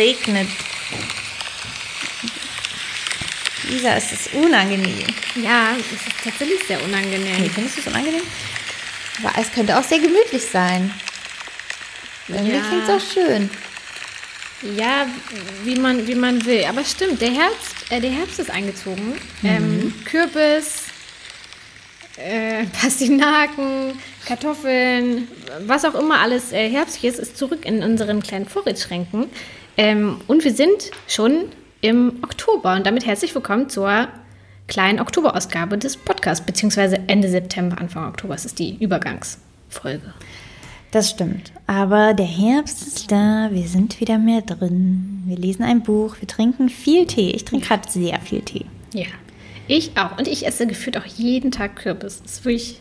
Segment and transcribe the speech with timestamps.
[0.00, 0.48] regnet.
[3.68, 5.06] Lisa, es ist unangenehm.
[5.36, 7.40] Ja, es ist tatsächlich sehr unangenehm.
[7.42, 8.22] Nee, findest du es unangenehm?
[9.22, 10.92] Aber es könnte auch sehr gemütlich sein.
[12.28, 12.60] Irgendwie Ja.
[12.62, 13.50] klingt es auch schön.
[14.76, 15.06] Ja,
[15.64, 16.64] wie man, wie man will.
[16.64, 19.14] Aber stimmt, der Herbst, äh, der Herbst ist eingezogen.
[19.44, 20.84] Ähm, Kürbis,
[22.16, 25.28] äh, Pastinaken, Kartoffeln,
[25.66, 29.26] was auch immer alles äh, herbstlich ist, ist zurück in unseren kleinen Vorratsschränken.
[29.76, 31.46] Ähm, und wir sind schon
[31.80, 32.74] im Oktober.
[32.74, 34.08] Und damit herzlich willkommen zur
[34.68, 38.34] kleinen Oktoberausgabe des Podcasts, beziehungsweise Ende September, Anfang Oktober.
[38.34, 40.14] Das ist die Übergangsfolge.
[40.90, 41.52] Das stimmt.
[41.66, 45.22] Aber der Herbst ist da, wir sind wieder mehr drin.
[45.26, 47.30] Wir lesen ein Buch, wir trinken viel Tee.
[47.30, 48.66] Ich trinke gerade sehr viel Tee.
[48.92, 49.06] Ja,
[49.68, 50.18] ich auch.
[50.18, 52.22] Und ich esse gefühlt auch jeden Tag Kürbis.
[52.22, 52.80] Das ist wirklich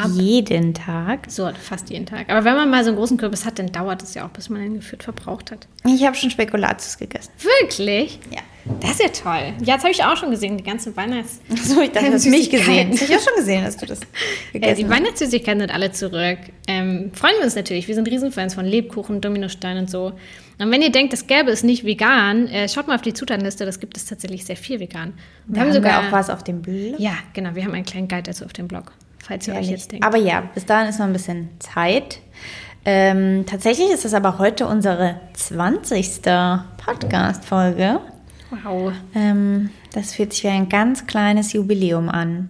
[0.00, 0.10] ab.
[0.14, 1.26] Jeden Tag.
[1.28, 2.28] So, fast jeden Tag.
[2.30, 4.48] Aber wenn man mal so einen großen Kürbis hat, dann dauert es ja auch, bis
[4.48, 5.66] man ihn gefühlt verbraucht hat.
[5.84, 7.30] Ich habe schon Spekulatius gegessen.
[7.60, 8.18] Wirklich?
[8.30, 8.40] Ja.
[8.80, 9.54] Das ist ja toll.
[9.64, 11.40] Ja, das habe ich auch schon gesehen, die ganze Weihnachts...
[11.64, 12.92] So, ich dachte, du hast mich gesehen.
[12.92, 12.92] Süßigkeiten.
[12.92, 14.00] Ich habe schon gesehen, dass du das
[14.52, 14.90] Äh, gegessen die hast.
[14.90, 16.38] Weihnachtssüßigkeiten sind alle zurück.
[16.68, 17.88] Ähm, freuen wir uns natürlich.
[17.88, 20.12] Wir sind Riesenfans von Lebkuchen, Dominostein und so.
[20.58, 23.64] Und wenn ihr denkt, das gäbe es nicht vegan, äh, schaut mal auf die Zutatenliste.
[23.64, 25.14] Das gibt es tatsächlich sehr viel vegan.
[25.48, 26.96] Und Da haben wir auch was auf dem Blog.
[26.98, 27.54] Ja, genau.
[27.54, 28.92] Wir haben einen kleinen Guide dazu auf dem Blog.
[29.30, 30.04] Falls ihr euch jetzt denkt.
[30.04, 32.18] Aber ja, bis dahin ist noch ein bisschen Zeit.
[32.84, 36.22] Ähm, tatsächlich ist es aber heute unsere 20.
[36.84, 38.00] Podcast-Folge.
[38.64, 38.92] wow.
[39.14, 42.48] Ähm, das fühlt sich wie ein ganz kleines Jubiläum an.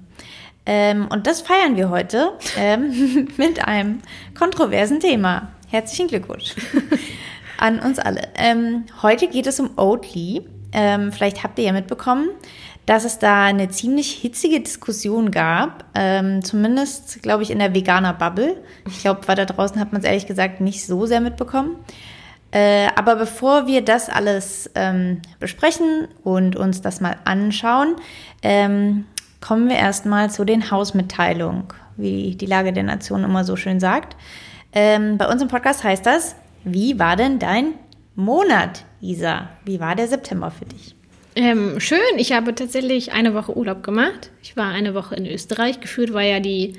[0.64, 4.00] Ähm, und das feiern wir heute ähm, mit einem
[4.34, 5.48] kontroversen Thema.
[5.68, 6.54] Herzlichen Glückwunsch
[7.58, 8.22] an uns alle.
[8.36, 10.46] Ähm, heute geht es um Oatly.
[10.72, 12.30] Ähm, vielleicht habt ihr ja mitbekommen,
[12.86, 15.84] dass es da eine ziemlich hitzige Diskussion gab.
[15.94, 18.56] Ähm, zumindest, glaube ich, in der Veganer-Bubble.
[18.88, 21.76] Ich glaube, weiter draußen hat man es ehrlich gesagt nicht so sehr mitbekommen.
[22.52, 27.94] Äh, aber bevor wir das alles ähm, besprechen und uns das mal anschauen,
[28.42, 29.04] ähm,
[29.40, 31.64] kommen wir erstmal zu den Hausmitteilungen,
[31.96, 34.16] wie die Lage der Nation immer so schön sagt.
[34.72, 37.74] Ähm, bei uns im Podcast heißt das, wie war denn dein
[38.16, 39.48] Monat, Isa?
[39.64, 40.96] Wie war der September für dich?
[41.40, 44.30] Ähm, schön, ich habe tatsächlich eine Woche Urlaub gemacht.
[44.42, 45.80] Ich war eine Woche in Österreich.
[45.80, 46.74] Gefühlt war ja die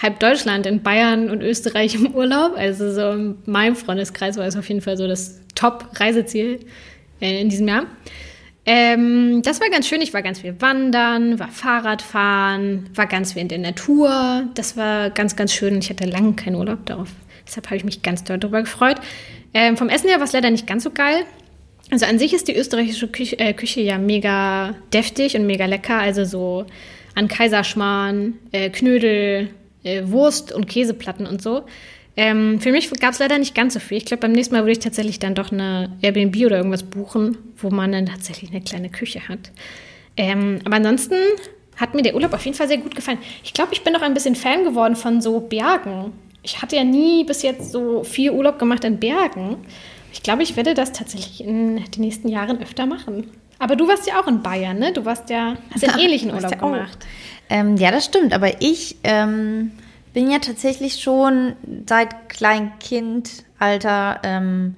[0.00, 2.52] halb Deutschland in Bayern und Österreich im Urlaub.
[2.56, 6.60] Also so in meinem Freundeskreis war es auf jeden Fall so das Top-Reiseziel
[7.20, 7.86] äh, in diesem Jahr.
[8.66, 10.00] Ähm, das war ganz schön.
[10.00, 14.44] Ich war ganz viel wandern, war Fahrradfahren, war ganz viel in der Natur.
[14.54, 15.76] Das war ganz, ganz schön.
[15.76, 17.08] Ich hatte lange keinen Urlaub darauf.
[17.48, 18.98] Deshalb habe ich mich ganz doll darüber gefreut.
[19.52, 21.24] Ähm, vom Essen her war es leider nicht ganz so geil.
[21.90, 25.98] Also an sich ist die österreichische Küche, äh, Küche ja mega deftig und mega lecker.
[25.98, 26.66] Also so
[27.14, 29.50] an Kaiserschmarrn, äh, Knödel,
[29.84, 31.64] äh, Wurst und Käseplatten und so.
[32.16, 33.96] Ähm, für mich gab es leider nicht ganz so viel.
[33.96, 37.38] Ich glaube, beim nächsten Mal würde ich tatsächlich dann doch eine Airbnb oder irgendwas buchen,
[37.56, 39.52] wo man dann tatsächlich eine kleine Küche hat.
[40.16, 41.14] Ähm, aber ansonsten
[41.76, 43.18] hat mir der Urlaub auf jeden Fall sehr gut gefallen.
[43.44, 46.12] Ich glaube, ich bin auch ein bisschen Fan geworden von so Bergen.
[46.42, 49.58] Ich hatte ja nie bis jetzt so viel Urlaub gemacht in Bergen.
[50.12, 53.26] Ich glaube, ich werde das tatsächlich in den nächsten Jahren öfter machen.
[53.58, 54.92] Aber du warst ja auch in Bayern, ne?
[54.92, 56.98] Du warst ja, hast ja einen ähnlichen Urlaub ja gemacht.
[57.50, 58.32] Ähm, ja, das stimmt.
[58.32, 59.72] Aber ich ähm,
[60.14, 61.54] bin ja tatsächlich schon
[61.86, 64.76] seit Kleinkindalter ähm,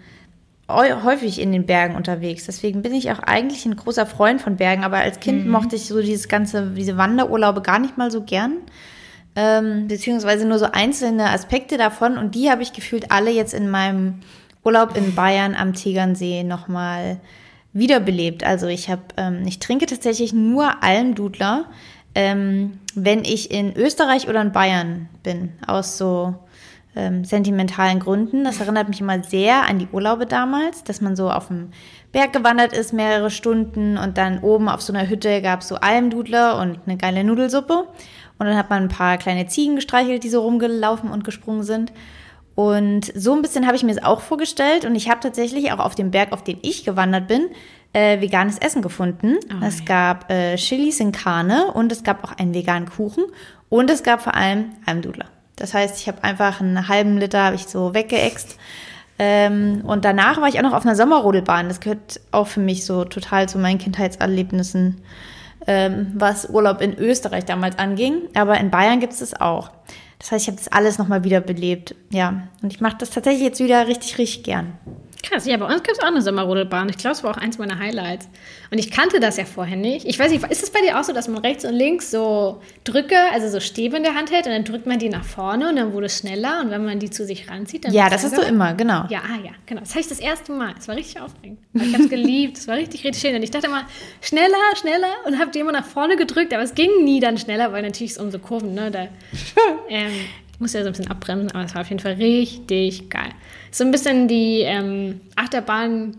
[0.68, 2.46] häu- häufig in den Bergen unterwegs.
[2.46, 4.84] Deswegen bin ich auch eigentlich ein großer Freund von Bergen.
[4.84, 8.54] Aber als Kind mochte ich so dieses ganze, diese Wanderurlaube gar nicht mal so gern.
[9.36, 12.16] Ähm, beziehungsweise nur so einzelne Aspekte davon.
[12.18, 14.20] Und die habe ich gefühlt alle jetzt in meinem
[14.64, 17.20] Urlaub in Bayern am Tegernsee nochmal
[17.72, 18.44] wiederbelebt.
[18.44, 21.66] Also ich habe, ähm, ich trinke tatsächlich nur Almdudler,
[22.14, 26.34] ähm, wenn ich in Österreich oder in Bayern bin, aus so
[26.96, 28.44] ähm, sentimentalen Gründen.
[28.44, 31.70] Das erinnert mich immer sehr an die Urlaube damals, dass man so auf dem
[32.12, 35.76] Berg gewandert ist, mehrere Stunden und dann oben auf so einer Hütte gab es so
[35.76, 37.86] Almdudler und eine geile Nudelsuppe.
[38.38, 41.92] Und dann hat man ein paar kleine Ziegen gestreichelt, die so rumgelaufen und gesprungen sind.
[42.60, 44.84] Und so ein bisschen habe ich mir es auch vorgestellt.
[44.84, 47.48] Und ich habe tatsächlich auch auf dem Berg, auf den ich gewandert bin,
[47.94, 49.36] äh, veganes Essen gefunden.
[49.50, 53.24] Oh, es gab äh, Chilis in Karne und es gab auch einen veganen Kuchen.
[53.70, 55.24] Und es gab vor allem Almdudler.
[55.56, 58.58] Das heißt, ich habe einfach einen halben Liter habe ich so weggeext.
[59.18, 61.68] Ähm, und danach war ich auch noch auf einer Sommerrodelbahn.
[61.68, 65.00] Das gehört auch für mich so total zu meinen Kindheitserlebnissen,
[65.66, 68.28] ähm, was Urlaub in Österreich damals anging.
[68.34, 69.70] Aber in Bayern gibt es das auch.
[70.20, 71.94] Das heißt, ich habe das alles nochmal wiederbelebt.
[72.12, 74.74] Ja, und ich mache das tatsächlich jetzt wieder richtig, richtig gern.
[75.22, 76.88] Krass, ja, bei uns gibt es auch eine Sommerrodelbahn.
[76.88, 78.28] Ich glaube, es war auch eins meiner Highlights.
[78.70, 80.06] Und ich kannte das ja vorher nicht.
[80.06, 82.60] Ich weiß nicht, ist es bei dir auch so, dass man rechts und links so
[82.84, 85.68] Drücke, also so Stäbe in der Hand hält und dann drückt man die nach vorne
[85.68, 88.24] und dann wurde es schneller und wenn man die zu sich ranzieht, dann Ja, das
[88.24, 89.04] hast du immer, genau.
[89.08, 89.80] Ja, ah, ja, genau.
[89.80, 90.74] Das habe ich das erste Mal.
[90.78, 91.58] Es war richtig aufregend.
[91.74, 92.58] Ich habe es geliebt.
[92.58, 93.34] Es war richtig, richtig schön.
[93.34, 93.84] Und ich dachte immer,
[94.20, 94.48] schneller,
[94.80, 97.82] schneller und habe die immer nach vorne gedrückt, aber es ging nie dann schneller, weil
[97.82, 99.08] natürlich so um so Kurven, ne, da
[99.88, 100.12] ähm,
[100.58, 103.30] muss ja so ein bisschen abbremsen, aber es war auf jeden Fall richtig geil.
[103.70, 106.16] So ein bisschen die ähm, Achterbahn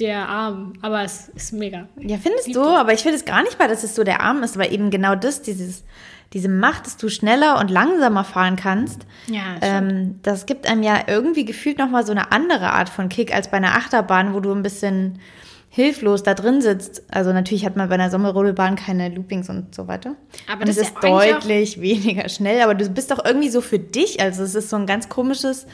[0.00, 1.86] der Arm, aber es ist mega.
[1.98, 2.62] Ja, findest du?
[2.62, 4.90] Aber ich finde es gar nicht mal, dass es so der Arm ist, aber eben
[4.90, 5.84] genau das, dieses,
[6.32, 9.02] diese Macht, dass du schneller und langsamer fahren kannst.
[9.26, 13.34] Ja, ähm, das gibt einem ja irgendwie gefühlt nochmal so eine andere Art von Kick
[13.34, 15.18] als bei einer Achterbahn, wo du ein bisschen
[15.68, 17.02] hilflos da drin sitzt.
[17.10, 20.16] Also natürlich hat man bei einer Sommerrodelbahn keine Loopings und so weiter.
[20.48, 23.60] Aber und das es ist ja deutlich weniger schnell, aber du bist doch irgendwie so
[23.60, 24.20] für dich.
[24.20, 25.66] Also es ist so ein ganz komisches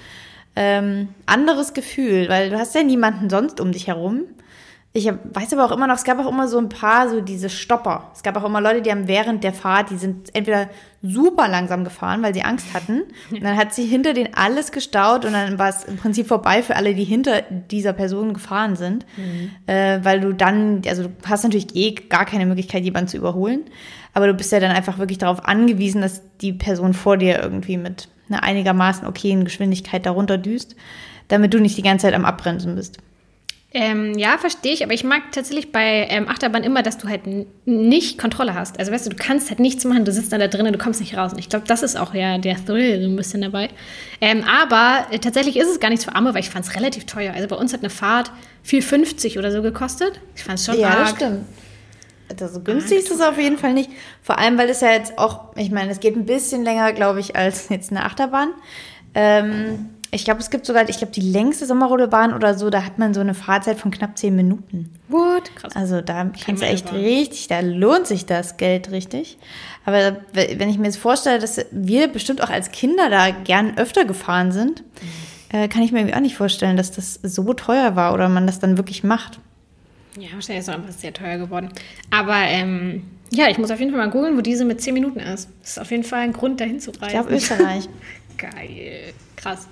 [0.56, 4.22] ähm, anderes Gefühl, weil du hast ja niemanden sonst um dich herum.
[4.94, 7.20] Ich hab, weiß aber auch immer noch, es gab auch immer so ein paar so
[7.20, 8.10] diese Stopper.
[8.14, 10.70] Es gab auch immer Leute, die haben während der Fahrt, die sind entweder
[11.02, 13.02] super langsam gefahren, weil sie Angst hatten.
[13.30, 16.62] Und dann hat sie hinter denen alles gestaut und dann war es im Prinzip vorbei
[16.62, 19.04] für alle, die hinter dieser Person gefahren sind.
[19.66, 23.64] Äh, weil du dann, also du hast natürlich eh gar keine Möglichkeit, jemanden zu überholen.
[24.14, 27.76] Aber du bist ja dann einfach wirklich darauf angewiesen, dass die Person vor dir irgendwie
[27.76, 30.76] mit einer einigermaßen okayen Geschwindigkeit darunter düst,
[31.28, 32.98] damit du nicht die ganze Zeit am Abbremsen bist.
[33.74, 37.22] Ähm, ja, verstehe ich, aber ich mag tatsächlich bei ähm, Achterbahn immer, dass du halt
[37.66, 38.78] nicht Kontrolle hast.
[38.78, 41.00] Also weißt du, du kannst halt nichts machen, du sitzt dann da drinnen, du kommst
[41.00, 41.32] nicht raus.
[41.32, 43.68] Und ich glaube, das ist auch ja der Thrill so ein bisschen dabei.
[44.22, 47.04] Ähm, aber äh, tatsächlich ist es gar nichts für Arme, weil ich fand es relativ
[47.04, 47.34] teuer.
[47.34, 48.30] Also bei uns hat eine Fahrt
[48.66, 50.20] 4,50 oder so gekostet.
[50.36, 51.16] Ich fand es schon Ja, das arg.
[51.16, 51.44] stimmt.
[52.40, 53.90] Also günstig ist es auf jeden Fall nicht.
[54.22, 57.20] Vor allem, weil es ja jetzt auch, ich meine, es geht ein bisschen länger, glaube
[57.20, 58.50] ich, als jetzt eine Achterbahn.
[59.14, 62.98] Ähm, ich glaube, es gibt sogar, ich glaube, die längste Sommerrodelbahn oder so, da hat
[62.98, 64.92] man so eine Fahrzeit von knapp zehn Minuten.
[65.08, 65.54] What?
[65.56, 65.74] Krass.
[65.74, 69.38] Also da kannst du echt richtig, da lohnt sich das Geld richtig.
[69.84, 74.04] Aber wenn ich mir jetzt vorstelle, dass wir bestimmt auch als Kinder da gern öfter
[74.04, 74.84] gefahren sind,
[75.50, 78.46] äh, kann ich mir irgendwie auch nicht vorstellen, dass das so teuer war oder man
[78.46, 79.40] das dann wirklich macht.
[80.18, 81.70] Ja, wahrscheinlich ist es einfach sehr teuer geworden.
[82.10, 85.20] Aber ähm, ja, ich muss auf jeden Fall mal googeln, wo diese mit 10 Minuten
[85.20, 85.48] ist.
[85.60, 87.04] Das ist auf jeden Fall ein Grund, dahin zu reisen.
[87.06, 87.88] Ich glaube Österreich.
[88.38, 89.12] Geil.
[89.36, 89.68] Krass.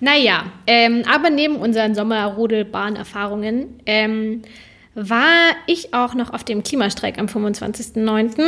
[0.00, 4.42] Naja, ähm, aber neben unseren Sommerrodelbahn-Erfahrungen ähm,
[4.94, 8.42] war ich auch noch auf dem Klimastreik am 25.09.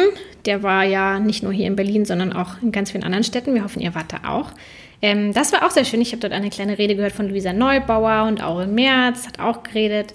[0.44, 3.54] Der war ja nicht nur hier in Berlin, sondern auch in ganz vielen anderen Städten.
[3.54, 4.52] Wir hoffen, ihr wart da auch.
[5.02, 6.00] Ähm, das war auch sehr schön.
[6.00, 9.62] Ich habe dort eine kleine Rede gehört von Luisa Neubauer und Aurel Merz hat auch
[9.62, 10.14] geredet.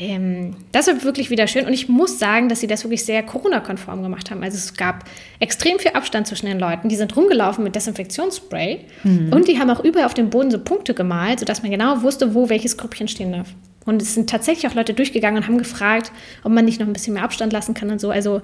[0.00, 3.24] Ähm, das war wirklich wieder schön und ich muss sagen, dass sie das wirklich sehr
[3.24, 4.44] Corona-konform gemacht haben.
[4.44, 5.04] Also es gab
[5.40, 6.88] extrem viel Abstand zwischen den Leuten.
[6.88, 8.84] Die sind rumgelaufen mit Desinfektionsspray
[9.32, 12.32] und die haben auch überall auf dem Boden so Punkte gemalt, sodass man genau wusste,
[12.32, 13.48] wo welches Grüppchen stehen darf.
[13.86, 16.12] Und es sind tatsächlich auch Leute durchgegangen und haben gefragt,
[16.44, 18.10] ob man nicht noch ein bisschen mehr Abstand lassen kann und so.
[18.10, 18.40] Also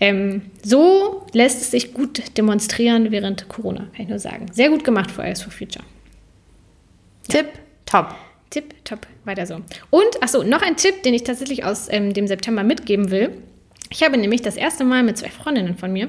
[0.00, 4.46] ähm, so lässt es sich gut demonstrieren während Corona, kann ich nur sagen.
[4.52, 5.84] Sehr gut gemacht für Fridays for Future.
[7.28, 7.46] Tipp,
[7.86, 8.14] top.
[8.50, 9.56] Tipp, top, weiter so.
[9.90, 13.30] Und, achso, noch ein Tipp, den ich tatsächlich aus ähm, dem September mitgeben will.
[13.90, 16.08] Ich habe nämlich das erste Mal mit zwei Freundinnen von mir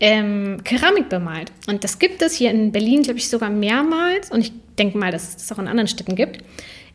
[0.00, 1.52] ähm, Keramik bemalt.
[1.66, 4.30] Und das gibt es hier in Berlin, glaube ich, sogar mehrmals.
[4.30, 6.38] Und ich denke mal, dass es das auch in anderen Städten gibt.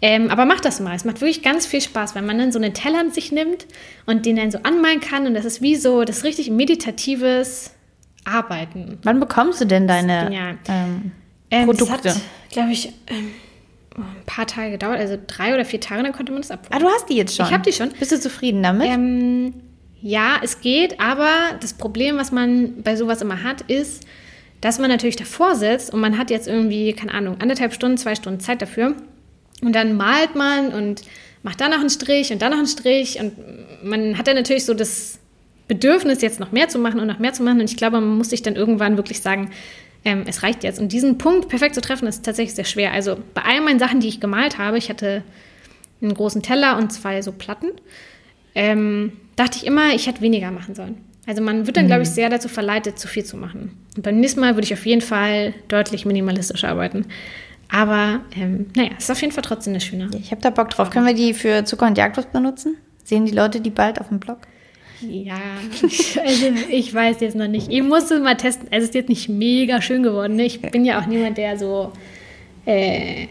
[0.02, 0.96] Ähm, aber macht das mal.
[0.96, 3.66] Es macht wirklich ganz viel Spaß, weil man dann so einen Teller an sich nimmt
[4.06, 5.28] und den dann so anmalen kann.
[5.28, 7.72] Und das ist wie so das richtig meditatives
[8.26, 9.00] Arbeiten.
[9.04, 11.12] Wann bekommst du denn deine ähm,
[11.52, 12.00] Ähm, Produkte?
[12.04, 13.32] Das hat, glaube ich, ähm,
[13.96, 16.82] ein paar Tage gedauert, also drei oder vier Tage, dann konnte man das Ah, abholen.
[16.82, 17.46] du hast die jetzt schon.
[17.46, 17.90] Ich hab die schon.
[18.00, 18.88] Bist du zufrieden damit?
[18.88, 19.54] Ähm,
[20.02, 21.30] ja, es geht, aber
[21.62, 24.04] das Problem, was man bei sowas immer hat, ist,
[24.62, 28.16] dass man natürlich davor sitzt und man hat jetzt irgendwie, keine Ahnung, anderthalb Stunden, zwei
[28.16, 28.96] Stunden Zeit dafür.
[29.62, 31.02] Und dann malt man und
[31.44, 33.20] macht da noch einen Strich und da noch einen Strich.
[33.20, 33.34] Und
[33.84, 35.20] man hat dann natürlich so das
[35.68, 37.60] Bedürfnis, jetzt noch mehr zu machen und noch mehr zu machen.
[37.62, 39.52] Und ich glaube, man muss sich dann irgendwann wirklich sagen,
[40.06, 40.80] ähm, es reicht jetzt.
[40.80, 42.92] Und diesen Punkt perfekt zu treffen, ist tatsächlich sehr schwer.
[42.92, 45.24] Also bei all meinen Sachen, die ich gemalt habe, ich hatte
[46.02, 47.68] einen großen Teller und zwei so Platten,
[48.56, 50.98] ähm, dachte ich immer, ich hätte weniger machen sollen.
[51.26, 53.78] Also man wird dann, glaube ich, sehr dazu verleitet, zu viel zu machen.
[53.96, 57.06] Und beim nächsten Mal würde ich auf jeden Fall deutlich minimalistisch arbeiten.
[57.70, 60.10] Aber ähm, naja, es ist auf jeden Fall trotzdem eine schöne.
[60.20, 60.90] ich habe da Bock drauf.
[60.90, 62.76] Können wir die für Zucker und Jagdwurst benutzen?
[63.06, 64.40] Sehen die Leute die bald auf dem Blog?
[65.10, 65.40] Ja,
[66.26, 67.70] also ich weiß jetzt noch nicht.
[67.70, 68.68] Ich muss es mal testen.
[68.72, 70.36] Also es ist jetzt nicht mega schön geworden.
[70.36, 70.46] Ne?
[70.46, 71.92] Ich bin ja auch niemand, der so,
[72.66, 73.28] äh,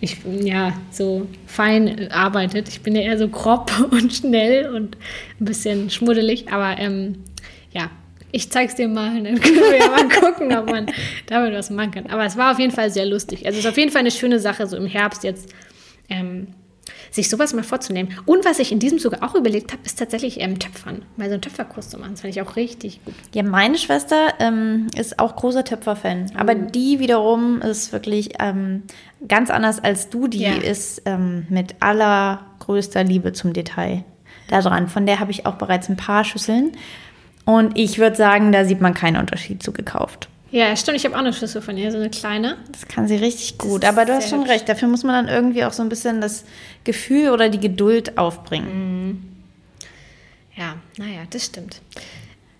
[0.00, 2.68] ich, ja, so fein arbeitet.
[2.68, 4.96] Ich bin ja eher so grob und schnell und
[5.40, 6.52] ein bisschen schmuddelig.
[6.52, 7.24] Aber ähm,
[7.72, 7.90] ja,
[8.30, 10.86] ich zeig's dir mal und dann können wir ja mal gucken, ob man
[11.26, 12.06] damit was machen kann.
[12.06, 13.46] Aber es war auf jeden Fall sehr lustig.
[13.46, 15.52] Also es ist auf jeden Fall eine schöne Sache, so im Herbst jetzt
[16.08, 16.48] ähm,
[17.18, 18.14] sich sowas mal vorzunehmen.
[18.26, 21.02] Und was ich in diesem Zuge auch überlegt habe, ist tatsächlich ähm, Töpfern.
[21.16, 22.12] Mal so einen Töpferkurs zu machen.
[22.12, 23.14] Das fand ich auch richtig gut.
[23.34, 26.30] Ja, meine Schwester ähm, ist auch großer Töpferfan.
[26.36, 26.70] Aber Oh.
[26.74, 28.84] die wiederum ist wirklich ähm,
[29.26, 30.28] ganz anders als du.
[30.28, 30.52] Die Ja.
[30.54, 34.04] ist ähm, mit allergrößter Liebe zum Detail
[34.48, 34.88] da dran.
[34.88, 36.72] Von der habe ich auch bereits ein paar Schüsseln.
[37.44, 40.28] Und ich würde sagen, da sieht man keinen Unterschied zu gekauft.
[40.50, 40.96] Ja, stimmt.
[40.96, 42.56] Ich habe auch eine Schüssel von ihr, so eine kleine.
[42.72, 43.84] Das kann sie richtig gut.
[43.84, 44.50] Aber du hast schon hübsch.
[44.50, 44.68] recht.
[44.68, 46.44] Dafür muss man dann irgendwie auch so ein bisschen das
[46.84, 49.44] Gefühl oder die Geduld aufbringen.
[50.56, 51.80] Ja, naja, das stimmt.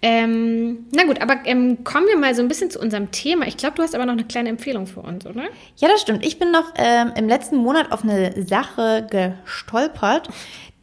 [0.01, 3.47] Ähm, na gut, aber ähm, kommen wir mal so ein bisschen zu unserem Thema.
[3.49, 5.45] Ich glaube, du hast aber noch eine kleine Empfehlung für uns, oder?
[5.77, 6.25] Ja, das stimmt.
[6.25, 10.29] Ich bin noch ähm, im letzten Monat auf eine Sache gestolpert,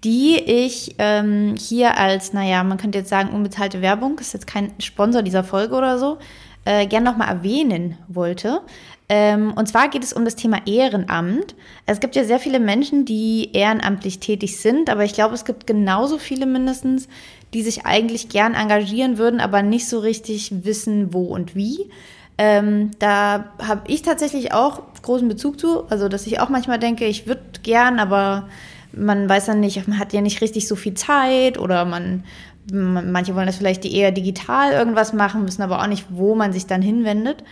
[0.04, 4.74] die ich ähm, hier als, naja, man könnte jetzt sagen, unbezahlte Werbung, ist jetzt kein
[4.80, 6.20] Sponsor dieser Folge oder so,
[6.65, 8.62] äh, gern nochmal erwähnen wollte.
[9.07, 11.55] Ähm, und zwar geht es um das Thema Ehrenamt.
[11.86, 15.67] Es gibt ja sehr viele Menschen, die ehrenamtlich tätig sind, aber ich glaube, es gibt
[15.67, 17.07] genauso viele mindestens,
[17.53, 21.89] die sich eigentlich gern engagieren würden, aber nicht so richtig wissen, wo und wie.
[22.38, 25.86] Ähm, da habe ich tatsächlich auch großen Bezug zu.
[25.89, 28.50] Also, dass ich auch manchmal denke, ich würde gern, aber
[28.91, 32.24] man weiß dann nicht, man hat ja nicht richtig so viel Zeit oder man, man
[32.72, 36.65] manche wollen das vielleicht eher digital irgendwas machen, wissen aber auch nicht, wo man sich
[36.65, 37.43] dann hinwendet.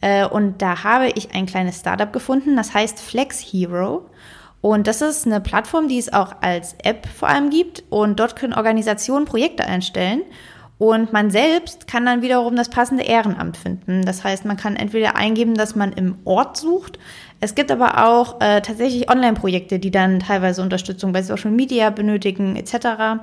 [0.00, 4.08] Äh, und da habe ich ein kleines Startup gefunden, das heißt Flex Hero.
[4.60, 7.84] Und das ist eine Plattform, die es auch als App vor allem gibt.
[7.90, 10.22] Und dort können Organisationen Projekte einstellen.
[10.78, 14.04] Und man selbst kann dann wiederum das passende Ehrenamt finden.
[14.04, 16.98] Das heißt, man kann entweder eingeben, dass man im Ort sucht.
[17.40, 22.54] Es gibt aber auch äh, tatsächlich Online-Projekte, die dann teilweise Unterstützung bei Social Media benötigen,
[22.54, 23.22] etc.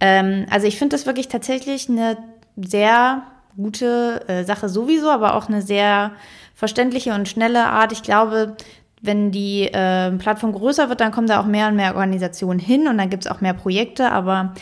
[0.00, 2.16] Ähm, also ich finde das wirklich tatsächlich eine
[2.56, 3.22] sehr
[3.56, 6.12] gute äh, Sache sowieso, aber auch eine sehr
[6.54, 7.92] verständliche und schnelle Art.
[7.92, 8.56] Ich glaube,
[9.02, 12.88] wenn die äh, Plattform größer wird, dann kommen da auch mehr und mehr Organisationen hin
[12.88, 14.10] und dann gibt es auch mehr Projekte.
[14.10, 14.54] Aber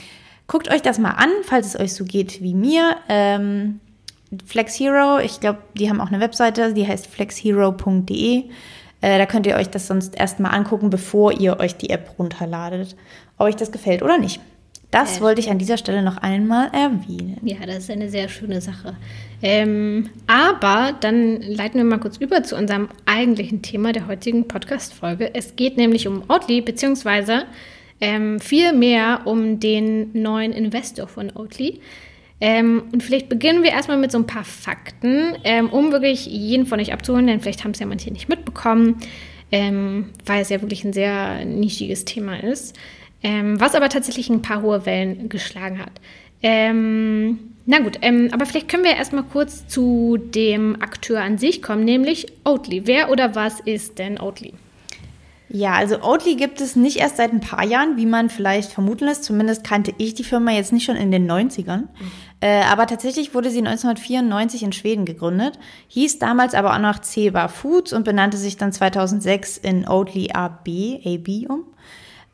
[0.47, 2.97] guckt euch das mal an, falls es euch so geht wie mir.
[3.09, 3.81] Ähm,
[4.47, 8.45] Flex Hero, ich glaube, die haben auch eine Webseite, die heißt flexhero.de.
[9.01, 12.97] Äh, da könnt ihr euch das sonst erstmal angucken, bevor ihr euch die App runterladet,
[13.39, 14.41] ob euch das gefällt oder nicht.
[14.91, 17.39] Das Sehr wollte ich an dieser Stelle noch einmal erwähnen.
[17.43, 18.97] Ja, das ist eine sehr schöne Sache.
[19.43, 25.35] Ähm, aber dann leiten wir mal kurz über zu unserem eigentlichen Thema der heutigen Podcast-Folge.
[25.35, 27.45] Es geht nämlich um Oatly, beziehungsweise
[28.01, 31.81] ähm, viel mehr um den neuen Investor von Oatly.
[32.41, 36.67] Ähm, und vielleicht beginnen wir erstmal mit so ein paar Fakten, ähm, um wirklich jeden
[36.67, 38.99] von euch abzuholen, denn vielleicht haben es ja manche nicht mitbekommen,
[39.51, 42.79] ähm, weil es ja wirklich ein sehr nischiges Thema ist,
[43.23, 45.93] ähm, was aber tatsächlich ein paar hohe Wellen geschlagen hat.
[46.43, 51.61] Ähm, na gut, ähm, aber vielleicht können wir erstmal kurz zu dem Akteur an sich
[51.61, 52.87] kommen, nämlich Oatly.
[52.87, 54.55] Wer oder was ist denn Oatly?
[55.51, 59.07] Ja, also Oatly gibt es nicht erst seit ein paar Jahren, wie man vielleicht vermuten
[59.07, 59.25] lässt.
[59.25, 61.85] Zumindest kannte ich die Firma jetzt nicht schon in den 90ern.
[62.41, 65.59] Äh, aber tatsächlich wurde sie 1994 in Schweden gegründet,
[65.89, 70.69] hieß damals aber auch noch Ceba Foods und benannte sich dann 2006 in Oatly AB,
[71.05, 71.65] AB um.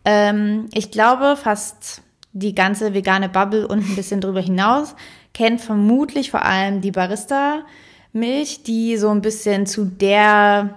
[0.04, 4.94] Ähm, ich glaube, fast die ganze vegane Bubble und ein bisschen drüber hinaus
[5.32, 10.70] kennt vermutlich vor allem die Barista-Milch, die so ein bisschen zu der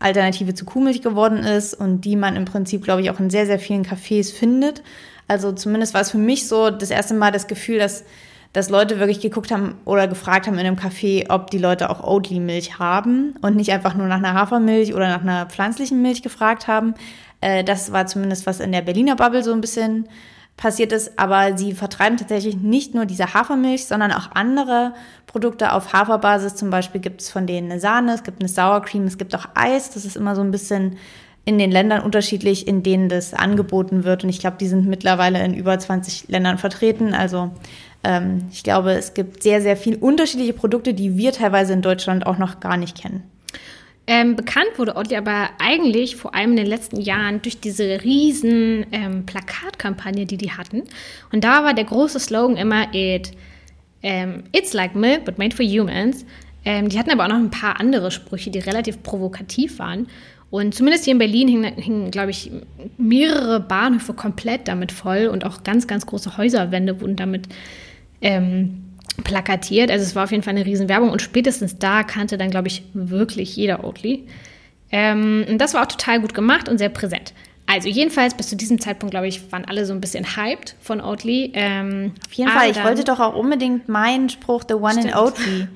[0.00, 3.46] Alternative zu Kuhmilch geworden ist und die man im Prinzip, glaube ich, auch in sehr,
[3.46, 4.82] sehr vielen Cafés findet.
[5.28, 8.04] Also zumindest war es für mich so das erste Mal das Gefühl, dass,
[8.52, 12.02] dass Leute wirklich geguckt haben oder gefragt haben in einem Café, ob die Leute auch
[12.02, 16.66] Oatly-Milch haben und nicht einfach nur nach einer Hafermilch oder nach einer pflanzlichen Milch gefragt
[16.66, 16.94] haben.
[17.40, 20.08] Äh, das war zumindest, was in der Berliner Bubble so ein bisschen
[20.56, 24.92] passiert ist, aber sie vertreiben tatsächlich nicht nur diese Hafermilch, sondern auch andere
[25.26, 26.54] Produkte auf Haferbasis.
[26.54, 29.34] Zum Beispiel gibt es von denen eine Sahne, es gibt eine Sour Cream, es gibt
[29.34, 29.90] auch Eis.
[29.90, 30.98] Das ist immer so ein bisschen
[31.46, 34.22] in den Ländern unterschiedlich, in denen das angeboten wird.
[34.22, 37.14] Und ich glaube, die sind mittlerweile in über 20 Ländern vertreten.
[37.14, 37.50] Also
[38.04, 42.26] ähm, ich glaube, es gibt sehr, sehr viele unterschiedliche Produkte, die wir teilweise in Deutschland
[42.26, 43.22] auch noch gar nicht kennen.
[44.12, 48.84] Ähm, bekannt wurde Oatly aber eigentlich vor allem in den letzten Jahren durch diese riesen
[48.90, 50.82] ähm, Plakatkampagne, die die hatten.
[51.30, 53.30] Und da war der große Slogan immer It,
[54.02, 56.26] ähm, It's like milk, but made for humans.
[56.64, 60.08] Ähm, die hatten aber auch noch ein paar andere Sprüche, die relativ provokativ waren.
[60.50, 62.50] Und zumindest hier in Berlin hingen, hingen glaube ich,
[62.98, 67.46] mehrere Bahnhöfe komplett damit voll und auch ganz, ganz große Häuserwände wurden damit
[68.22, 68.89] ähm,
[69.24, 69.90] plakatiert.
[69.90, 72.82] Also es war auf jeden Fall eine Riesenwerbung und spätestens da kannte dann, glaube ich,
[72.94, 74.26] wirklich jeder Oatly.
[74.92, 77.32] Ähm, und das war auch total gut gemacht und sehr präsent.
[77.66, 81.00] Also jedenfalls bis zu diesem Zeitpunkt, glaube ich, waren alle so ein bisschen hyped von
[81.00, 81.52] Oatly.
[81.54, 85.16] Ähm, Auf jeden Fall, ich wollte doch auch unbedingt meinen Spruch The One in Stimmt.
[85.16, 85.68] Oatly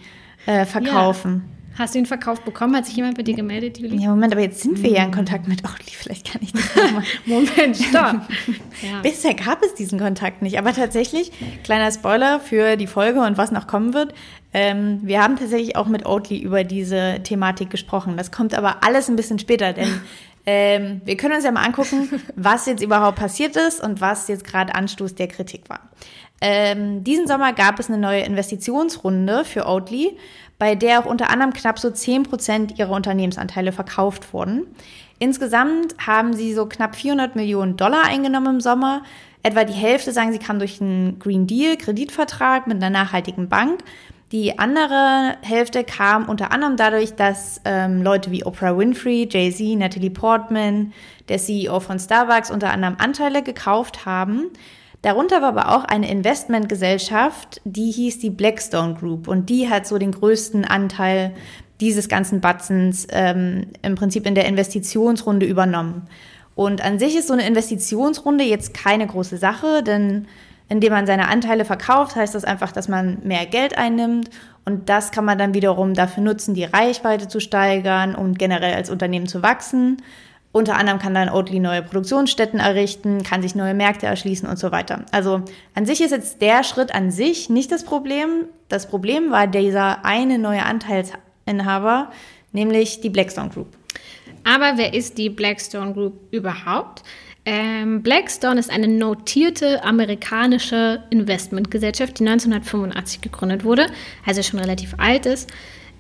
[0.47, 1.45] äh, verkaufen.
[1.77, 2.77] Hast du ihn verkauft bekommen?
[2.77, 4.01] Hat sich jemand bei dir gemeldet, Juli?
[4.01, 5.91] Ja, Moment, aber jetzt sind wir ja in Kontakt mit Oatly.
[5.91, 7.03] Vielleicht kann ich das nochmal.
[7.27, 8.21] Moment, stopp.
[8.83, 9.01] ja.
[9.03, 10.57] Bisher gab es diesen Kontakt nicht.
[10.57, 11.33] Aber tatsächlich,
[11.65, 14.15] kleiner Spoiler für die Folge und was noch kommen wird.
[14.53, 18.17] Ähm, wir haben tatsächlich auch mit Oatly über diese Thematik gesprochen.
[18.17, 20.01] Das kommt aber alles ein bisschen später, denn
[20.47, 24.45] ähm, wir können uns ja mal angucken, was jetzt überhaupt passiert ist und was jetzt
[24.45, 25.81] gerade Anstoß der Kritik war.
[26.41, 30.17] Ähm, diesen Sommer gab es eine neue Investitionsrunde für Oatly,
[30.59, 34.67] bei der auch unter anderem knapp so 10% ihrer Unternehmensanteile verkauft wurden.
[35.19, 39.03] Insgesamt haben sie so knapp 400 Millionen Dollar eingenommen im Sommer.
[39.43, 43.81] Etwa die Hälfte sagen sie kam durch einen Green Deal, Kreditvertrag mit einer nachhaltigen Bank.
[44.33, 50.11] Die andere Hälfte kam unter anderem dadurch, dass ähm, Leute wie Oprah Winfrey, Jay-Z, Natalie
[50.11, 50.93] Portman,
[51.29, 54.51] der CEO von Starbucks unter anderem Anteile gekauft haben.
[55.05, 59.99] Darunter war aber auch eine Investmentgesellschaft, die hieß die Blackstone Group und die hat so
[59.99, 61.35] den größten Anteil
[61.79, 66.09] dieses ganzen Batzens ähm, im Prinzip in der Investitionsrunde übernommen.
[66.55, 70.27] Und an sich ist so eine Investitionsrunde jetzt keine große Sache, denn
[70.71, 74.31] indem man seine Anteile verkauft, heißt das einfach, dass man mehr Geld einnimmt
[74.65, 78.89] und das kann man dann wiederum dafür nutzen, die Reichweite zu steigern und generell als
[78.89, 79.99] Unternehmen zu wachsen.
[80.55, 84.71] Unter anderem kann dann Oatly neue Produktionsstätten errichten, kann sich neue Märkte erschließen und so
[84.71, 85.05] weiter.
[85.11, 85.43] Also
[85.75, 88.45] an sich ist jetzt der Schritt an sich nicht das Problem.
[88.69, 92.13] Das Problem war dieser eine neue Anteilsinhaber,
[92.53, 93.67] nämlich die Blackstone Group.
[94.45, 97.03] Aber wer ist die Blackstone Group überhaupt?
[97.45, 103.89] Ähm, Blackstone ist eine notierte amerikanische Investmentgesellschaft, die 1985 gegründet wurde,
[104.25, 105.53] also schon relativ alt ist.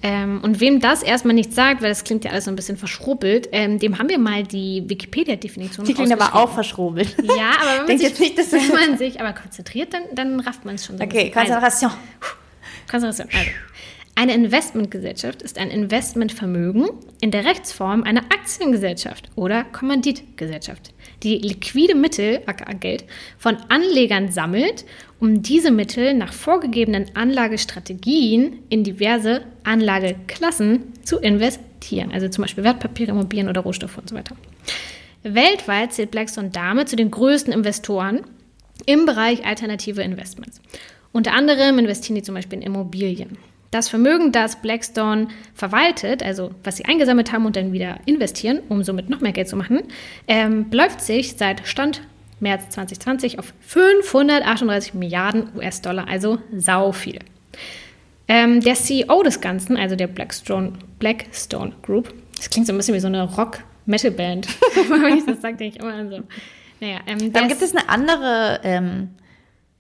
[0.06, 2.76] Ähm, und wem das erstmal nicht sagt, weil das klingt ja alles so ein bisschen
[2.76, 7.16] verschrubbelt, ähm, dem haben wir mal die Wikipedia-Definition Die klingt aber auch verschrubbelt.
[7.22, 10.74] Ja, aber wenn man, sich, nicht, wenn man sich aber konzentriert, dann, dann rafft man
[10.74, 11.90] es schon so Okay, Konzentration.
[11.90, 12.34] Also,
[12.86, 13.28] Konzentration.
[13.32, 13.50] Also,
[14.14, 16.90] eine Investmentgesellschaft ist ein Investmentvermögen
[17.22, 20.92] in der Rechtsform einer Aktiengesellschaft oder Kommanditgesellschaft,
[21.22, 23.04] die liquide Mittel, aka Geld,
[23.38, 24.84] von Anlegern sammelt,
[25.20, 33.12] um diese Mittel nach vorgegebenen Anlagestrategien in diverse Anlageklassen zu investieren, also zum Beispiel Wertpapiere,
[33.12, 34.36] Immobilien oder Rohstoffe und so weiter.
[35.22, 38.22] Weltweit zählt Blackstone damit zu den größten Investoren
[38.84, 40.60] im Bereich alternative Investments.
[41.12, 43.38] Unter anderem investieren die zum Beispiel in Immobilien.
[43.74, 48.84] Das Vermögen, das Blackstone verwaltet, also was sie eingesammelt haben und dann wieder investieren, um
[48.84, 49.82] somit noch mehr Geld zu machen,
[50.28, 52.00] ähm, beläuft sich seit Stand
[52.38, 57.18] März 2020 auf 538 Milliarden US-Dollar, also sau viel.
[58.28, 62.94] Ähm, der CEO des Ganzen, also der Blackstone, Blackstone Group, das klingt so ein bisschen
[62.94, 64.46] wie so eine Rock-Metal-Band.
[64.88, 66.20] Wenn ich das sage, denke ich immer an so.
[66.78, 69.08] Naja, ähm, Dann gibt es eine andere ähm,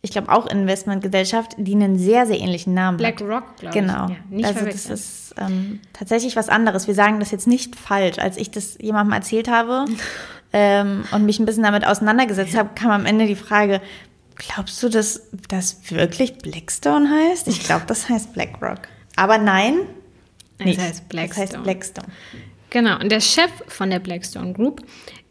[0.04, 3.28] ich glaube auch Investmentgesellschaft, die einen sehr, sehr ähnlichen Namen Black hat.
[3.28, 4.06] Rock, glaube genau.
[4.10, 4.16] ich.
[4.30, 4.42] Genau.
[4.42, 6.86] Ja, also das ist ähm, tatsächlich was anderes.
[6.86, 8.18] Wir sagen das jetzt nicht falsch.
[8.18, 9.86] Als ich das jemandem erzählt habe
[10.52, 13.80] ähm, und mich ein bisschen damit auseinandergesetzt habe, kam am Ende die Frage,
[14.36, 17.48] glaubst du, dass das wirklich Blackstone heißt?
[17.48, 18.80] Ich glaube, das heißt BlackRock.
[19.16, 19.78] Aber nein,
[20.58, 20.78] nicht.
[20.78, 21.46] Das heißt Blackstone.
[21.46, 22.08] Das heißt Blackstone.
[22.68, 23.00] Genau.
[23.00, 24.82] Und der Chef von der Blackstone Group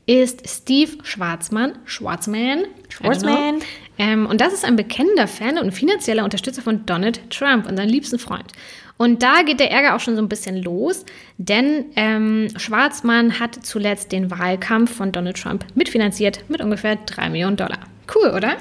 [0.08, 1.78] ist Steve Schwarzmann.
[1.86, 2.66] Schwarzman.
[2.90, 3.62] Schwarzman.
[3.98, 8.20] Ähm, und das ist ein bekennender Fan und finanzieller Unterstützer von Donald Trump, unseren liebsten
[8.20, 8.52] Freund.
[8.98, 11.06] Und da geht der Ärger auch schon so ein bisschen los,
[11.38, 17.58] denn ähm, Schwarzmann hat zuletzt den Wahlkampf von Donald Trump mitfinanziert mit ungefähr 3 Millionen
[17.58, 17.80] Dollar.
[18.14, 18.58] Cool, oder?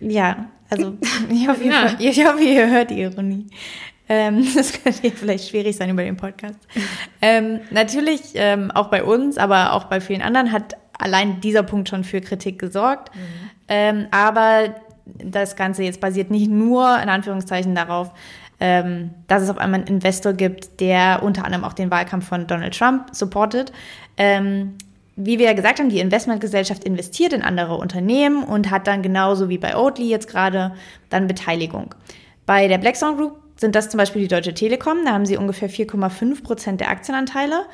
[0.00, 0.96] Ja, also
[1.30, 1.96] ich hoffe, ja.
[1.98, 3.46] Ihr, ich hoffe ihr hört die Ironie.
[4.08, 6.58] Ähm, das könnte hier vielleicht schwierig sein über den Podcast.
[7.20, 11.88] Ähm, natürlich ähm, auch bei uns, aber auch bei vielen anderen hat allein dieser Punkt
[11.88, 13.14] schon für Kritik gesorgt.
[13.14, 13.45] Mhm.
[13.68, 14.74] Ähm, aber
[15.04, 18.10] das Ganze jetzt basiert nicht nur in Anführungszeichen darauf,
[18.58, 22.46] ähm, dass es auf einmal einen Investor gibt, der unter anderem auch den Wahlkampf von
[22.46, 23.72] Donald Trump supportet.
[24.16, 24.74] Ähm,
[25.16, 29.48] wie wir ja gesagt haben, die Investmentgesellschaft investiert in andere Unternehmen und hat dann genauso
[29.48, 30.72] wie bei Oatly jetzt gerade
[31.08, 31.94] dann Beteiligung.
[32.44, 35.70] Bei der Blackstone Group sind das zum Beispiel die Deutsche Telekom, da haben sie ungefähr
[35.70, 37.64] 4,5 Prozent der Aktienanteile.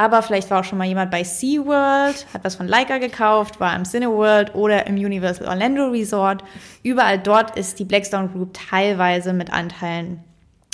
[0.00, 3.76] Aber vielleicht war auch schon mal jemand bei SeaWorld, hat was von Leica gekauft, war
[3.76, 6.42] im Cineworld oder im Universal Orlando Resort.
[6.82, 10.24] Überall dort ist die Blackstone Group teilweise mit Anteilen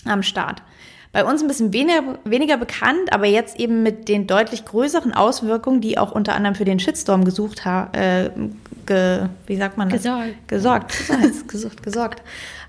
[0.05, 0.63] am Start.
[1.11, 5.81] Bei uns ein bisschen weniger, weniger bekannt, aber jetzt eben mit den deutlich größeren Auswirkungen,
[5.81, 8.31] die auch unter anderem für den Shitstorm gesucht haben, äh,
[8.87, 10.05] ge, wie sagt man das?
[10.05, 10.47] Gesorgt.
[10.47, 10.95] Gesorgt.
[11.49, 12.23] gesucht, gesorgt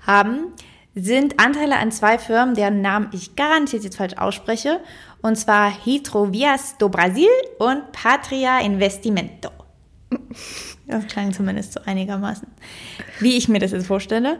[0.08, 0.52] haben,
[0.96, 4.80] sind Anteile an zwei Firmen, deren Namen ich garantiert jetzt falsch ausspreche
[5.22, 7.28] und zwar Hidrovias do Brasil
[7.58, 9.50] und Patria Investimento.
[10.86, 12.48] Das klang zumindest so einigermaßen,
[13.20, 14.38] wie ich mir das jetzt vorstelle.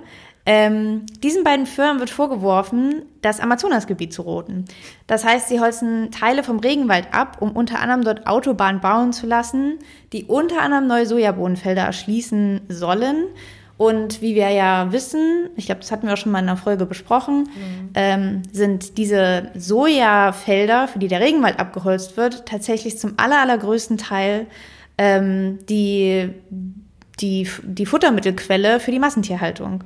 [0.51, 4.65] Ähm, diesen beiden Firmen wird vorgeworfen, das Amazonasgebiet zu roten.
[5.07, 9.27] Das heißt, sie holzen Teile vom Regenwald ab, um unter anderem dort Autobahnen bauen zu
[9.27, 9.79] lassen,
[10.15, 13.27] die unter anderem neue Sojabohnenfelder erschließen sollen.
[13.79, 16.57] Und wie wir ja wissen, ich glaube, das hatten wir auch schon mal in einer
[16.57, 17.91] Folge besprochen, mhm.
[17.95, 24.47] ähm, sind diese Sojafelder, für die der Regenwald abgeholzt wird, tatsächlich zum aller, allergrößten Teil
[24.99, 26.29] ähm, die,
[27.21, 29.85] die, die Futtermittelquelle für die Massentierhaltung.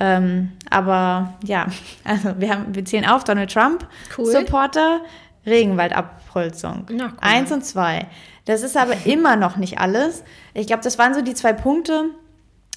[0.00, 1.68] Ähm, aber ja,
[2.04, 3.86] also wir, haben, wir zählen auf Donald Trump,
[4.18, 4.26] cool.
[4.26, 5.02] Supporter,
[5.46, 6.86] Regenwaldabholzung.
[6.90, 7.12] Na, cool.
[7.20, 8.08] Eins und zwei.
[8.44, 10.24] Das ist aber immer noch nicht alles.
[10.52, 12.06] Ich glaube, das waren so die zwei Punkte,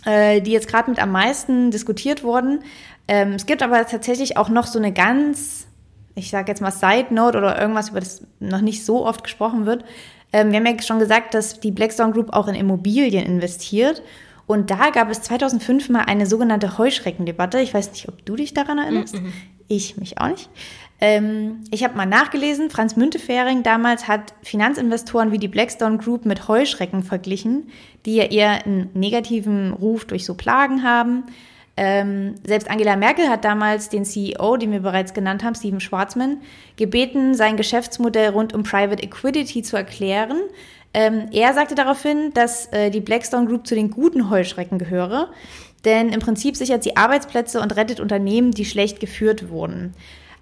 [0.05, 2.59] äh, die jetzt gerade mit am meisten diskutiert wurden.
[3.07, 5.67] Ähm, es gibt aber tatsächlich auch noch so eine ganz,
[6.15, 9.65] ich sage jetzt mal Side Note oder irgendwas, über das noch nicht so oft gesprochen
[9.65, 9.83] wird.
[10.31, 14.01] Ähm, wir haben ja schon gesagt, dass die Blackstone Group auch in Immobilien investiert.
[14.45, 17.59] Und da gab es 2005 mal eine sogenannte Heuschreckendebatte.
[17.59, 19.15] Ich weiß nicht, ob du dich daran erinnerst.
[19.15, 19.31] Mm -mm.
[19.69, 20.49] Ich mich auch nicht.
[20.99, 26.47] Ähm, ich habe mal nachgelesen, Franz Müntefering damals hat Finanzinvestoren wie die Blackstone Group mit
[26.47, 27.69] Heuschrecken verglichen,
[28.05, 31.23] die ja eher einen negativen Ruf durch so Plagen haben.
[31.75, 36.37] Ähm, selbst Angela Merkel hat damals den CEO, den wir bereits genannt haben, Steven Schwarzman,
[36.77, 40.37] gebeten, sein Geschäftsmodell rund um Private Equity zu erklären.
[40.93, 45.31] Ähm, er sagte daraufhin, dass äh, die Blackstone Group zu den guten Heuschrecken gehöre,
[45.85, 49.95] denn im Prinzip sichert sie Arbeitsplätze und rettet Unternehmen, die schlecht geführt wurden.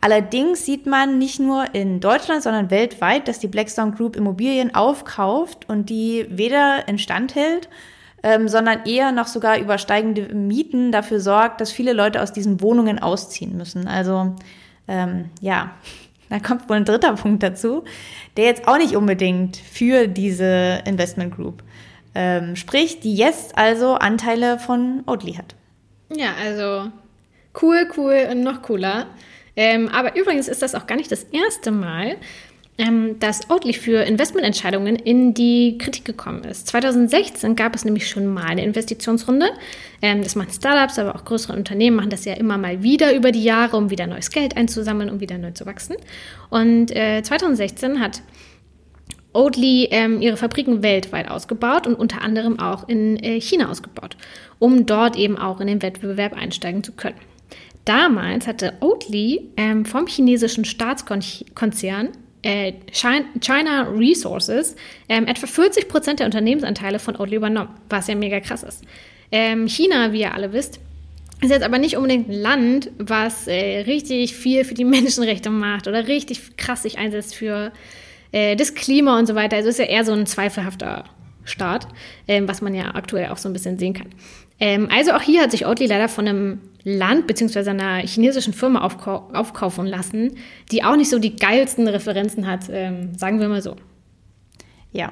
[0.04, 5.70] Allerdings sieht man nicht nur in Deutschland, sondern weltweit, dass die Blackstone Group Immobilien aufkauft
[5.70, 7.70] und die weder instand hält,
[8.24, 12.62] ähm, sondern eher noch sogar über steigende Mieten dafür sorgt, dass viele Leute aus diesen
[12.62, 13.88] Wohnungen ausziehen müssen.
[13.88, 14.36] Also
[14.88, 15.76] ähm, ja,
[16.30, 17.84] da kommt wohl ein dritter Punkt dazu,
[18.38, 21.62] der jetzt auch nicht unbedingt für diese Investment Group
[22.16, 25.56] ähm, spricht, die jetzt also Anteile von Oatly hat.
[26.10, 26.92] Ja, also
[27.62, 29.06] cool, cool und noch cooler.
[29.62, 32.16] Ähm, aber übrigens ist das auch gar nicht das erste Mal,
[32.80, 36.66] ähm, dass Oatly für Investmententscheidungen in die Kritik gekommen ist.
[36.66, 39.52] 2016 gab es nämlich schon mal eine Investitionsrunde.
[40.02, 43.32] Ähm, das machen Startups, aber auch größere Unternehmen machen das ja immer mal wieder über
[43.32, 45.96] die Jahre, um wieder neues Geld einzusammeln, um wieder neu zu wachsen.
[46.50, 48.24] Und äh, 2016 hat
[49.34, 54.18] Oatly ähm, ihre Fabriken weltweit ausgebaut und unter anderem auch in äh, China ausgebaut,
[54.58, 57.20] um dort eben auch in den Wettbewerb einsteigen zu können.
[57.86, 62.10] Damals hatte Oatly ähm, vom chinesischen Staatskonzern
[62.44, 64.76] äh, China Resources
[65.10, 68.84] ähm, etwa 40 Prozent der Unternehmensanteile von Oatly übernommen, was ja mega krass ist.
[69.32, 70.80] Ähm, China, wie ihr alle wisst,
[71.42, 75.88] ist jetzt aber nicht unbedingt ein Land, was äh, richtig viel für die Menschenrechte macht
[75.88, 77.72] oder richtig krass sich einsetzt für
[78.32, 79.58] äh, das Klima und so weiter.
[79.58, 81.06] Also ist ja eher so ein zweifelhafter
[81.44, 81.88] Staat,
[82.28, 84.10] ähm, was man ja aktuell auch so ein bisschen sehen kann.
[84.62, 87.72] Ähm, also auch hier hat sich Oatly leider von einem Land bzw.
[87.72, 90.38] einer chinesischen Firma aufkau aufkaufen lassen,
[90.72, 93.76] die auch nicht so die geilsten Referenzen hat, ähm, sagen wir mal so.
[94.94, 95.12] Ja,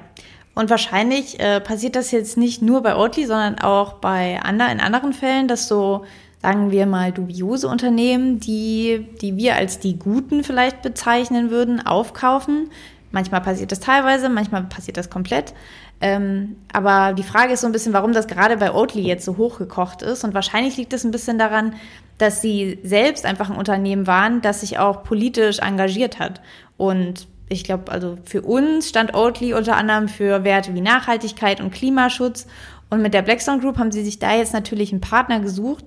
[0.54, 4.78] und wahrscheinlich äh, passiert das jetzt nicht nur bei Oatly, sondern auch bei ander in
[4.78, 6.04] anderen Fällen, dass so,
[6.40, 12.70] sagen wir mal, dubiose Unternehmen, die, die wir als die Guten vielleicht bezeichnen würden, aufkaufen.
[13.10, 15.54] Manchmal passiert das teilweise, manchmal passiert das komplett.
[16.00, 19.36] Ähm, aber die Frage ist so ein bisschen, warum das gerade bei Oatly jetzt so
[19.36, 20.24] hochgekocht ist.
[20.24, 21.74] Und wahrscheinlich liegt es ein bisschen daran,
[22.18, 26.40] dass sie selbst einfach ein Unternehmen waren, das sich auch politisch engagiert hat.
[26.76, 31.72] Und ich glaube, also für uns stand Oatly unter anderem für Werte wie Nachhaltigkeit und
[31.72, 32.46] Klimaschutz.
[32.88, 35.84] Und mit der Blackstone Group haben sie sich da jetzt natürlich einen Partner gesucht,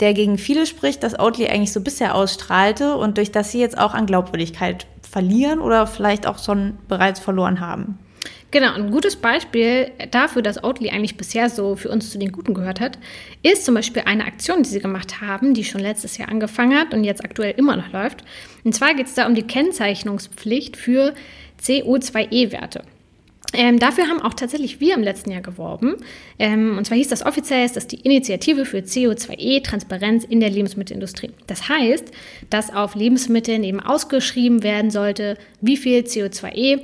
[0.00, 3.78] der gegen viele spricht, dass Oatly eigentlich so bisher ausstrahlte und durch das sie jetzt
[3.78, 7.98] auch an Glaubwürdigkeit verlieren oder vielleicht auch schon bereits verloren haben.
[8.56, 12.54] Genau, ein gutes Beispiel dafür, dass Oatly eigentlich bisher so für uns zu den Guten
[12.54, 12.98] gehört hat,
[13.42, 16.94] ist zum Beispiel eine Aktion, die sie gemacht haben, die schon letztes Jahr angefangen hat
[16.94, 18.24] und jetzt aktuell immer noch läuft.
[18.64, 21.12] Und zwar geht es da um die Kennzeichnungspflicht für
[21.62, 22.82] CO2e-Werte.
[23.52, 25.96] Ähm, dafür haben auch tatsächlich wir im letzten Jahr geworben.
[26.38, 31.32] Ähm, und zwar hieß das offiziell, ist das die Initiative für CO2e-Transparenz in der Lebensmittelindustrie.
[31.46, 32.10] Das heißt,
[32.48, 36.80] dass auf Lebensmitteln eben ausgeschrieben werden sollte, wie viel CO2e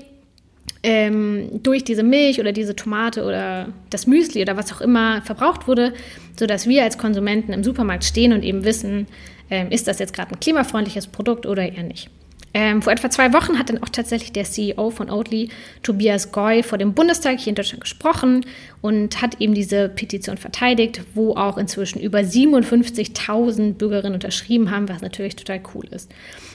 [0.83, 5.69] ähm, durch diese Milch oder diese Tomate oder das Müsli oder was auch immer verbraucht
[5.69, 5.93] wurde,
[6.37, 9.07] sodass wir als Konsumenten im Supermarkt stehen und eben wissen,
[9.51, 12.11] ähm, ist das jetzt gerade ein klimafreundliches Produkt oder eher nicht.
[12.55, 15.49] Ähm, vor etwa zwei Wochen hat dann auch tatsächlich der CEO von Oatly,
[15.83, 18.45] Tobias Goy, vor dem Bundestag hier in Deutschland gesprochen
[18.83, 25.01] und hat eben diese Petition verteidigt, wo auch inzwischen über 57.000 Bürgerinnen unterschrieben haben, was
[25.01, 26.11] natürlich total cool ist.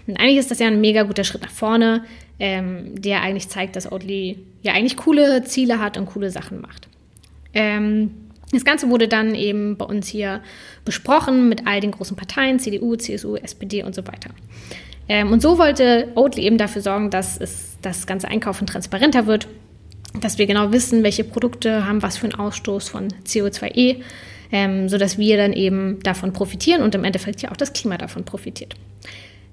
[0.06, 2.04] Und eigentlich ist das ja ein mega guter Schritt nach vorne,
[2.40, 6.88] ähm, der eigentlich zeigt, dass Oatly ja eigentlich coole Ziele hat und coole Sachen macht.
[7.54, 8.12] Ähm,
[8.52, 10.42] das Ganze wurde dann eben bei uns hier
[10.86, 14.30] besprochen mit all den großen Parteien, CDU, CSU, SPD und so weiter.
[15.10, 19.48] Ähm, und so wollte Oatly eben dafür sorgen, dass es, das ganze Einkaufen transparenter wird,
[20.22, 23.98] dass wir genau wissen, welche Produkte haben was für einen Ausstoß von CO2e,
[24.52, 28.24] ähm, sodass wir dann eben davon profitieren und im Endeffekt ja auch das Klima davon
[28.24, 28.76] profitiert.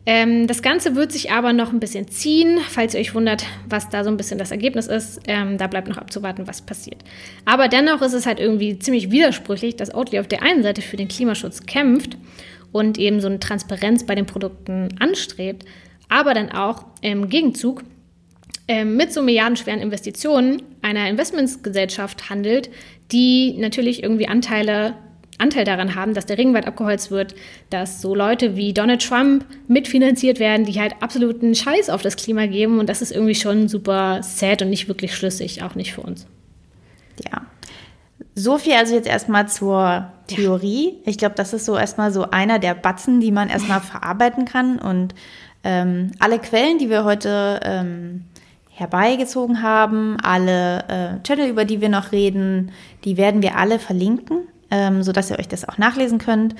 [0.06, 3.88] Ähm, das Ganze wird sich aber noch ein bisschen ziehen, falls ihr euch wundert, was
[3.88, 5.20] da so ein bisschen das Ergebnis ist.
[5.26, 7.02] Ähm, da bleibt noch abzuwarten, was passiert.
[7.46, 10.98] Aber dennoch ist es halt irgendwie ziemlich widersprüchlich, dass Oatly auf der einen Seite für
[10.98, 12.18] den Klimaschutz kämpft
[12.70, 15.64] und eben so eine Transparenz bei den Produkten anstrebt,
[16.08, 17.82] aber dann auch im Gegenzug
[18.68, 22.68] ähm, mit so milliardenschweren Investitionen einer Investmentsgesellschaft handelt,
[23.10, 24.94] die natürlich irgendwie Anteile
[25.38, 27.34] Anteil daran haben, dass der Regenwald abgeholzt wird,
[27.70, 32.46] dass so Leute wie Donald Trump mitfinanziert werden, die halt absoluten Scheiß auf das Klima
[32.46, 32.78] geben.
[32.78, 36.26] Und das ist irgendwie schon super sad und nicht wirklich schlüssig, auch nicht für uns.
[37.24, 37.42] Ja.
[38.36, 40.94] So viel also jetzt erstmal zur Theorie.
[41.04, 44.78] Ich glaube, das ist so erstmal so einer der Batzen, die man erstmal verarbeiten kann.
[44.78, 45.14] Und
[45.64, 48.24] ähm, alle Quellen, die wir heute ähm,
[48.70, 52.72] herbeigezogen haben, alle äh, Channel, über die wir noch reden,
[53.04, 56.56] die werden wir alle verlinken ähm, sodass ihr euch das auch nachlesen könnt.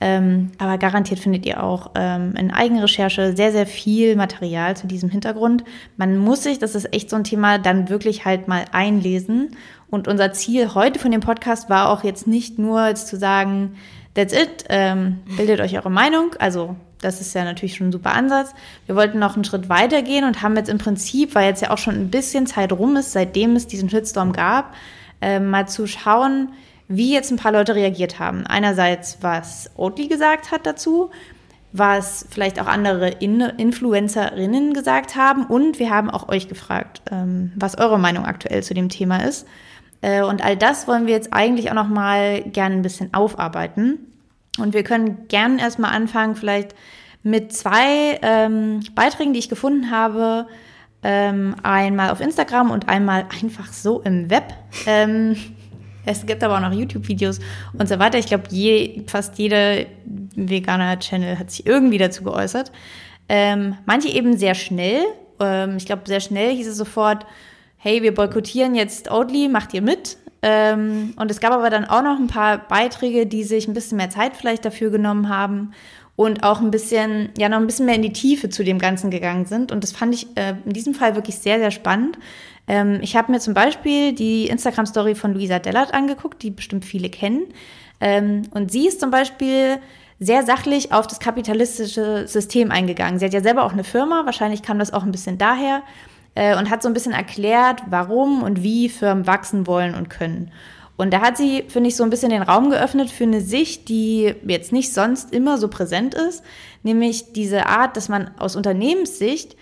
[0.00, 5.10] Ähm, aber garantiert findet ihr auch ähm, in Eigenrecherche sehr, sehr viel Material zu diesem
[5.10, 5.64] Hintergrund.
[5.96, 9.50] Man muss sich, das ist echt so ein Thema, dann wirklich halt mal einlesen.
[9.90, 13.76] Und unser Ziel heute von dem Podcast war auch jetzt nicht nur jetzt zu sagen,
[14.14, 16.30] that's it, ähm, bildet euch eure Meinung.
[16.38, 18.54] Also das ist ja natürlich schon ein super Ansatz.
[18.86, 21.70] Wir wollten noch einen Schritt weiter gehen und haben jetzt im Prinzip, weil jetzt ja
[21.70, 24.74] auch schon ein bisschen Zeit rum ist, seitdem es diesen Shitstorm gab,
[25.20, 26.50] äh, mal zu schauen,
[26.88, 28.46] wie jetzt ein paar Leute reagiert haben.
[28.46, 31.10] Einerseits, was Oatly gesagt hat dazu,
[31.72, 37.52] was vielleicht auch andere In Influencerinnen gesagt haben und wir haben auch euch gefragt, ähm,
[37.56, 39.46] was eure Meinung aktuell zu dem Thema ist.
[40.00, 43.98] Äh, und all das wollen wir jetzt eigentlich auch noch mal gerne ein bisschen aufarbeiten.
[44.58, 46.74] Und wir können gern erstmal anfangen, vielleicht
[47.22, 50.46] mit zwei ähm, Beiträgen, die ich gefunden habe.
[51.02, 54.52] Ähm, einmal auf Instagram und einmal einfach so im Web.
[54.86, 55.36] Ähm,
[56.08, 57.40] es gibt aber auch noch YouTube-Videos
[57.78, 58.18] und so weiter.
[58.18, 59.84] Ich glaube, je, fast jeder
[60.34, 62.72] Veganer-Channel hat sich irgendwie dazu geäußert.
[63.28, 65.02] Ähm, manche eben sehr schnell.
[65.38, 67.26] Ähm, ich glaube, sehr schnell hieß es sofort,
[67.76, 70.16] hey, wir boykottieren jetzt Oatly, macht ihr mit?
[70.40, 73.96] Ähm, und es gab aber dann auch noch ein paar Beiträge, die sich ein bisschen
[73.96, 75.72] mehr Zeit vielleicht dafür genommen haben
[76.16, 79.10] und auch ein bisschen, ja, noch ein bisschen mehr in die Tiefe zu dem Ganzen
[79.10, 79.72] gegangen sind.
[79.72, 82.18] Und das fand ich äh, in diesem Fall wirklich sehr, sehr spannend.
[82.68, 87.08] Ähm, ich habe mir zum Beispiel die Instagram-Story von Luisa Dellert angeguckt, die bestimmt viele
[87.08, 87.46] kennen.
[88.00, 89.78] Ähm, und sie ist zum Beispiel
[90.20, 93.18] sehr sachlich auf das kapitalistische System eingegangen.
[93.18, 95.82] Sie hat ja selber auch eine Firma, wahrscheinlich kam das auch ein bisschen daher
[96.34, 100.52] äh, und hat so ein bisschen erklärt, warum und wie Firmen wachsen wollen und können.
[100.96, 103.88] Und da hat sie, finde ich, so ein bisschen den Raum geöffnet für eine Sicht,
[103.88, 106.42] die jetzt nicht sonst immer so präsent ist,
[106.82, 109.56] nämlich diese Art, dass man aus Unternehmenssicht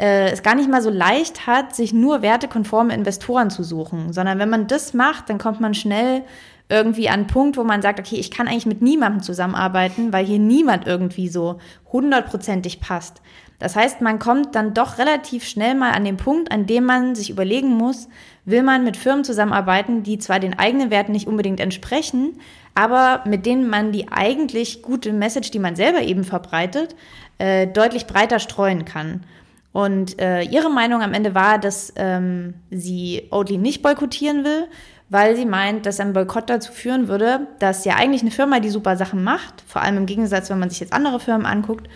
[0.00, 4.38] äh, es gar nicht mal so leicht hat, sich nur wertekonforme Investoren zu suchen, sondern
[4.38, 6.22] wenn man das macht, dann kommt man schnell
[6.70, 10.24] irgendwie an einen Punkt, wo man sagt, okay, ich kann eigentlich mit niemandem zusammenarbeiten, weil
[10.24, 11.58] hier niemand irgendwie so
[11.92, 13.20] hundertprozentig passt.
[13.58, 17.14] Das heißt, man kommt dann doch relativ schnell mal an den Punkt, an dem man
[17.14, 18.08] sich überlegen muss,
[18.46, 22.38] will man mit Firmen zusammenarbeiten, die zwar den eigenen Werten nicht unbedingt entsprechen,
[22.74, 26.96] aber mit denen man die eigentlich gute Message, die man selber eben verbreitet,
[27.36, 29.24] äh, deutlich breiter streuen kann.
[29.72, 34.66] Und äh, ihre Meinung am Ende war, dass ähm, sie Oatly nicht boykottieren will,
[35.10, 38.70] weil sie meint, dass ein Boykott dazu führen würde, dass ja eigentlich eine Firma, die
[38.70, 41.88] super Sachen macht, vor allem im Gegensatz, wenn man sich jetzt andere Firmen anguckt,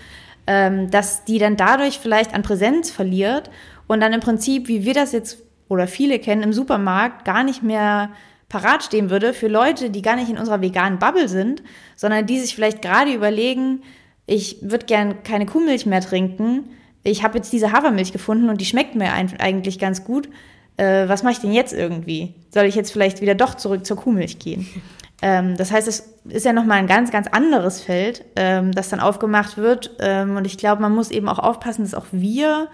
[0.46, 3.50] ähm, dass die dann dadurch vielleicht an Präsenz verliert
[3.86, 7.62] und dann im Prinzip, wie wir das jetzt oder viele kennen, im Supermarkt gar nicht
[7.62, 8.10] mehr
[8.48, 11.62] parat stehen würde für Leute, die gar nicht in unserer veganen Bubble sind,
[11.96, 13.82] sondern die sich vielleicht gerade überlegen,
[14.26, 16.70] ich würde gern keine Kuhmilch mehr trinken,
[17.04, 20.28] ich habe jetzt diese Hafermilch gefunden und die schmeckt mir eigentlich ganz gut.
[20.76, 22.34] Äh, was mache ich denn jetzt irgendwie?
[22.50, 24.66] Soll ich jetzt vielleicht wieder doch zurück zur Kuhmilch gehen?
[25.22, 29.00] Ähm, das heißt, es ist ja nochmal ein ganz, ganz anderes Feld, ähm, das dann
[29.00, 29.92] aufgemacht wird.
[30.00, 32.68] Ähm, und ich glaube, man muss eben auch aufpassen, dass auch wir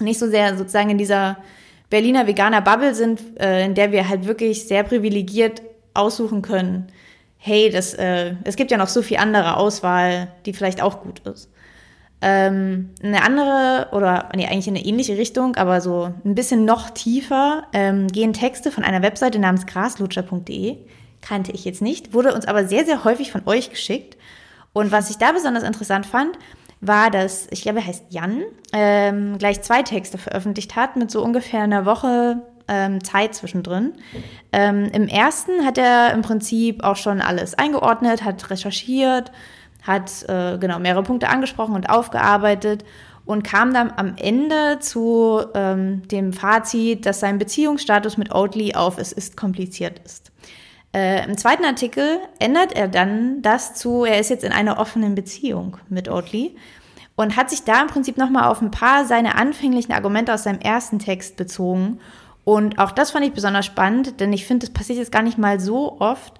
[0.00, 1.36] nicht so sehr sozusagen in dieser
[1.88, 5.62] Berliner veganer Bubble sind, äh, in der wir halt wirklich sehr privilegiert
[5.94, 6.88] aussuchen können,
[7.38, 11.20] hey, das, äh, es gibt ja noch so viel andere Auswahl, die vielleicht auch gut
[11.20, 11.48] ist.
[12.22, 16.90] Ähm, eine andere oder nee, eigentlich in eine ähnliche Richtung, aber so ein bisschen noch
[16.90, 20.78] tiefer ähm, gehen Texte von einer Webseite namens graslutscher.de.
[21.20, 24.16] Kannte ich jetzt nicht, wurde uns aber sehr, sehr häufig von euch geschickt.
[24.72, 26.38] Und was ich da besonders interessant fand,
[26.80, 31.22] war, dass, ich glaube, er heißt Jan, ähm, gleich zwei Texte veröffentlicht hat mit so
[31.22, 33.94] ungefähr einer Woche ähm, Zeit zwischendrin.
[34.52, 39.32] Ähm, Im ersten hat er im Prinzip auch schon alles eingeordnet, hat recherchiert,
[39.86, 42.84] hat äh, genau mehrere Punkte angesprochen und aufgearbeitet
[43.24, 48.98] und kam dann am Ende zu ähm, dem Fazit, dass sein Beziehungsstatus mit Oatly auf
[48.98, 50.32] es ist kompliziert ist.
[50.94, 55.14] Äh, Im zweiten Artikel ändert er dann das zu, er ist jetzt in einer offenen
[55.14, 56.56] Beziehung mit Oatly
[57.16, 60.60] und hat sich da im Prinzip nochmal auf ein paar seiner anfänglichen Argumente aus seinem
[60.60, 61.98] ersten Text bezogen.
[62.44, 65.36] Und auch das fand ich besonders spannend, denn ich finde, das passiert jetzt gar nicht
[65.36, 66.34] mal so oft,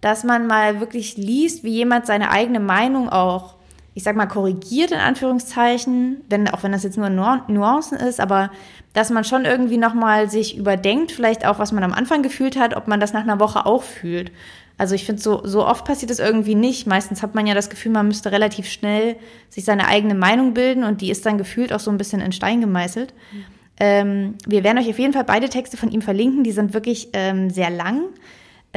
[0.00, 3.54] dass man mal wirklich liest, wie jemand seine eigene Meinung auch,
[3.94, 8.50] ich sag mal, korrigiert in Anführungszeichen, wenn, auch wenn das jetzt nur Nuancen ist, aber
[8.92, 12.76] dass man schon irgendwie nochmal sich überdenkt, vielleicht auch, was man am Anfang gefühlt hat,
[12.76, 14.32] ob man das nach einer Woche auch fühlt.
[14.78, 16.86] Also ich finde, so, so oft passiert es irgendwie nicht.
[16.86, 19.16] Meistens hat man ja das Gefühl, man müsste relativ schnell
[19.48, 22.32] sich seine eigene Meinung bilden und die ist dann gefühlt auch so ein bisschen in
[22.32, 23.14] Stein gemeißelt.
[23.32, 23.44] Mhm.
[23.78, 26.44] Ähm, wir werden euch auf jeden Fall beide Texte von ihm verlinken.
[26.44, 28.04] Die sind wirklich ähm, sehr lang,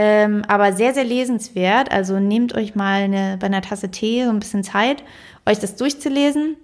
[0.02, 1.92] ähm, aber sehr, sehr lesenswert.
[1.92, 5.04] Also nehmt euch mal eine, bei einer Tasse Tee so ein bisschen Zeit,
[5.46, 6.56] euch das durchzulesen.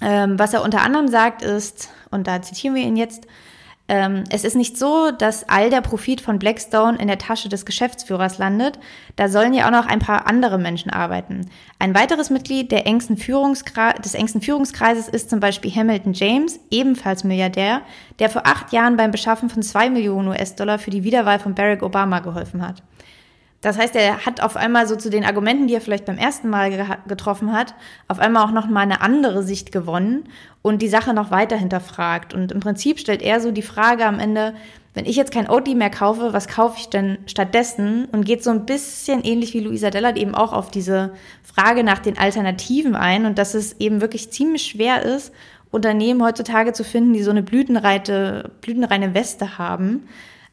[0.00, 3.26] Ähm, was er unter anderem sagt ist, und da zitieren wir ihn jetzt,
[3.90, 7.66] ähm, es ist nicht so, dass all der Profit von Blackstone in der Tasche des
[7.66, 8.78] Geschäftsführers landet.
[9.16, 11.50] Da sollen ja auch noch ein paar andere Menschen arbeiten.
[11.80, 17.82] Ein weiteres Mitglied der engsten des engsten Führungskreises ist zum Beispiel Hamilton James, ebenfalls Milliardär,
[18.20, 21.82] der vor acht Jahren beim Beschaffen von zwei Millionen US-Dollar für die Wiederwahl von Barack
[21.82, 22.84] Obama geholfen hat.
[23.60, 26.48] Das heißt, er hat auf einmal so zu den Argumenten, die er vielleicht beim ersten
[26.48, 27.74] Mal ge getroffen hat,
[28.08, 30.24] auf einmal auch noch mal eine andere Sicht gewonnen
[30.62, 32.32] und die Sache noch weiter hinterfragt.
[32.32, 34.54] Und im Prinzip stellt er so die Frage am Ende,
[34.94, 38.06] wenn ich jetzt kein Oatly mehr kaufe, was kaufe ich denn stattdessen?
[38.06, 41.98] Und geht so ein bisschen ähnlich wie Luisa Dellert eben auch auf diese Frage nach
[41.98, 45.32] den Alternativen ein und dass es eben wirklich ziemlich schwer ist,
[45.70, 50.08] Unternehmen heutzutage zu finden, die so eine blütenreine, blütenreine Weste haben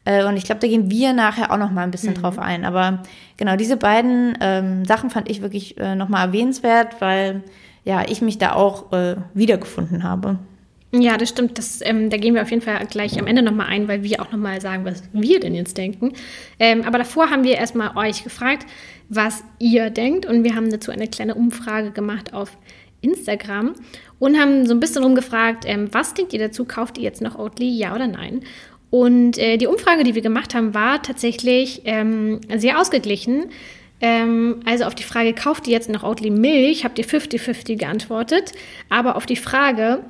[0.08, 2.22] äh, und ich glaube, da gehen wir nachher auch noch mal ein bisschen mhm.
[2.22, 2.64] drauf ein.
[2.64, 3.02] Aber
[3.36, 7.42] genau, diese beiden ähm, Sachen fand ich wirklich äh, noch mal erwähnenswert, weil
[7.84, 10.38] ja, ich mich da auch äh, wiedergefunden habe.
[10.92, 11.58] Ja, das stimmt.
[11.58, 14.22] Das, ähm, da gehen wir auf jeden Fall gleich am Ende nochmal ein, weil wir
[14.22, 16.14] auch nochmal sagen, was wir denn jetzt denken.
[16.58, 18.64] Ähm, aber davor haben wir erstmal euch gefragt,
[19.10, 20.24] was ihr denkt.
[20.24, 22.56] Und wir haben dazu eine kleine Umfrage gemacht auf
[23.02, 23.74] Instagram
[24.18, 26.64] und haben so ein bisschen rumgefragt, ähm, was denkt ihr dazu?
[26.64, 28.40] Kauft ihr jetzt noch Oatly, ja oder nein?
[28.90, 33.46] Und äh, die Umfrage, die wir gemacht haben, war tatsächlich ähm, sehr ausgeglichen.
[34.00, 38.52] Ähm, also auf die Frage, kauft ihr jetzt noch Oatly Milch, habt ihr 50-50 geantwortet.
[38.88, 40.04] Aber auf die Frage,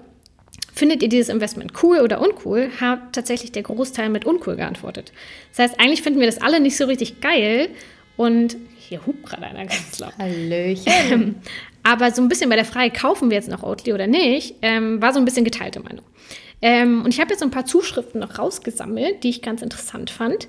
[0.74, 5.12] findet ihr dieses Investment cool oder uncool, hat tatsächlich der Großteil mit uncool geantwortet.
[5.50, 7.70] Das heißt, eigentlich finden wir das alle nicht so richtig geil.
[8.16, 10.12] Und hier hupt gerade einer ganz laut.
[10.18, 10.92] Hallöchen.
[11.10, 11.34] Ähm,
[11.82, 15.00] aber so ein bisschen bei der Frage, kaufen wir jetzt noch Oatly oder nicht, ähm,
[15.00, 16.04] war so ein bisschen geteilte Meinung.
[16.60, 20.48] Ähm, und ich habe jetzt ein paar Zuschriften noch rausgesammelt, die ich ganz interessant fand.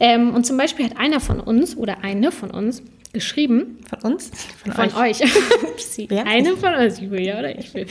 [0.00, 3.78] Ähm, und zum Beispiel hat einer von uns oder eine von uns geschrieben.
[3.88, 4.30] Von uns?
[4.62, 5.20] Von, von euch.
[5.22, 6.10] euch.
[6.26, 7.86] eine von uns, Julia, oder ich will.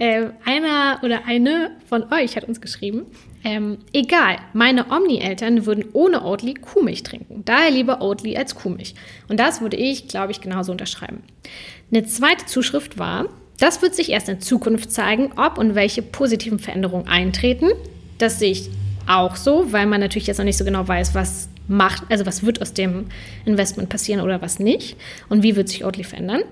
[0.00, 3.06] ähm, einer oder eine von euch hat uns geschrieben.
[3.44, 7.42] Ähm, egal, meine Omni-Eltern würden ohne Oatly Kuhmilch trinken.
[7.44, 8.94] Daher lieber Oatly als Kuhmilch.
[9.28, 11.22] Und das würde ich, glaube ich, genauso unterschreiben.
[11.92, 13.26] Eine zweite Zuschrift war,
[13.58, 17.68] das wird sich erst in Zukunft zeigen, ob und welche positiven Veränderungen eintreten.
[18.18, 18.70] Das sehe ich
[19.06, 22.44] auch so, weil man natürlich jetzt noch nicht so genau weiß, was macht, also was
[22.44, 23.06] wird aus dem
[23.44, 24.96] Investment passieren oder was nicht
[25.28, 26.42] und wie wird sich Oatly verändern.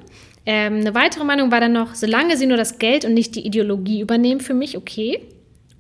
[0.47, 3.47] Ähm, eine weitere Meinung war dann noch, solange sie nur das Geld und nicht die
[3.47, 5.21] Ideologie übernehmen, für mich okay.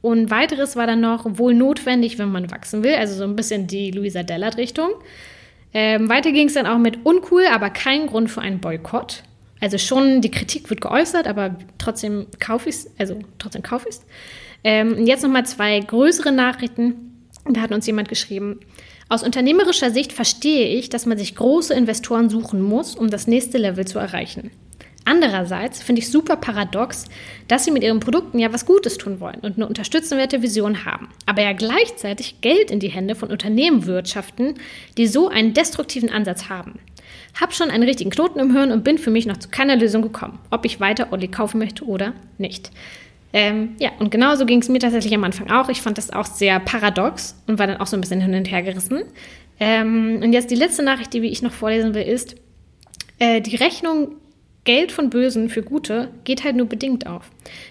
[0.00, 3.66] Und weiteres war dann noch wohl notwendig, wenn man wachsen will, also so ein bisschen
[3.66, 4.90] die Luisa Dellert-Richtung.
[5.72, 9.22] Ähm, weiter ging es dann auch mit uncool, aber kein Grund für einen Boykott.
[9.60, 13.96] Also schon die Kritik wird geäußert, aber trotzdem kaufe ich es, also trotzdem kaufe ich
[13.96, 14.02] es.
[14.62, 17.26] Ähm, jetzt nochmal zwei größere Nachrichten.
[17.48, 18.60] Da hat uns jemand geschrieben,
[19.08, 23.58] aus unternehmerischer Sicht verstehe ich, dass man sich große Investoren suchen muss, um das nächste
[23.58, 24.50] Level zu erreichen.
[25.04, 27.04] Andererseits finde ich super paradox,
[27.46, 31.08] dass sie mit ihren Produkten ja was Gutes tun wollen und eine unterstützenswerte Vision haben,
[31.26, 34.54] aber ja gleichzeitig Geld in die Hände von Unternehmen wirtschaften,
[34.96, 36.78] die so einen destruktiven Ansatz haben.
[37.40, 40.02] Hab schon einen richtigen Knoten im Hirn und bin für mich noch zu keiner Lösung
[40.02, 42.70] gekommen, ob ich weiter Olli kaufen möchte oder nicht.
[43.32, 45.68] Ähm, ja, und genauso ging es mir tatsächlich am Anfang auch.
[45.68, 48.50] Ich fand das auch sehr paradox und war dann auch so ein bisschen hin und
[48.50, 49.02] her gerissen.
[49.58, 52.37] Ähm, und jetzt die letzte Nachricht, die ich noch vorlesen will, ist,
[53.18, 54.12] äh, die Rechnung
[54.65, 57.31] Geld von Bösen für Gute geht halt nur bedingt auf.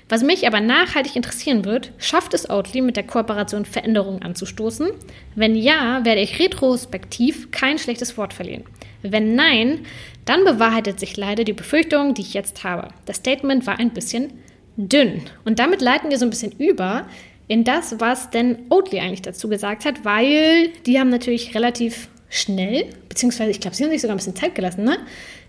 [0.10, 4.90] Was mich aber nachhaltig interessieren wird, schafft es Outly mit der Kooperation Veränderungen anzustoßen?
[5.34, 8.64] Wenn ja, werde ich retrospektiv kein schlechtes Wort verlieren.
[9.02, 9.80] Wenn nein,
[10.26, 12.90] dann bewahrheitet sich leider die Befürchtung, die ich jetzt habe.
[13.06, 14.32] Das Statement war ein bisschen
[14.78, 15.24] dünn.
[15.46, 17.08] Und damit leiten wir so ein bisschen über
[17.48, 22.86] in das, was denn Oatly eigentlich dazu gesagt hat, weil die haben natürlich relativ schnell,
[23.10, 24.98] beziehungsweise ich glaube, sie haben sich sogar ein bisschen Zeit gelassen, ne?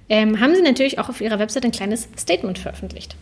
[0.08, 3.16] Ähm, haben sie natürlich auch auf ihrer Website ein kleines Statement veröffentlicht.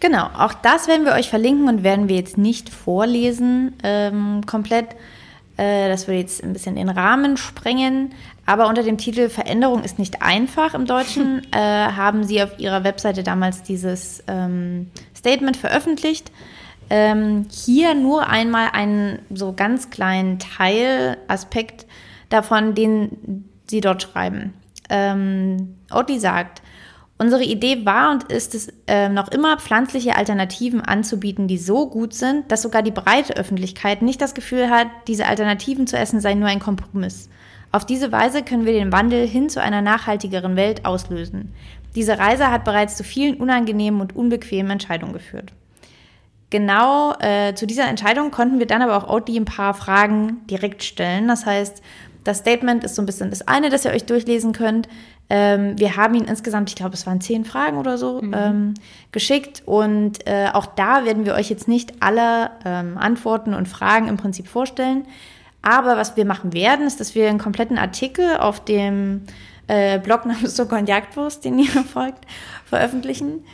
[0.00, 4.96] Genau, auch das werden wir euch verlinken und werden wir jetzt nicht vorlesen ähm, komplett.
[5.58, 8.12] Äh, das würde jetzt ein bisschen den Rahmen sprengen.
[8.46, 12.82] Aber unter dem Titel Veränderung ist nicht einfach im Deutschen äh, haben sie auf ihrer
[12.82, 16.32] Webseite damals dieses ähm, Statement veröffentlicht.
[16.88, 21.86] Ähm, hier nur einmal einen so ganz kleinen Teilaspekt
[22.30, 24.54] davon, den sie dort schreiben.
[24.88, 26.62] Ähm, Oatly sagt,
[27.20, 32.14] Unsere Idee war und ist es äh, noch immer, pflanzliche Alternativen anzubieten, die so gut
[32.14, 36.38] sind, dass sogar die breite Öffentlichkeit nicht das Gefühl hat, diese Alternativen zu essen seien
[36.38, 37.28] nur ein Kompromiss.
[37.72, 41.52] Auf diese Weise können wir den Wandel hin zu einer nachhaltigeren Welt auslösen.
[41.94, 45.52] Diese Reise hat bereits zu vielen unangenehmen und unbequemen Entscheidungen geführt.
[46.48, 50.82] Genau äh, zu dieser Entscheidung konnten wir dann aber auch Oatly ein paar Fragen direkt
[50.82, 51.28] stellen.
[51.28, 51.82] Das heißt,
[52.24, 54.88] das Statement ist so ein bisschen das eine, das ihr euch durchlesen könnt.
[55.32, 58.34] Ähm, wir haben ihn insgesamt, ich glaube, es waren zehn Fragen oder so, mhm.
[58.36, 58.74] ähm,
[59.12, 59.62] geschickt.
[59.64, 64.16] Und äh, auch da werden wir euch jetzt nicht alle ähm, Antworten und Fragen im
[64.16, 65.06] Prinzip vorstellen.
[65.62, 69.22] Aber was wir machen werden, ist, dass wir einen kompletten Artikel auf dem
[69.68, 72.26] äh, Blog namens Zucker und Jagdwurst, den ihr folgt,
[72.64, 73.44] veröffentlichen.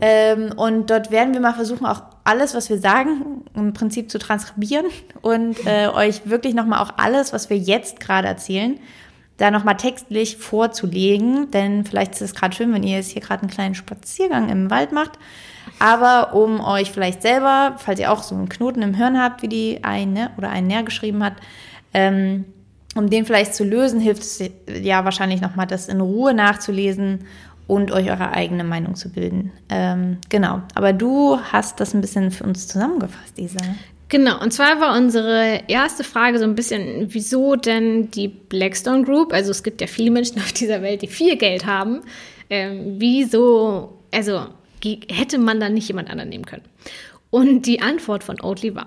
[0.00, 4.18] Ähm, und dort werden wir mal versuchen, auch alles, was wir sagen, im Prinzip zu
[4.18, 4.86] transkribieren
[5.20, 8.80] und äh, euch wirklich nochmal auch alles, was wir jetzt gerade erzählen,
[9.36, 13.42] da nochmal textlich vorzulegen, denn vielleicht ist es gerade schön, wenn ihr jetzt hier gerade
[13.42, 15.18] einen kleinen Spaziergang im Wald macht.
[15.78, 19.48] Aber um euch vielleicht selber, falls ihr auch so einen Knoten im Hirn habt, wie
[19.48, 21.34] die eine oder ein näher geschrieben hat,
[21.92, 22.46] ähm,
[22.94, 24.42] um den vielleicht zu lösen, hilft es
[24.80, 27.26] ja wahrscheinlich nochmal, das in Ruhe nachzulesen
[27.66, 29.52] und euch eure eigene Meinung zu bilden.
[29.68, 30.62] Ähm, genau.
[30.74, 33.60] Aber du hast das ein bisschen für uns zusammengefasst, Isa.
[34.08, 39.32] Genau, und zwar war unsere erste Frage so ein bisschen, wieso denn die Blackstone Group,
[39.32, 42.02] also es gibt ja viele Menschen auf dieser Welt, die viel Geld haben,
[42.48, 44.46] ähm, wieso, also
[44.84, 46.62] hätte man dann nicht jemand anderen nehmen können?
[47.30, 48.86] Und die Antwort von Oatly war,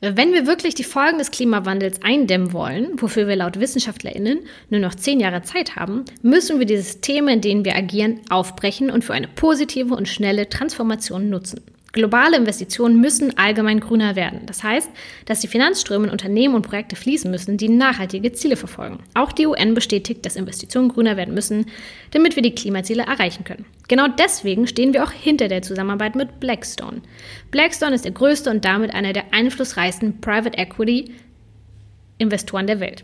[0.00, 4.94] wenn wir wirklich die Folgen des Klimawandels eindämmen wollen, wofür wir laut WissenschaftlerInnen nur noch
[4.94, 9.12] zehn Jahre Zeit haben, müssen wir die Systeme, in denen wir agieren, aufbrechen und für
[9.12, 11.60] eine positive und schnelle Transformation nutzen.
[11.92, 14.42] Globale Investitionen müssen allgemein grüner werden.
[14.46, 14.88] Das heißt,
[15.26, 19.00] dass die Finanzströme in Unternehmen und Projekte fließen müssen, die nachhaltige Ziele verfolgen.
[19.14, 21.66] Auch die UN bestätigt, dass Investitionen grüner werden müssen,
[22.12, 23.64] damit wir die Klimaziele erreichen können.
[23.88, 27.02] Genau deswegen stehen wir auch hinter der Zusammenarbeit mit Blackstone.
[27.50, 31.12] Blackstone ist der größte und damit einer der einflussreichsten Private Equity
[32.18, 33.02] Investoren der Welt.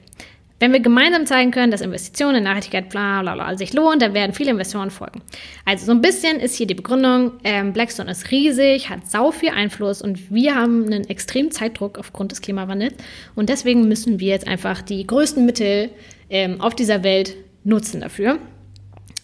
[0.59, 4.15] Wenn wir gemeinsam zeigen können, dass Investitionen in Nachhaltigkeit bla bla bla sich lohnen, dann
[4.15, 5.21] werden viele Investoren folgen.
[5.67, 9.51] Also so ein bisschen ist hier die Begründung, ähm, Blackstone ist riesig, hat sau viel
[9.51, 12.95] Einfluss und wir haben einen extremen Zeitdruck aufgrund des Klimawandels
[13.35, 15.91] und deswegen müssen wir jetzt einfach die größten Mittel
[16.31, 18.39] ähm, auf dieser Welt nutzen dafür.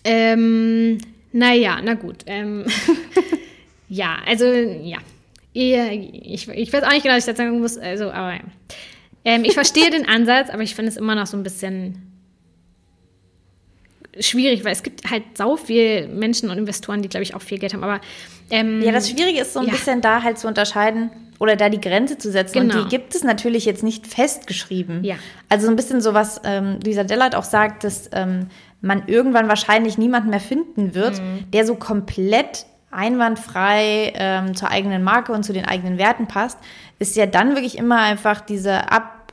[0.05, 0.99] Ähm,
[1.33, 2.25] naja, na gut.
[2.27, 2.67] Ähm,
[3.89, 4.99] ja, also ja.
[5.55, 8.41] Ich, ich weiß auch nicht genau, was ich dazu sagen muss, also, aber ja.
[9.25, 12.13] Ähm, ich verstehe den Ansatz, aber ich finde es immer noch so ein bisschen
[14.21, 17.59] schwierig, weil es gibt halt sau viel Menschen und Investoren, die, glaube ich, auch viel
[17.59, 17.85] Geld haben.
[17.85, 18.01] Aber
[18.51, 19.73] ähm, ja, das Schwierige ist so ein ja.
[19.73, 22.61] bisschen da halt zu unterscheiden oder da die Grenze zu setzen.
[22.61, 22.83] Genau.
[22.83, 25.03] Und die gibt es natürlich jetzt nicht festgeschrieben.
[25.03, 25.17] Ja.
[25.49, 28.49] Also so ein bisschen so, was ähm, Lisa Dellert auch sagt, dass ähm,
[28.81, 31.51] man irgendwann wahrscheinlich niemanden mehr finden wird, mhm.
[31.53, 36.59] der so komplett einwandfrei ähm, zur eigenen Marke und zu den eigenen Werten passt,
[36.99, 39.33] ist ja dann wirklich immer einfach diese Ab,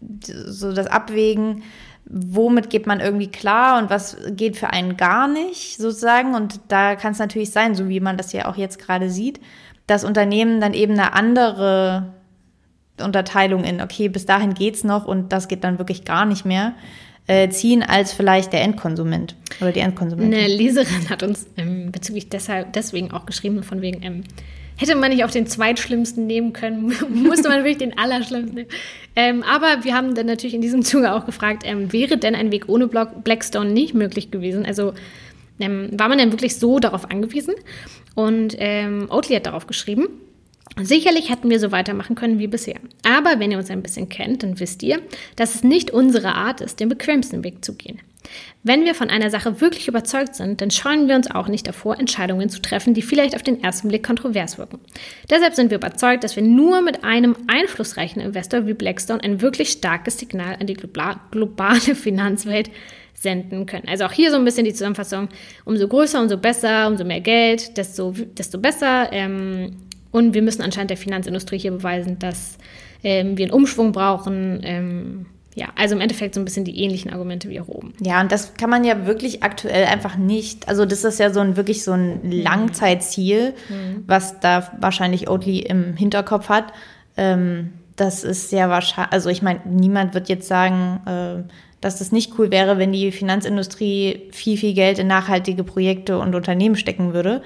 [0.00, 1.62] so das Abwägen,
[2.04, 6.34] womit geht man irgendwie klar und was geht für einen gar nicht, sozusagen.
[6.34, 9.40] Und da kann es natürlich sein, so wie man das ja auch jetzt gerade sieht,
[9.86, 12.12] dass Unternehmen dann eben eine andere
[13.00, 16.74] Unterteilung in, okay, bis dahin geht's noch und das geht dann wirklich gar nicht mehr
[17.26, 20.34] äh, ziehen als vielleicht der Endkonsument oder die Endkonsumentin.
[20.34, 24.24] Eine Leserin hat uns ähm, bezüglich deshalb deswegen auch geschrieben, von wegen, ähm,
[24.76, 28.70] hätte man nicht auch den zweitschlimmsten nehmen können, musste man wirklich den allerschlimmsten nehmen.
[29.14, 32.50] Ähm, aber wir haben dann natürlich in diesem Zuge auch gefragt, ähm, wäre denn ein
[32.50, 34.66] Weg ohne Blackstone nicht möglich gewesen?
[34.66, 34.94] Also
[35.60, 37.54] ähm, war man denn wirklich so darauf angewiesen?
[38.14, 40.08] Und ähm, Oatly hat darauf geschrieben,
[40.80, 42.80] Sicherlich hätten wir so weitermachen können wie bisher.
[43.04, 45.02] Aber wenn ihr uns ein bisschen kennt, dann wisst ihr,
[45.36, 48.00] dass es nicht unsere Art ist, den bequemsten Weg zu gehen.
[48.62, 51.98] Wenn wir von einer Sache wirklich überzeugt sind, dann scheuen wir uns auch nicht davor,
[51.98, 54.78] Entscheidungen zu treffen, die vielleicht auf den ersten Blick kontrovers wirken.
[55.28, 59.70] Deshalb sind wir überzeugt, dass wir nur mit einem einflussreichen Investor wie Blackstone ein wirklich
[59.70, 62.70] starkes Signal an die globale Finanzwelt
[63.14, 63.88] senden können.
[63.88, 65.28] Also auch hier so ein bisschen die Zusammenfassung,
[65.64, 69.12] umso größer, umso besser, umso mehr Geld, desto, desto besser.
[69.12, 69.76] Ähm,
[70.12, 72.58] Und wir müssen anscheinend der Finanzindustrie hier beweisen, dass
[73.02, 74.60] ähm, wir einen Umschwung brauchen.
[74.62, 77.92] Ähm, ja, also im Endeffekt so ein bisschen die ähnlichen Argumente wie auch oben.
[78.00, 80.68] Ja, und das kann man ja wirklich aktuell einfach nicht.
[80.68, 84.04] Also das ist ja so ein wirklich so ein Langzeitziel, mhm.
[84.06, 86.72] was da wahrscheinlich Oatly im Hinterkopf hat.
[87.16, 91.52] Ähm, das ist sehr wahrscheinlich, also ich meine, niemand wird jetzt sagen, äh,
[91.82, 96.34] dass das nicht cool wäre, wenn die Finanzindustrie viel, viel Geld in nachhaltige Projekte und
[96.34, 97.42] Unternehmen stecken würde.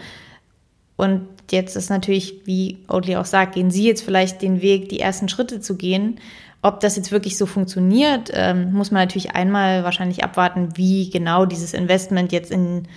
[0.96, 5.00] Und jetzt ist natürlich, wie Oatly auch sagt, gehen Sie jetzt vielleicht den Weg, die
[5.00, 6.18] ersten Schritte zu gehen.
[6.62, 11.46] Ob das jetzt wirklich so funktioniert, ähm, muss man natürlich einmal wahrscheinlich abwarten, wie genau
[11.46, 12.88] dieses Investment jetzt in,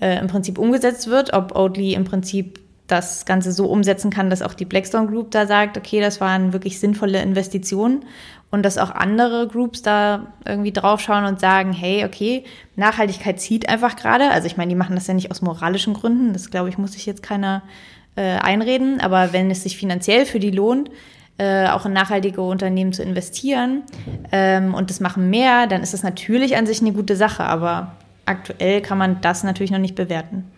[0.00, 1.32] äh, im Prinzip umgesetzt wird.
[1.32, 2.58] Ob Oatly im Prinzip
[2.92, 6.52] das Ganze so umsetzen kann, dass auch die Blackstone Group da sagt, okay, das waren
[6.52, 8.04] wirklich sinnvolle Investitionen
[8.50, 12.44] und dass auch andere Groups da irgendwie draufschauen und sagen, hey, okay,
[12.76, 14.30] Nachhaltigkeit zieht einfach gerade.
[14.30, 16.92] Also ich meine, die machen das ja nicht aus moralischen Gründen, das glaube ich, muss
[16.92, 17.62] sich jetzt keiner
[18.14, 20.90] äh, einreden, aber wenn es sich finanziell für die lohnt,
[21.38, 23.84] äh, auch in nachhaltige Unternehmen zu investieren
[24.32, 27.92] ähm, und das machen mehr, dann ist das natürlich an sich eine gute Sache, aber
[28.26, 30.51] aktuell kann man das natürlich noch nicht bewerten.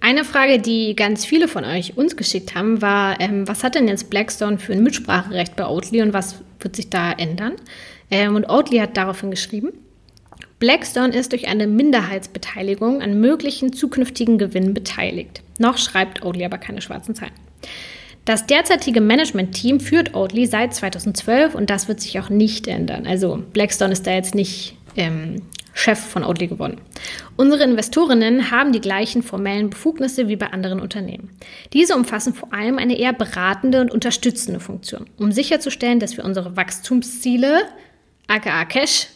[0.00, 3.86] Eine Frage, die ganz viele von euch uns geschickt haben, war, ähm, was hat denn
[3.86, 7.52] jetzt Blackstone für ein Mitspracherecht bei Oatly und was wird sich da ändern?
[8.10, 9.72] Ähm, und Oatly hat daraufhin geschrieben,
[10.58, 15.42] Blackstone ist durch eine Minderheitsbeteiligung an möglichen zukünftigen Gewinnen beteiligt.
[15.58, 17.32] Noch schreibt Oatly aber keine schwarzen Zahlen.
[18.24, 23.06] Das derzeitige Management-Team führt Oatly seit 2012 und das wird sich auch nicht ändern.
[23.06, 25.42] Also Blackstone ist da jetzt nicht ähm,
[25.72, 26.80] Chef von Oatly geworden.
[27.36, 31.30] Unsere Investorinnen haben die gleichen formellen Befugnisse wie bei anderen Unternehmen.
[31.72, 36.56] Diese umfassen vor allem eine eher beratende und unterstützende Funktion, um sicherzustellen, dass wir unsere
[36.56, 37.62] Wachstumsziele,
[38.26, 39.08] aka Cash,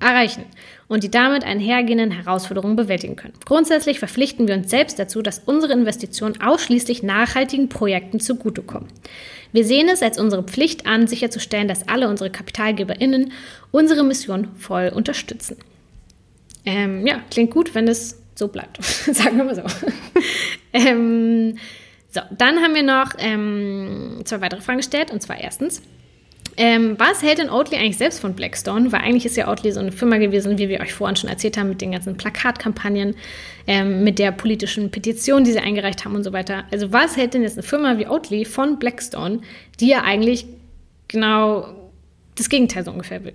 [0.00, 0.44] erreichen
[0.88, 3.34] und die damit einhergehenden Herausforderungen bewältigen können.
[3.44, 8.88] Grundsätzlich verpflichten wir uns selbst dazu, dass unsere Investitionen ausschließlich nachhaltigen Projekten zugutekommen.
[9.52, 13.32] Wir sehen es als unsere Pflicht an, sicherzustellen, dass alle unsere KapitalgeberInnen
[13.70, 15.56] unsere Mission voll unterstützen.
[16.64, 18.82] Ähm, ja, klingt gut, wenn es so bleibt.
[18.84, 19.62] Sagen wir mal so.
[20.72, 21.58] ähm,
[22.10, 25.10] so, dann haben wir noch ähm, zwei weitere Fragen gestellt.
[25.10, 25.82] Und zwar erstens,
[26.56, 28.92] ähm, was hält denn Oatly eigentlich selbst von Blackstone?
[28.92, 31.56] Weil eigentlich ist ja Oatly so eine Firma gewesen, wie wir euch vorhin schon erzählt
[31.56, 33.16] haben, mit den ganzen Plakatkampagnen,
[33.66, 36.64] ähm, mit der politischen Petition, die sie eingereicht haben und so weiter.
[36.70, 39.40] Also was hält denn jetzt eine Firma wie Oatly von Blackstone,
[39.80, 40.46] die ja eigentlich
[41.08, 41.90] genau
[42.36, 43.34] das Gegenteil so ungefähr will?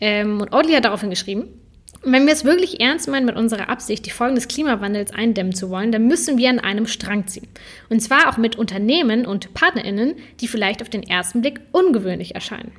[0.00, 1.44] Ähm, und Oatly hat daraufhin geschrieben,
[2.04, 5.70] wenn wir es wirklich ernst meinen mit unserer Absicht, die Folgen des Klimawandels eindämmen zu
[5.70, 7.48] wollen, dann müssen wir an einem Strang ziehen.
[7.88, 12.72] Und zwar auch mit Unternehmen und PartnerInnen, die vielleicht auf den ersten Blick ungewöhnlich erscheinen.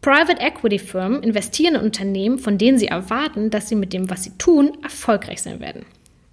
[0.00, 4.24] Private Equity Firmen investieren in Unternehmen, von denen sie erwarten, dass sie mit dem, was
[4.24, 5.86] sie tun, erfolgreich sein werden.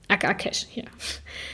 [0.10, 0.84] aka Cash hier.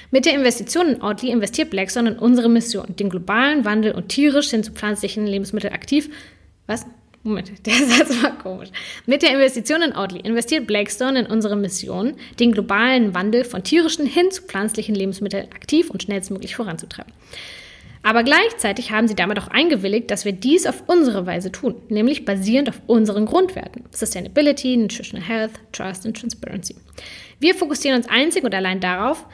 [0.09, 4.49] Mit der Investition in Oatly investiert Blackstone in unsere Mission, den globalen Wandel und tierisch
[4.49, 6.09] hin zu pflanzlichen Lebensmitteln aktiv.
[6.65, 6.87] Was?
[7.27, 8.69] Moment, der Satz war komisch.
[9.05, 14.05] Mit der Investition in Oatly investiert Blackstone in unsere Mission, den globalen Wandel von tierischen
[14.05, 17.13] hin zu pflanzlichen Lebensmitteln aktiv und schnellstmöglich voranzutreiben.
[18.03, 22.23] Aber gleichzeitig haben sie damit auch eingewilligt, dass wir dies auf unsere Weise tun, nämlich
[22.23, 26.75] basierend auf unseren Grundwerten: Sustainability, Nutritional Health, Trust und Transparency.
[27.39, 29.25] Wir fokussieren uns einzig und allein darauf,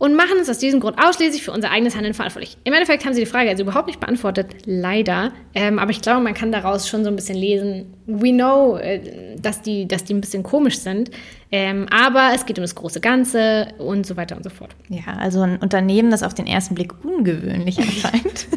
[0.00, 2.56] und machen uns aus diesem Grund ausschließlich für unser eigenes Handeln verantwortlich.
[2.64, 5.30] Im Endeffekt haben sie die Frage also überhaupt nicht beantwortet, leider.
[5.54, 7.92] Ähm, aber ich glaube, man kann daraus schon so ein bisschen lesen.
[8.06, 11.10] We know, äh, dass, die, dass die ein bisschen komisch sind.
[11.52, 14.74] Ähm, aber es geht um das große Ganze und so weiter und so fort.
[14.88, 18.48] Ja, also ein Unternehmen, das auf den ersten Blick ungewöhnlich erscheint.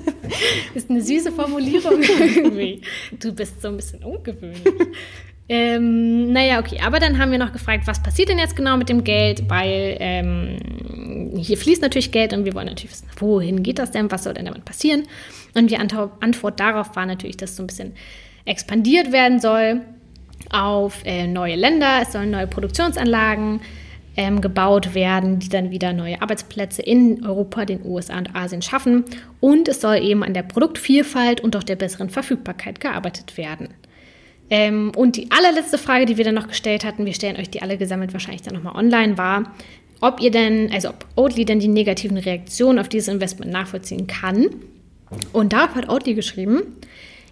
[0.73, 2.01] ist eine süße Formulierung
[2.35, 2.81] irgendwie.
[3.19, 4.63] Du bist so ein bisschen ungewöhnlich.
[5.49, 8.87] Ähm, naja, okay, aber dann haben wir noch gefragt, was passiert denn jetzt genau mit
[8.87, 10.57] dem Geld, weil ähm,
[11.37, 14.33] hier fließt natürlich Geld und wir wollen natürlich wissen, wohin geht das denn, was soll
[14.33, 15.03] denn damit passieren?
[15.53, 17.93] Und die Antwort darauf war natürlich, dass so ein bisschen
[18.45, 19.81] expandiert werden soll
[20.49, 23.61] auf äh, neue Länder, es sollen neue Produktionsanlagen
[24.15, 29.05] ähm, gebaut werden, die dann wieder neue Arbeitsplätze in Europa, den USA und Asien schaffen.
[29.39, 33.69] Und es soll eben an der Produktvielfalt und auch der besseren Verfügbarkeit gearbeitet werden.
[34.55, 37.63] Ähm, und die allerletzte Frage, die wir dann noch gestellt hatten, wir stellen euch die
[37.63, 39.51] alle gesammelt wahrscheinlich dann nochmal online, war,
[39.99, 44.49] ob ihr denn, also ob Oatly denn die negativen Reaktionen auf dieses Investment nachvollziehen kann.
[45.31, 46.61] Und darauf hat Oatly geschrieben,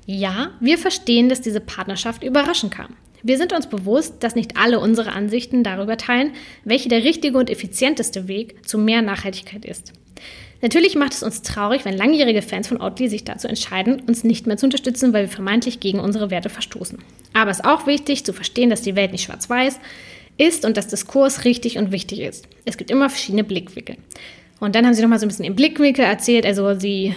[0.07, 2.95] ja, wir verstehen, dass diese Partnerschaft überraschend kam.
[3.21, 6.31] Wir sind uns bewusst, dass nicht alle unsere Ansichten darüber teilen,
[6.65, 9.93] welche der richtige und effizienteste Weg zu mehr Nachhaltigkeit ist.
[10.61, 14.45] Natürlich macht es uns traurig, wenn langjährige Fans von Oatly sich dazu entscheiden, uns nicht
[14.45, 16.99] mehr zu unterstützen, weil wir vermeintlich gegen unsere Werte verstoßen.
[17.33, 19.79] Aber es ist auch wichtig zu verstehen, dass die Welt nicht schwarz-weiß
[20.37, 22.47] ist und dass Diskurs richtig und wichtig ist.
[22.65, 23.97] Es gibt immer verschiedene Blickwinkel.
[24.59, 26.45] Und dann haben sie nochmal so ein bisschen im Blickwinkel erzählt.
[26.45, 27.15] Also sie,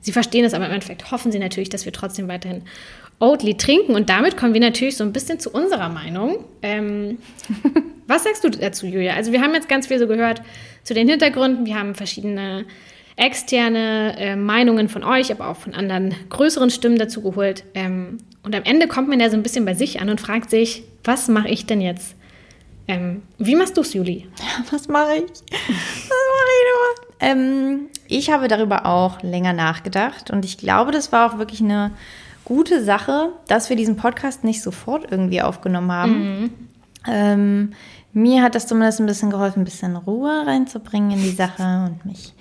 [0.00, 2.62] sie verstehen es, aber im Endeffekt hoffen sie natürlich, dass wir trotzdem weiterhin
[3.18, 3.96] Oatly trinken.
[3.96, 6.44] Und damit kommen wir natürlich so ein bisschen zu unserer Meinung.
[6.62, 7.18] Ähm,
[8.08, 9.14] was sagst du dazu, Julia?
[9.14, 10.42] Also wir haben jetzt ganz viel so gehört
[10.82, 11.66] zu den Hintergründen.
[11.66, 12.64] Wir haben verschiedene
[13.16, 17.64] externe äh, Meinungen von euch, aber auch von anderen größeren Stimmen dazu geholt.
[17.74, 20.50] Ähm, und am Ende kommt man ja so ein bisschen bei sich an und fragt
[20.50, 22.14] sich, was mache ich denn jetzt?
[22.86, 24.26] Ähm, wie machst du es, Juli?
[24.70, 25.24] Was mache ich?
[25.24, 27.18] Was mache ich nur?
[27.20, 31.90] Ähm, ich habe darüber auch länger nachgedacht und ich glaube, das war auch wirklich eine
[32.46, 36.40] gute Sache, dass wir diesen Podcast nicht sofort irgendwie aufgenommen haben.
[36.40, 36.50] Mhm.
[37.06, 37.72] Ähm,
[38.12, 42.04] mir hat das zumindest ein bisschen geholfen, ein bisschen Ruhe reinzubringen in die Sache und
[42.04, 42.34] mich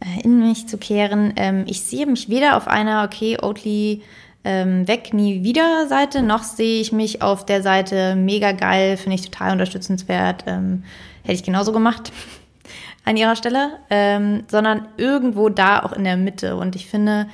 [0.00, 1.32] äh, in mich zu kehren.
[1.36, 4.02] Ähm, ich sehe mich weder auf einer, okay, Oatly
[4.44, 9.16] ähm, weg, nie wieder Seite, noch sehe ich mich auf der Seite mega geil, finde
[9.16, 10.44] ich total unterstützenswert.
[10.46, 10.84] Ähm,
[11.22, 12.12] hätte ich genauso gemacht
[13.04, 16.56] an ihrer Stelle, ähm, sondern irgendwo da auch in der Mitte.
[16.56, 17.26] Und ich finde,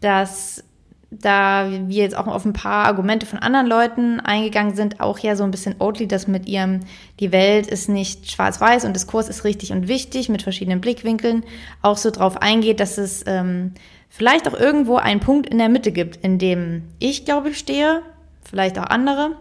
[0.00, 0.64] dass
[1.10, 5.36] da wir jetzt auch auf ein paar Argumente von anderen Leuten eingegangen sind, auch ja
[5.36, 6.80] so ein bisschen Oatly, das mit ihrem,
[7.20, 11.44] die Welt ist nicht schwarz-weiß und Diskurs ist richtig und wichtig mit verschiedenen Blickwinkeln,
[11.80, 13.72] auch so drauf eingeht, dass es ähm,
[14.08, 18.02] vielleicht auch irgendwo einen Punkt in der Mitte gibt, in dem ich, glaube ich, stehe,
[18.42, 19.36] vielleicht auch andere.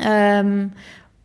[0.00, 0.72] Ähm,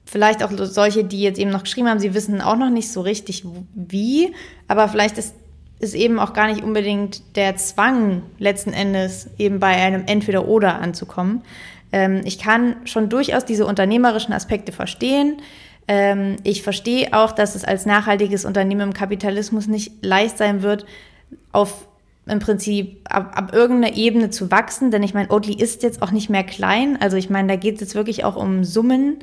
[0.05, 3.01] vielleicht auch solche, die jetzt eben noch geschrieben haben, sie wissen auch noch nicht so
[3.01, 3.45] richtig
[3.75, 4.33] wie,
[4.67, 5.35] aber vielleicht ist
[5.79, 11.41] ist eben auch gar nicht unbedingt der Zwang, letzten Endes eben bei einem Entweder-Oder anzukommen.
[11.91, 15.41] Ähm, ich kann schon durchaus diese unternehmerischen Aspekte verstehen.
[15.87, 20.85] Ähm, ich verstehe auch, dass es als nachhaltiges Unternehmen im Kapitalismus nicht leicht sein wird,
[21.51, 21.87] auf
[22.25, 26.11] im Prinzip ab, ab irgendeiner Ebene zu wachsen, denn ich meine, Oatly ist jetzt auch
[26.11, 26.97] nicht mehr klein.
[27.01, 29.17] Also ich meine, da geht es jetzt wirklich auch um Summen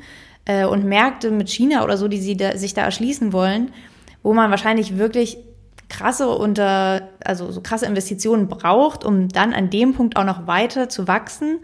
[0.44, 3.70] äh, und Märkte mit China oder so, die sie da, sich da erschließen wollen,
[4.24, 5.38] wo man wahrscheinlich wirklich
[5.88, 10.88] krasse unter, also so krasse Investitionen braucht, um dann an dem Punkt auch noch weiter
[10.88, 11.60] zu wachsen.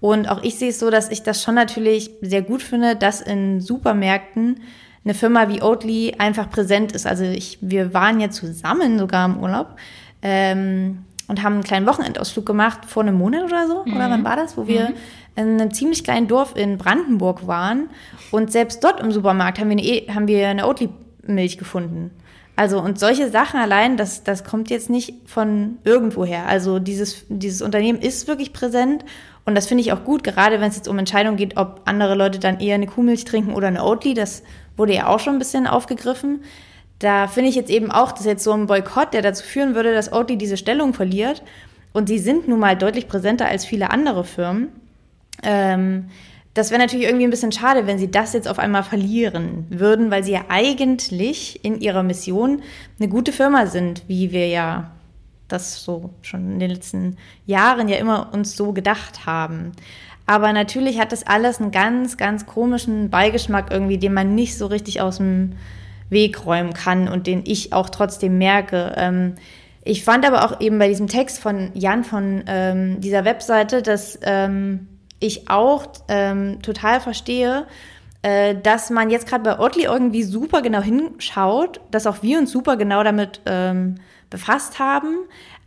[0.00, 3.20] Und auch ich sehe es so, dass ich das schon natürlich sehr gut finde, dass
[3.20, 4.60] in Supermärkten
[5.04, 7.06] eine Firma wie Oatly einfach präsent ist.
[7.06, 9.76] Also ich, wir waren ja zusammen sogar im Urlaub
[10.22, 13.84] ähm, und haben einen kleinen Wochenendausflug gemacht vor einem Monat oder so.
[13.84, 13.96] Mhm.
[13.96, 14.56] Oder wann war das?
[14.56, 14.94] Wo wir mhm.
[15.36, 17.88] in einem ziemlich kleinen Dorf in Brandenburg waren.
[18.30, 22.10] Und selbst dort im Supermarkt haben wir eine, e, haben wir eine Oatly-Milch gefunden.
[22.54, 26.46] Also und solche Sachen allein, das, das kommt jetzt nicht von irgendwoher.
[26.46, 29.04] Also dieses, dieses Unternehmen ist wirklich präsent
[29.44, 32.14] und das finde ich auch gut, gerade wenn es jetzt um Entscheidungen geht, ob andere
[32.14, 34.14] Leute dann eher eine Kuhmilch trinken oder eine Oatly.
[34.14, 34.42] Das
[34.76, 36.42] wurde ja auch schon ein bisschen aufgegriffen.
[36.98, 39.92] Da finde ich jetzt eben auch, dass jetzt so ein Boykott, der dazu führen würde,
[39.92, 41.42] dass Oatly diese Stellung verliert.
[41.92, 44.68] Und sie sind nun mal deutlich präsenter als viele andere Firmen.
[45.42, 46.06] Ähm,
[46.54, 50.10] das wäre natürlich irgendwie ein bisschen schade, wenn sie das jetzt auf einmal verlieren würden,
[50.10, 52.62] weil sie ja eigentlich in ihrer Mission
[52.98, 54.90] eine gute Firma sind, wie wir ja
[55.48, 59.72] das so schon in den letzten Jahren ja immer uns so gedacht haben.
[60.26, 64.66] Aber natürlich hat das alles einen ganz, ganz komischen Beigeschmack irgendwie, den man nicht so
[64.66, 65.54] richtig aus dem
[66.10, 68.92] Weg räumen kann und den ich auch trotzdem merke.
[68.96, 69.34] Ähm,
[69.84, 74.18] ich fand aber auch eben bei diesem Text von Jan von ähm, dieser Webseite, dass
[74.22, 74.86] ähm,
[75.22, 77.66] ich auch ähm, total verstehe,
[78.22, 82.52] äh, dass man jetzt gerade bei Oatly irgendwie super genau hinschaut, dass auch wir uns
[82.52, 83.96] super genau damit ähm,
[84.30, 85.16] befasst haben.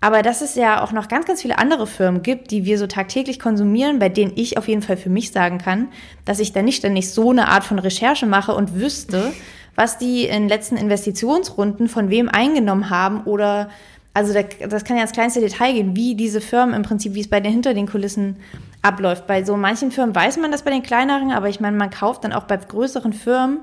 [0.02, 2.86] Aber dass es ja auch noch ganz, ganz viele andere Firmen gibt, die wir so
[2.86, 5.88] tagtäglich konsumieren, bei denen ich auf jeden Fall für mich sagen kann,
[6.26, 9.34] dass ich da nicht ständig so eine Art von Recherche mache und wüsste,
[9.76, 13.70] was die in letzten Investitionsrunden von wem eingenommen haben oder
[14.16, 17.30] also das kann ja ins kleinste Detail gehen, wie diese Firmen im Prinzip, wie es
[17.30, 18.38] bei den hinter den Kulissen
[18.82, 19.28] abläuft.
[19.28, 22.24] Bei so manchen Firmen weiß man das bei den kleineren, aber ich meine, man kauft
[22.24, 23.60] dann auch bei größeren Firmen,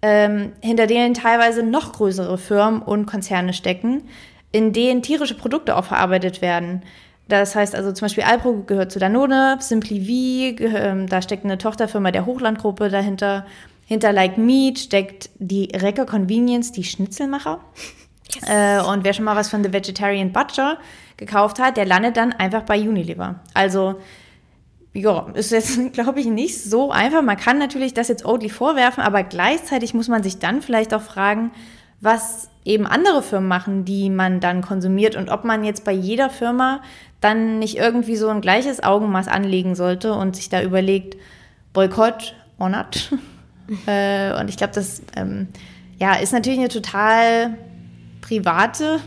[0.00, 4.04] ähm, hinter denen teilweise noch größere Firmen und Konzerne stecken,
[4.52, 6.82] in denen tierische Produkte auch verarbeitet werden.
[7.26, 11.58] Das heißt also zum Beispiel Alpro gehört zu Danone, Simply V, ähm, da steckt eine
[11.58, 13.46] Tochterfirma der Hochlandgruppe dahinter.
[13.84, 17.58] Hinter Like Meat steckt die Recker Convenience, die Schnitzelmacher.
[18.34, 18.44] Yes.
[18.48, 20.78] Äh, und wer schon mal was von The Vegetarian Butcher
[21.16, 23.36] gekauft hat, der landet dann einfach bei Unilever.
[23.54, 24.00] Also,
[24.92, 27.22] ja, ist jetzt, glaube ich, nicht so einfach.
[27.22, 31.02] Man kann natürlich das jetzt Oatly vorwerfen, aber gleichzeitig muss man sich dann vielleicht auch
[31.02, 31.50] fragen,
[32.00, 36.30] was eben andere Firmen machen, die man dann konsumiert und ob man jetzt bei jeder
[36.30, 36.80] Firma
[37.20, 41.16] dann nicht irgendwie so ein gleiches Augenmaß anlegen sollte und sich da überlegt,
[41.72, 43.10] Boykott or not.
[43.86, 45.48] Äh, und ich glaube, das ähm,
[45.98, 47.58] ja, ist natürlich eine total
[48.28, 49.00] private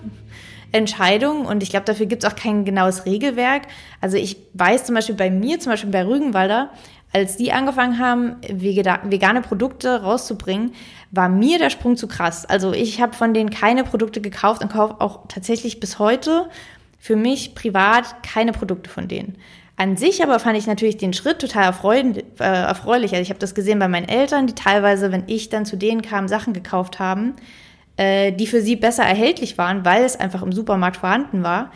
[0.71, 3.63] Entscheidung und ich glaube, dafür gibt es auch kein genaues Regelwerk.
[3.99, 6.71] Also ich weiß zum Beispiel bei mir, zum Beispiel bei Rügenwalder,
[7.13, 10.73] als die angefangen haben, vegane Produkte rauszubringen,
[11.11, 12.45] war mir der Sprung zu krass.
[12.45, 16.49] Also ich habe von denen keine Produkte gekauft und kaufe auch tatsächlich bis heute
[16.99, 19.35] für mich privat keine Produkte von denen.
[19.75, 22.23] An sich aber fand ich natürlich den Schritt total erfreulich.
[22.39, 23.11] Äh, erfreulich.
[23.11, 26.01] Also ich habe das gesehen bei meinen Eltern, die teilweise, wenn ich dann zu denen
[26.01, 27.33] kam, Sachen gekauft haben,
[28.01, 31.69] äh, die für sie besser erhältlich waren, weil es einfach im Supermarkt vorhanden war.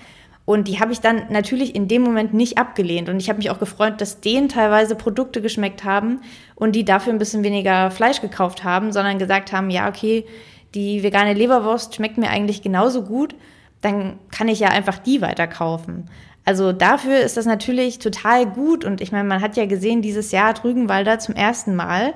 [0.43, 3.09] Und die habe ich dann natürlich in dem Moment nicht abgelehnt.
[3.09, 6.21] Und ich habe mich auch gefreut, dass denen teilweise Produkte geschmeckt haben
[6.55, 10.26] und die dafür ein bisschen weniger Fleisch gekauft haben, sondern gesagt haben, ja, okay,
[10.73, 13.36] die vegane Leberwurst schmeckt mir eigentlich genauso gut,
[13.82, 16.09] dann kann ich ja einfach die weiterkaufen.
[16.43, 18.84] Also dafür ist das natürlich total gut.
[18.84, 22.15] Und ich meine, man hat ja gesehen, dieses Jahr hat Rügenwalder zum ersten Mal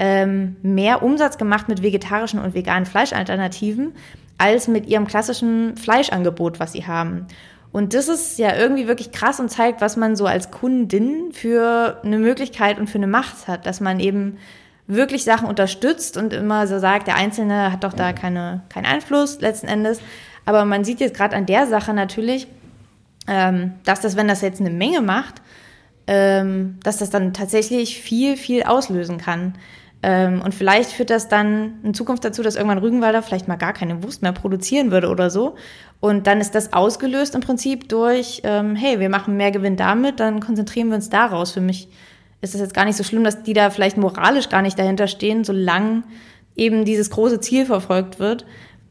[0.00, 3.92] ähm, mehr Umsatz gemacht mit vegetarischen und veganen Fleischalternativen
[4.38, 7.26] als mit ihrem klassischen Fleischangebot, was sie haben.
[7.70, 12.00] Und das ist ja irgendwie wirklich krass und zeigt, was man so als Kundin für
[12.02, 14.38] eine Möglichkeit und für eine Macht hat, dass man eben
[14.86, 19.40] wirklich Sachen unterstützt und immer so sagt, der Einzelne hat doch da keine, keinen Einfluss
[19.40, 20.00] letzten Endes.
[20.46, 22.48] Aber man sieht jetzt gerade an der Sache natürlich,
[23.28, 25.42] ähm, dass das, wenn das jetzt eine Menge macht,
[26.06, 29.54] ähm, dass das dann tatsächlich viel, viel auslösen kann.
[30.02, 33.74] Ähm, und vielleicht führt das dann in Zukunft dazu, dass irgendwann Rügenwalder vielleicht mal gar
[33.74, 35.56] keine Wurst mehr produzieren würde oder so.
[36.00, 40.18] Und dann ist das ausgelöst im Prinzip durch, ähm, hey, wir machen mehr Gewinn damit,
[40.18, 41.52] dann konzentrieren wir uns daraus.
[41.52, 41.88] Für mich
[42.40, 45.06] ist es jetzt gar nicht so schlimm, dass die da vielleicht moralisch gar nicht dahinter
[45.06, 46.02] stehen, solange
[46.56, 48.46] eben dieses große Ziel verfolgt wird,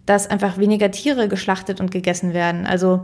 [0.05, 2.67] dass einfach weniger Tiere geschlachtet und gegessen werden.
[2.67, 3.03] Also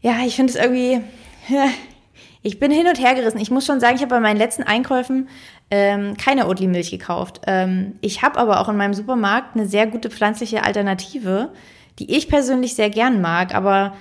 [0.00, 1.00] ja, ich finde es irgendwie,
[2.42, 3.38] ich bin hin und her gerissen.
[3.38, 5.28] Ich muss schon sagen, ich habe bei meinen letzten Einkäufen
[5.70, 7.40] ähm, keine Oatly-Milch gekauft.
[7.46, 11.50] Ähm, ich habe aber auch in meinem Supermarkt eine sehr gute pflanzliche Alternative,
[11.98, 13.54] die ich persönlich sehr gern mag.
[13.54, 13.94] Aber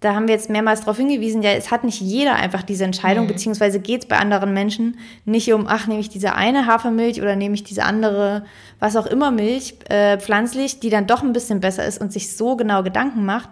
[0.00, 3.24] da haben wir jetzt mehrmals darauf hingewiesen, ja, es hat nicht jeder einfach diese Entscheidung,
[3.24, 3.28] mhm.
[3.28, 7.34] beziehungsweise geht es bei anderen Menschen nicht um, ach, nehme ich diese eine Hafermilch oder
[7.34, 8.44] nehme ich diese andere,
[8.78, 12.36] was auch immer Milch, äh, pflanzlich, die dann doch ein bisschen besser ist und sich
[12.36, 13.48] so genau Gedanken macht,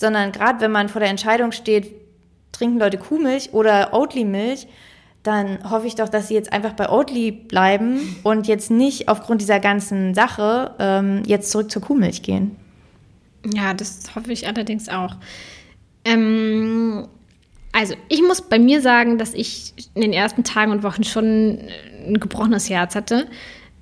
[0.00, 1.94] sondern gerade wenn man vor der Entscheidung steht,
[2.56, 4.66] trinken Leute Kuhmilch oder Oatly-Milch,
[5.22, 9.40] dann hoffe ich doch, dass sie jetzt einfach bei Oatly bleiben und jetzt nicht aufgrund
[9.40, 12.56] dieser ganzen Sache ähm, jetzt zurück zur Kuhmilch gehen.
[13.54, 15.16] Ja, das hoffe ich allerdings auch.
[16.04, 17.08] Ähm,
[17.72, 21.58] also ich muss bei mir sagen, dass ich in den ersten Tagen und Wochen schon
[22.06, 23.26] ein gebrochenes Herz hatte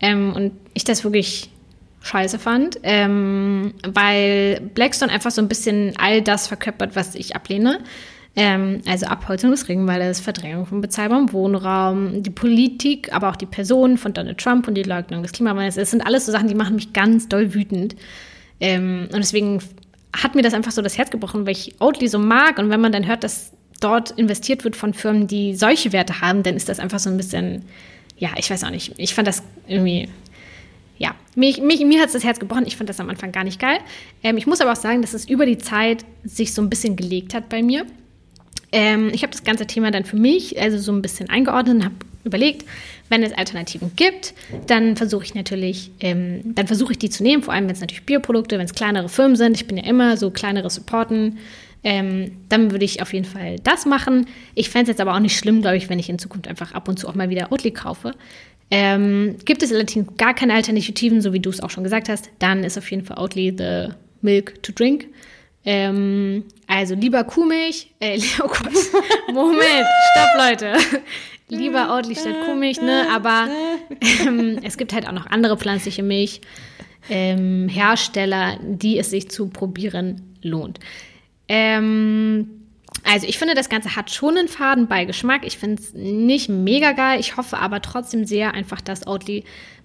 [0.01, 1.51] ähm, und ich das wirklich
[2.01, 7.81] scheiße fand, ähm, weil Blackstone einfach so ein bisschen all das verkörpert, was ich ablehne.
[8.37, 13.97] Ähm, also Abholzung des Regenwaldes, Verdrängung von bezahlbarem Wohnraum, die Politik, aber auch die Personen
[13.97, 15.76] von Donald Trump und die Leugnung des Klimawandels.
[15.76, 17.95] Das sind alles so Sachen, die machen mich ganz doll wütend.
[18.61, 19.61] Ähm, und deswegen
[20.12, 22.59] hat mir das einfach so das Herz gebrochen, weil ich Oatly so mag.
[22.59, 26.43] Und wenn man dann hört, dass dort investiert wird von Firmen, die solche Werte haben,
[26.43, 27.62] dann ist das einfach so ein bisschen,
[28.16, 28.95] ja, ich weiß auch nicht.
[28.97, 30.09] Ich fand das irgendwie
[30.97, 32.64] ja, mich, mich, mir hat es das Herz gebrochen.
[32.66, 33.78] Ich fand das am Anfang gar nicht geil.
[34.22, 36.97] Ähm, ich muss aber auch sagen, dass es über die Zeit sich so ein bisschen
[36.97, 37.85] gelegt hat bei mir.
[38.75, 41.85] Ähm, ich habe das ganze Thema dann für mich also so ein bisschen eingeordnet und
[41.85, 41.95] habe
[42.25, 42.64] überlegt,
[43.09, 44.35] wenn es Alternativen gibt,
[44.66, 47.81] dann versuche ich natürlich, ähm, dann versuche ich die zu nehmen, vor allem wenn es
[47.81, 49.57] natürlich Bioprodukte, wenn es kleinere Firmen sind.
[49.57, 51.39] Ich bin ja immer so kleinere Supporten.
[51.85, 54.27] Ähm, dann würde ich auf jeden Fall das machen.
[54.57, 56.72] Ich fände es jetzt aber auch nicht schlimm, glaube ich, wenn ich in Zukunft einfach
[56.72, 58.12] ab und zu auch mal wieder Oatly kaufe.
[58.72, 62.29] Ähm, gibt es allerdings gar keine Alternativen, so wie du es auch schon gesagt hast,
[62.41, 65.07] dann ist auf jeden Fall Oatly the Milk to Drink.
[65.65, 68.73] Ähm, also lieber Kuhmilch, äh, oh Gott,
[69.33, 70.77] Moment, stopp Leute.
[71.49, 73.07] lieber Oatly statt Kuhmilch, ne?
[73.12, 73.49] Aber
[74.21, 76.41] ähm, es gibt halt auch noch andere pflanzliche Milch.
[77.11, 80.81] Ähm, die es sich zu probieren lohnt.
[81.49, 82.65] Ähm,
[83.03, 85.47] also ich finde, das Ganze hat schon einen Fadenbeigeschmack.
[85.47, 87.21] Ich finde es nicht mega geil.
[87.21, 89.45] Ich hoffe aber trotzdem sehr einfach, dass Oatly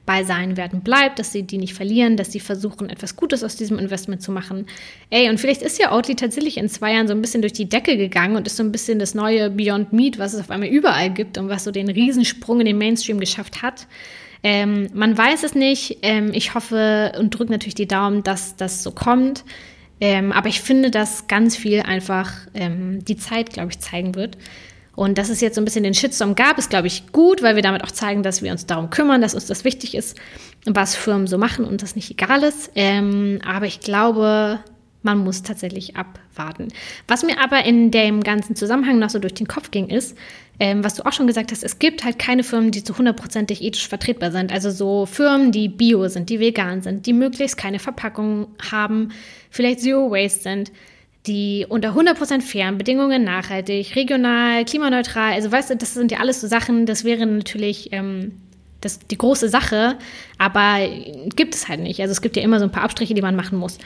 [0.09, 3.57] bei seinen Werten bleibt, dass sie die nicht verlieren, dass sie versuchen, etwas Gutes aus
[3.57, 4.65] diesem Investment zu machen.
[5.11, 7.69] Ey, und vielleicht ist ja Oatly tatsächlich in zwei Jahren so ein bisschen durch die
[7.69, 10.69] Decke gegangen und ist so ein bisschen das neue Beyond Meat, was es auf einmal
[10.69, 13.85] überall gibt und was so den Riesensprung in den Mainstream geschafft hat.
[14.41, 15.99] Ähm, man weiß es nicht.
[16.01, 19.43] Ähm, ich hoffe und drücke natürlich die Daumen, dass das so kommt.
[20.01, 24.39] Ähm, aber ich finde, dass ganz viel einfach ähm, die Zeit, glaube ich, zeigen wird.
[24.99, 27.55] Und dass es jetzt so ein bisschen den Shitstorm gab, ist, glaube ich, gut, weil
[27.55, 30.19] wir damit auch zeigen, dass wir uns darum kümmern, dass uns das wichtig ist,
[30.65, 32.71] was Firmen so machen und das nicht egal ist.
[32.75, 34.59] Ähm, aber ich glaube,
[35.01, 36.67] man muss tatsächlich abwarten.
[37.07, 40.17] Was mir aber in dem ganzen Zusammenhang noch so durch den Kopf ging, ist,
[40.59, 43.63] ähm, was du auch schon gesagt hast, es gibt halt keine Firmen, die zu hundertprozentig
[43.63, 44.51] ethisch vertretbar sind.
[44.51, 49.13] Also so Firmen, die bio sind, die vegan sind, die möglichst keine Verpackung haben,
[49.49, 50.73] vielleicht Zero Waste sind,
[51.29, 56.41] die unter 100% fairen Bedingungen nachhaltig, regional, klimaneutral, also weißt du, das sind ja alles
[56.41, 58.31] so Sachen, das wäre natürlich ähm,
[58.81, 59.97] das, die große Sache,
[60.39, 60.79] aber
[61.35, 62.01] gibt es halt nicht.
[62.01, 63.77] Also es gibt ja immer so ein paar Abstriche, die man machen muss.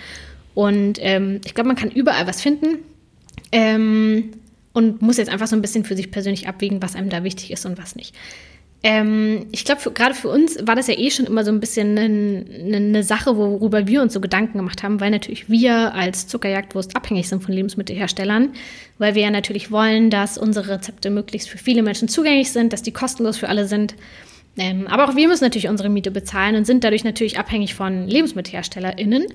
[0.56, 2.80] Und ähm, ich glaube, man kann überall was finden
[3.52, 4.32] ähm,
[4.72, 7.52] und muss jetzt einfach so ein bisschen für sich persönlich abwägen, was einem da wichtig
[7.52, 8.16] ist und was nicht.
[8.86, 11.98] Ähm, ich glaube, gerade für uns war das ja eh schon immer so ein bisschen
[11.98, 16.94] eine, eine Sache, worüber wir uns so Gedanken gemacht haben, weil natürlich wir als Zuckerjagdwurst
[16.94, 18.50] abhängig sind von Lebensmittelherstellern,
[18.98, 22.84] weil wir ja natürlich wollen, dass unsere Rezepte möglichst für viele Menschen zugänglich sind, dass
[22.84, 23.96] die kostenlos für alle sind.
[24.58, 28.10] Ähm, aber auch wir müssen natürlich unsere Miete bezahlen und sind dadurch natürlich abhängig von
[28.10, 29.28] LebensmittelherstellerInnen.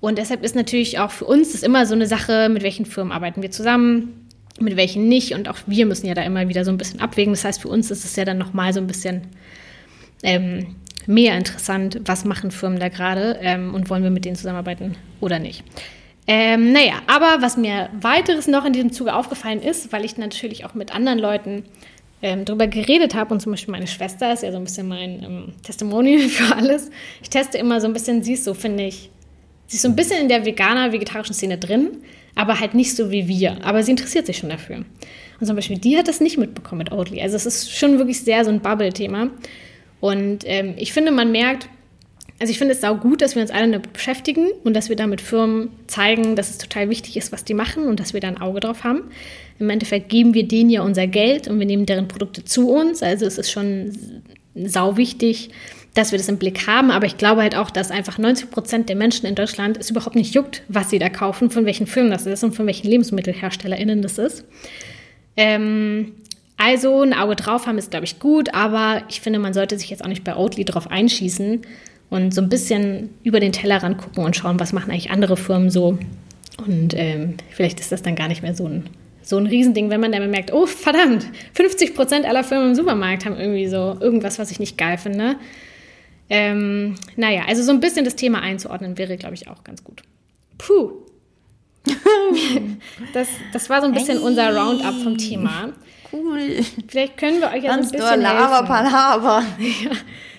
[0.00, 3.12] Und deshalb ist natürlich auch für uns das immer so eine Sache, mit welchen Firmen
[3.12, 4.21] arbeiten wir zusammen,
[4.62, 5.34] mit welchen nicht.
[5.34, 7.32] Und auch wir müssen ja da immer wieder so ein bisschen abwägen.
[7.32, 9.22] Das heißt, für uns ist es ja dann nochmal so ein bisschen
[10.22, 14.96] ähm, mehr interessant, was machen Firmen da gerade ähm, und wollen wir mit denen zusammenarbeiten
[15.20, 15.64] oder nicht.
[16.26, 20.64] Ähm, naja, aber was mir weiteres noch in diesem Zuge aufgefallen ist, weil ich natürlich
[20.64, 21.64] auch mit anderen Leuten
[22.22, 25.22] ähm, darüber geredet habe und zum Beispiel meine Schwester ist ja so ein bisschen mein
[25.22, 26.90] ähm, Testimonial für alles.
[27.22, 29.10] Ich teste immer so ein bisschen, sie ist so, finde ich,
[29.66, 32.02] sie ist so ein bisschen in der veganer-vegetarischen Szene drin,
[32.34, 33.64] aber halt nicht so wie wir.
[33.64, 34.84] Aber sie interessiert sich schon dafür.
[35.40, 37.20] Und zum Beispiel, die hat das nicht mitbekommen mit Oatly.
[37.20, 39.30] Also es ist schon wirklich sehr so ein Bubble-Thema.
[40.00, 41.68] Und ähm, ich finde, man merkt,
[42.40, 44.96] also ich finde es auch gut, dass wir uns alle damit beschäftigen und dass wir
[44.96, 48.28] damit Firmen zeigen, dass es total wichtig ist, was die machen und dass wir da
[48.28, 49.02] ein Auge drauf haben.
[49.60, 53.02] Im Endeffekt geben wir denen ja unser Geld und wir nehmen deren Produkte zu uns.
[53.02, 53.92] Also es ist schon
[54.56, 55.50] sau wichtig,
[55.94, 56.90] dass wir das im Blick haben.
[56.90, 60.16] Aber ich glaube halt auch, dass einfach 90 Prozent der Menschen in Deutschland es überhaupt
[60.16, 64.02] nicht juckt, was sie da kaufen, von welchen Firmen das ist und von welchen LebensmittelherstellerInnen
[64.02, 64.44] das ist.
[65.36, 66.12] Ähm,
[66.56, 69.90] also ein Auge drauf haben ist, glaube ich, gut, aber ich finde, man sollte sich
[69.90, 71.62] jetzt auch nicht bei Oatly drauf einschießen
[72.08, 75.70] und so ein bisschen über den Tellerrand gucken und schauen, was machen eigentlich andere Firmen
[75.70, 75.98] so.
[76.66, 78.84] Und ähm, vielleicht ist das dann gar nicht mehr so ein,
[79.22, 83.24] so ein Riesending, wenn man dann merkt, oh verdammt, 50 Prozent aller Firmen im Supermarkt
[83.24, 85.36] haben irgendwie so irgendwas, was ich nicht geil finde.
[86.34, 90.02] Ähm, naja, also so ein bisschen das Thema einzuordnen wäre, glaube ich, auch ganz gut.
[90.56, 90.92] Puh.
[93.12, 94.26] das, das war so ein bisschen hey.
[94.26, 95.74] unser Roundup vom Thema.
[96.10, 96.60] Cool.
[96.88, 98.66] Vielleicht können wir euch ja so ein bisschen Lava, helfen.
[98.66, 99.42] Palaver.
[99.58, 99.90] ja,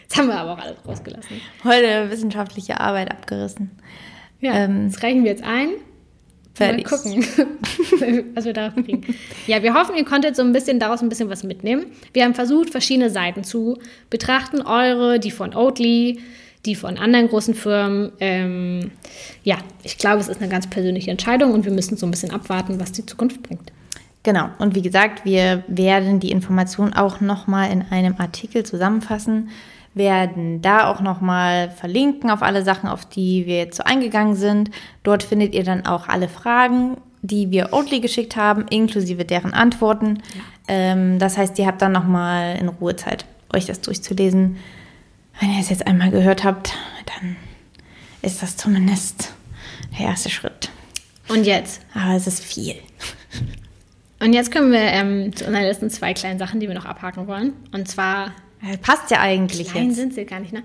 [0.10, 1.41] das haben wir aber auch alles rausgelassen.
[1.64, 3.70] Heute wissenschaftliche Arbeit abgerissen.
[4.39, 5.70] Ja, ähm, das reichen wir jetzt ein.
[6.54, 6.89] Fertig.
[6.89, 7.26] Mal gucken,
[8.36, 9.01] was wir da kriegen.
[9.47, 11.88] Ja, wir hoffen, ihr konntet so ein bisschen daraus ein bisschen was mitnehmen.
[12.14, 13.80] Wir haben versucht, verschiedene Seiten zu
[14.12, 14.62] betrachten.
[14.62, 16.20] Eure, die von Oatly,
[16.66, 18.12] die von anderen großen Firmen.
[18.20, 18.91] Ähm,
[19.43, 22.32] ja, ich glaube, es ist eine ganz persönliche Entscheidung und wir müssen so ein bisschen
[22.32, 23.72] abwarten, was die Zukunft bringt.
[24.22, 24.49] Genau.
[24.60, 29.49] Und wie gesagt, wir werden die Information auch nochmal in einem Artikel zusammenfassen
[29.94, 34.72] werden da auch nochmal verlinken auf alle Sachen, auf die wir jetzt so eingegangen sind.
[35.04, 40.24] Dort findet ihr dann auch alle Fragen, die wir Oatly geschickt haben, inklusive deren Antworten.
[40.36, 40.41] Ja.
[40.68, 44.58] Ähm, das heißt, ihr habt dann nochmal in Ruhe Zeit, euch das durchzulesen.
[45.39, 46.74] Wenn ihr es jetzt einmal gehört habt,
[47.06, 47.36] dann
[48.22, 49.34] ist das zumindest
[49.98, 50.70] der erste Schritt.
[51.30, 51.82] Und jetzt?
[51.94, 52.76] Aber es ist viel.
[54.20, 57.28] Und jetzt kommen wir ähm, zu unseren letzten zwei kleinen Sachen, die wir noch abhaken
[57.28, 57.54] wollen.
[57.74, 58.32] Und zwar
[58.82, 59.95] passt ja eigentlich Klein jetzt.
[59.95, 60.64] sind sie gar nicht, ne?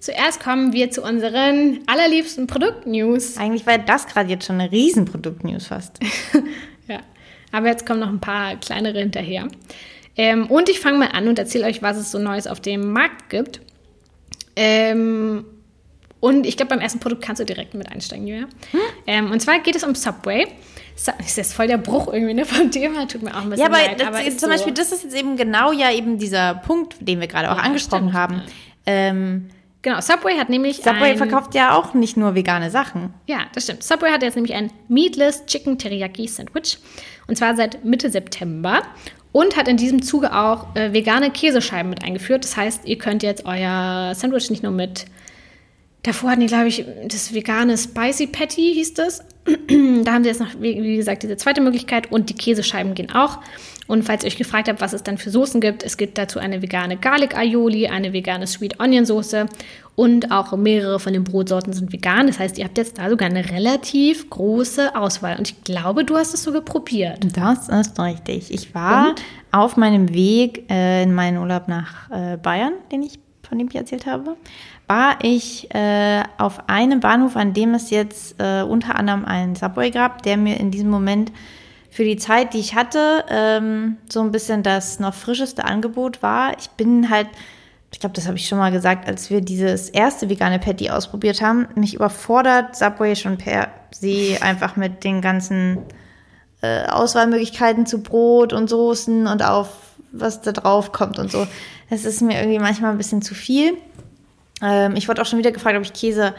[0.00, 3.36] Zuerst kommen wir zu unseren allerliebsten Produkt-News.
[3.36, 6.00] Eigentlich war das gerade jetzt schon eine riesen Produkt-News fast.
[6.88, 6.98] ja,
[7.52, 9.46] aber jetzt kommen noch ein paar kleinere hinterher.
[10.16, 12.92] Ähm, und ich fange mal an und erzähle euch, was es so Neues auf dem
[12.92, 13.60] Markt gibt.
[14.56, 15.44] Ähm,
[16.18, 18.48] und ich glaube, beim ersten Produkt kannst du direkt mit einsteigen, Julia.
[18.72, 18.80] Hm?
[19.06, 20.48] Ähm, und zwar geht es um Subway.
[20.94, 23.66] Ist jetzt voll der Bruch irgendwie ne, vom Thema, tut mir auch ein bisschen ja,
[23.66, 24.06] aber leid.
[24.06, 27.26] aber zum so Beispiel, das ist jetzt eben genau ja eben dieser Punkt, den wir
[27.26, 28.42] gerade auch ja, angesprochen stimmt, haben.
[28.86, 33.14] Ähm, genau, Subway hat nämlich Subway verkauft ja auch nicht nur vegane Sachen.
[33.26, 33.82] Ja, das stimmt.
[33.82, 36.78] Subway hat jetzt nämlich ein Meatless Chicken Teriyaki Sandwich
[37.26, 38.82] und zwar seit Mitte September
[39.32, 42.44] und hat in diesem Zuge auch äh, vegane Käsescheiben mit eingeführt.
[42.44, 45.06] Das heißt, ihr könnt jetzt euer Sandwich nicht nur mit
[46.02, 49.20] Davor hatten die, glaube ich, das vegane Spicy Patty hieß das.
[49.44, 53.38] da haben sie jetzt noch, wie gesagt, diese zweite Möglichkeit und die Käsescheiben gehen auch.
[53.86, 56.38] Und falls ihr euch gefragt habt, was es dann für Soßen gibt, es gibt dazu
[56.38, 59.46] eine vegane Garlic Aioli, eine vegane Sweet Onion Soße
[59.94, 62.26] und auch mehrere von den Brotsorten sind vegan.
[62.26, 65.36] Das heißt, ihr habt jetzt da sogar eine relativ große Auswahl.
[65.36, 67.18] Und ich glaube, du hast es sogar probiert.
[67.36, 68.52] Das ist richtig.
[68.52, 69.22] Ich war und?
[69.52, 73.76] auf meinem Weg äh, in meinen Urlaub nach äh, Bayern, den ich, von dem ich
[73.76, 74.36] erzählt habe
[74.92, 79.90] war ich äh, auf einem Bahnhof, an dem es jetzt äh, unter anderem einen Subway
[79.90, 81.32] gab, der mir in diesem Moment
[81.90, 86.58] für die Zeit, die ich hatte, ähm, so ein bisschen das noch frischeste Angebot war.
[86.58, 87.28] Ich bin halt
[87.90, 91.42] ich glaube, das habe ich schon mal gesagt, als wir dieses erste vegane Patty ausprobiert
[91.42, 95.78] haben, mich überfordert Subway schon per se einfach mit den ganzen
[96.62, 99.68] äh, Auswahlmöglichkeiten zu Brot und Soßen und auf
[100.10, 101.46] was da drauf kommt und so.
[101.90, 103.76] Das ist mir irgendwie manchmal ein bisschen zu viel.
[104.62, 106.34] Ähm, ich wurde auch schon wieder gefragt, ob ich Käse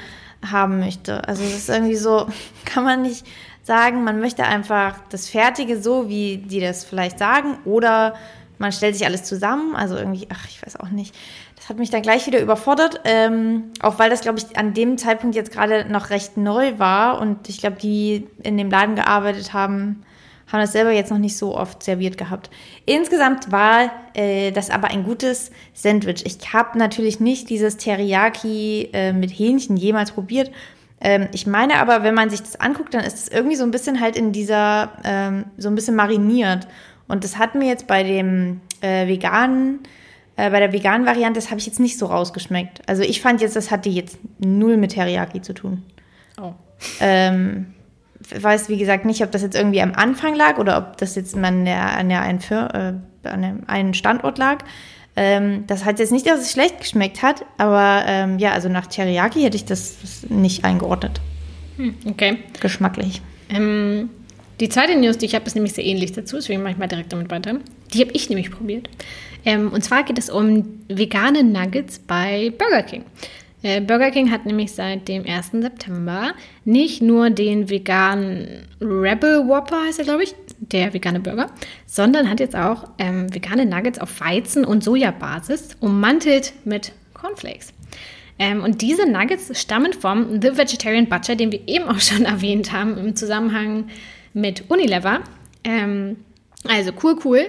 [0.49, 1.27] haben möchte.
[1.27, 2.27] Also es ist irgendwie so,
[2.65, 3.25] kann man nicht
[3.63, 8.15] sagen, man möchte einfach das Fertige so, wie die das vielleicht sagen, oder
[8.57, 9.75] man stellt sich alles zusammen.
[9.75, 11.15] Also irgendwie, ach, ich weiß auch nicht.
[11.55, 14.97] Das hat mich dann gleich wieder überfordert, ähm, auch weil das, glaube ich, an dem
[14.97, 19.53] Zeitpunkt jetzt gerade noch recht neu war und ich glaube, die in dem Laden gearbeitet
[19.53, 20.03] haben,
[20.53, 22.51] haben das selber jetzt noch nicht so oft serviert gehabt.
[22.85, 26.23] Insgesamt war äh, das aber ein gutes Sandwich.
[26.25, 30.51] Ich habe natürlich nicht dieses Teriyaki äh, mit Hähnchen jemals probiert.
[31.01, 33.71] Ähm, ich meine aber, wenn man sich das anguckt, dann ist es irgendwie so ein
[33.71, 36.67] bisschen halt in dieser, ähm, so ein bisschen mariniert.
[37.07, 39.79] Und das hat mir jetzt bei dem äh, veganen,
[40.35, 42.87] äh, bei der veganen Variante, das habe ich jetzt nicht so rausgeschmeckt.
[42.87, 45.81] Also ich fand jetzt, das hatte jetzt null mit Teriyaki zu tun.
[46.39, 46.53] Oh.
[46.99, 47.72] Ähm,
[48.39, 51.35] weiß, wie gesagt, nicht, ob das jetzt irgendwie am Anfang lag oder ob das jetzt
[51.35, 52.93] an, der, an, der einen, äh,
[53.27, 54.63] an einem Standort lag.
[55.15, 58.87] Ähm, das heißt jetzt nicht, dass es schlecht geschmeckt hat, aber ähm, ja, also nach
[58.87, 59.97] Teriyaki hätte ich das
[60.29, 61.21] nicht eingeordnet.
[61.77, 62.37] Hm, okay.
[62.59, 63.21] Geschmacklich.
[63.49, 64.09] Ähm,
[64.59, 66.87] die zweite News, die ich habe, ist nämlich sehr ähnlich dazu, deswegen mache ich mal
[66.87, 67.55] direkt damit weiter.
[67.93, 68.89] Die habe ich nämlich probiert.
[69.45, 73.03] Ähm, und zwar geht es um vegane Nuggets bei Burger King.
[73.63, 75.51] Äh, Burger King hat nämlich seit dem 1.
[75.53, 76.33] September
[76.65, 81.49] nicht nur den veganen Rebel Whopper, heißt er, glaube ich, der vegane Burger,
[81.85, 87.73] sondern hat jetzt auch ähm, vegane Nuggets auf Weizen- und Sojabasis, ummantelt mit Cornflakes.
[88.37, 92.73] Ähm, und diese Nuggets stammen vom The Vegetarian Butcher, den wir eben auch schon erwähnt
[92.73, 93.85] haben im Zusammenhang
[94.33, 95.21] mit Unilever.
[95.63, 96.17] Ähm,
[96.67, 97.45] also cool, cool.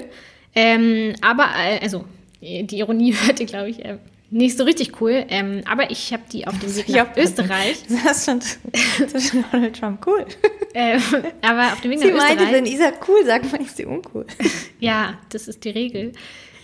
[0.54, 2.04] Ähm, aber, äh, also,
[2.40, 3.98] die Ironie hört ihr, glaube ich, äh,
[4.34, 5.24] nicht so richtig cool.
[5.28, 7.78] Ähm, aber ich habe die auf dem Weg nach Österreich.
[8.04, 10.26] Das ist schon Donald Trump cool.
[10.74, 11.00] ähm,
[11.40, 12.36] aber auf dem Weg sie nach Österreich.
[12.36, 14.26] meinte, wenn Isa cool sagt, man ich sie uncool.
[14.80, 16.12] ja, das ist die Regel.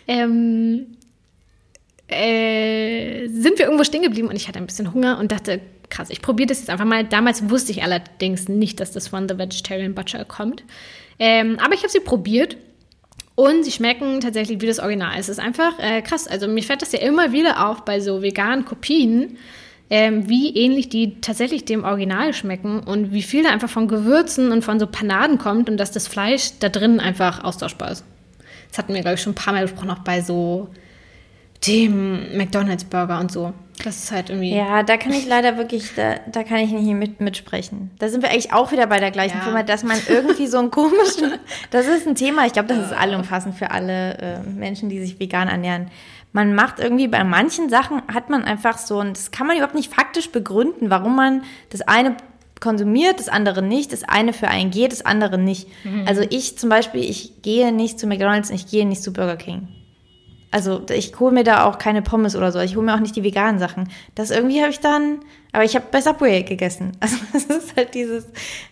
[0.09, 0.97] Ähm,
[2.09, 5.61] äh, sind wir irgendwo stehen geblieben und ich hatte ein bisschen Hunger und dachte,
[5.91, 7.05] krass, ich probiere das jetzt einfach mal.
[7.05, 10.65] Damals wusste ich allerdings nicht, dass das von The Vegetarian Butcher kommt.
[11.21, 12.57] Ähm, aber ich habe sie probiert
[13.41, 15.15] und sie schmecken tatsächlich wie das Original.
[15.19, 16.29] Es ist einfach äh, krass.
[16.29, 19.39] Also mir fällt das ja immer wieder auf bei so veganen Kopien,
[19.89, 24.53] ähm, wie ähnlich die tatsächlich dem Original schmecken und wie viel da einfach von Gewürzen
[24.53, 28.05] und von so Panaden kommt und dass das Fleisch da drin einfach austauschbar ist.
[28.69, 30.69] Das hatten wir, glaube ich, schon ein paar Mal besprochen, auch bei so
[31.67, 33.55] dem McDonalds-Burger und so.
[33.85, 34.55] Das ist halt irgendwie.
[34.55, 37.91] Ja, da kann ich leider wirklich, da, da kann ich nicht mit, mitsprechen.
[37.99, 39.45] Da sind wir eigentlich auch wieder bei der gleichen ja.
[39.45, 41.33] Firma, dass man irgendwie so einen komischen.
[41.71, 45.19] das ist ein Thema, ich glaube, das ist allumfassend für alle äh, Menschen, die sich
[45.19, 45.91] vegan ernähren.
[46.33, 49.75] Man macht irgendwie bei manchen Sachen hat man einfach so, und das kann man überhaupt
[49.75, 52.17] nicht faktisch begründen, warum man das eine
[52.61, 55.67] konsumiert, das andere nicht, das eine für einen geht, das andere nicht.
[55.83, 56.05] Mhm.
[56.07, 59.69] Also ich zum Beispiel, ich gehe nicht zu McDonalds, ich gehe nicht zu Burger King.
[60.53, 62.59] Also ich hole mir da auch keine Pommes oder so.
[62.59, 63.89] Ich hole mir auch nicht die veganen Sachen.
[64.17, 65.21] Das irgendwie habe ich dann,
[65.53, 66.93] aber ich habe bei Subway gegessen.
[67.01, 68.27] Also es ist halt dieses,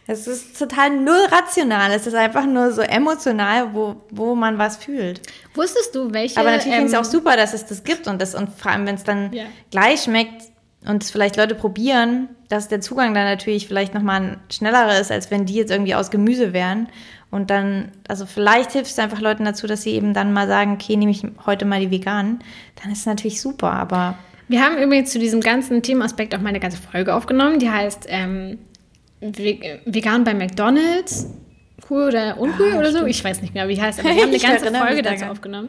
[0.06, 1.92] es ist total null rational.
[1.92, 5.20] Es ist einfach nur so emotional, wo, wo man was fühlt.
[5.54, 6.40] Wusstest du, welche?
[6.40, 8.50] Aber natürlich ähm, finde ich es auch super, dass es das gibt und das und
[8.50, 9.44] vor allem, wenn es dann ja.
[9.70, 10.42] gleich schmeckt
[10.84, 15.12] und es vielleicht Leute probieren, dass der Zugang dann natürlich vielleicht nochmal ein schnellerer ist,
[15.12, 16.88] als wenn die jetzt irgendwie aus Gemüse wären.
[17.30, 20.72] Und dann, also vielleicht hilft es einfach Leuten dazu, dass sie eben dann mal sagen,
[20.72, 22.38] okay, nehme ich heute mal die veganen.
[22.82, 24.16] Dann ist es natürlich super, aber.
[24.48, 28.06] Wir haben übrigens zu diesem ganzen Themenaspekt auch mal eine ganze Folge aufgenommen, die heißt
[28.08, 28.58] ähm,
[29.20, 31.26] Vegan bei McDonalds.
[31.90, 33.04] Cool oder uncool ah, oder so?
[33.04, 35.68] Ich weiß nicht mehr, wie die heißt, aber wir haben eine ganze Folge dazu aufgenommen.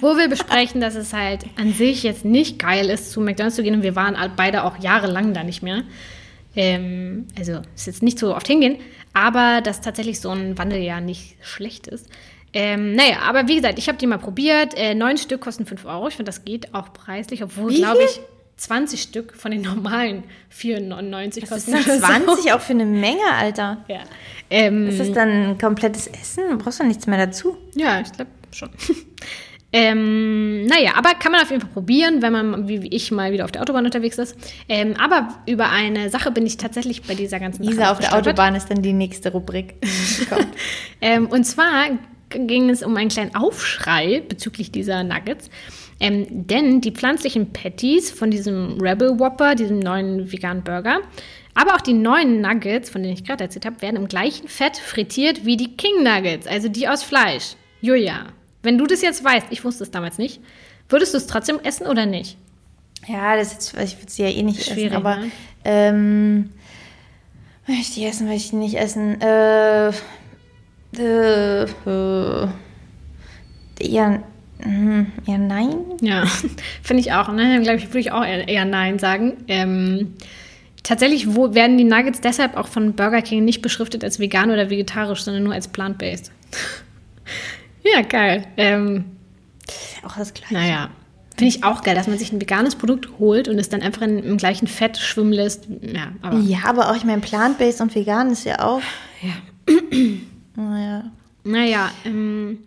[0.00, 3.62] Wo wir besprechen, dass es halt an sich jetzt nicht geil ist, zu McDonalds zu
[3.62, 3.74] gehen.
[3.74, 5.82] Und wir waren beide auch jahrelang da nicht mehr.
[6.54, 8.76] Ähm, also ist jetzt nicht so oft hingehen,
[9.18, 12.06] aber dass tatsächlich so ein Wandel ja nicht schlecht ist.
[12.52, 14.74] Ähm, naja, aber wie gesagt, ich habe die mal probiert.
[14.76, 16.08] Äh, neun Stück kosten 5 Euro.
[16.08, 18.20] Ich finde, das geht auch preislich, obwohl, glaube ich,
[18.56, 20.22] 20 Stück von den normalen
[20.56, 21.72] 4,99 kosten.
[21.72, 22.50] Das ist 20 so.
[22.50, 23.84] auch für eine Menge, Alter.
[23.88, 24.00] Ja.
[24.50, 26.44] Ähm, ist das dann ein komplettes Essen?
[26.50, 27.56] Du brauchst doch nichts mehr dazu.
[27.74, 28.70] Ja, ich glaube schon.
[29.70, 33.44] Ähm, naja, aber kann man auf jeden Fall probieren, wenn man, wie ich, mal wieder
[33.44, 34.36] auf der Autobahn unterwegs ist.
[34.68, 38.54] Ähm, aber über eine Sache bin ich tatsächlich bei dieser ganzen Lisa auf der Autobahn
[38.54, 39.74] ist dann die nächste Rubrik.
[41.02, 41.90] ähm, und zwar
[42.30, 45.50] ging es um einen kleinen Aufschrei bezüglich dieser Nuggets.
[46.00, 51.00] Ähm, denn die pflanzlichen Patties von diesem Rebel Whopper, diesem neuen veganen Burger,
[51.54, 54.76] aber auch die neuen Nuggets, von denen ich gerade erzählt habe, werden im gleichen Fett
[54.76, 57.56] frittiert wie die King Nuggets, also die aus Fleisch.
[57.80, 58.26] Julia,
[58.62, 60.40] wenn du das jetzt weißt, ich wusste es damals nicht,
[60.88, 62.36] Würdest du es trotzdem essen oder nicht?
[63.06, 65.30] Ja, das ist, ich würde sie ja eh nicht Schwierig, essen, aber ne?
[65.64, 66.50] ähm,
[67.66, 69.20] möchte ich die essen, möchte ich die nicht essen.
[69.20, 69.88] Äh,
[70.96, 72.48] äh, äh,
[73.80, 74.22] eher,
[74.62, 75.76] hm, eher nein.
[76.00, 76.24] Ja,
[76.82, 77.30] finde ich auch.
[77.30, 77.60] Ne?
[77.62, 79.36] Glaube ich, würde ich auch eher, eher Nein sagen.
[79.46, 80.14] Ähm,
[80.82, 84.70] tatsächlich wo, werden die Nuggets deshalb auch von Burger King nicht beschriftet als vegan oder
[84.70, 86.32] vegetarisch, sondern nur als plant-based.
[87.94, 88.46] Ja, geil.
[88.56, 89.04] Ähm,
[90.04, 90.54] Auch das gleiche.
[90.54, 90.90] naja,
[91.36, 94.02] finde ich auch geil, dass man sich ein veganes Produkt holt und es dann einfach
[94.02, 95.66] in, im gleichen Fett schwimmen lässt.
[95.82, 98.80] Ja, aber Ja, aber auch, ich meine, plant-based und vegan ist ja auch.
[99.22, 99.74] ja.
[100.56, 101.04] Naja.
[101.44, 102.58] Naja, ähm,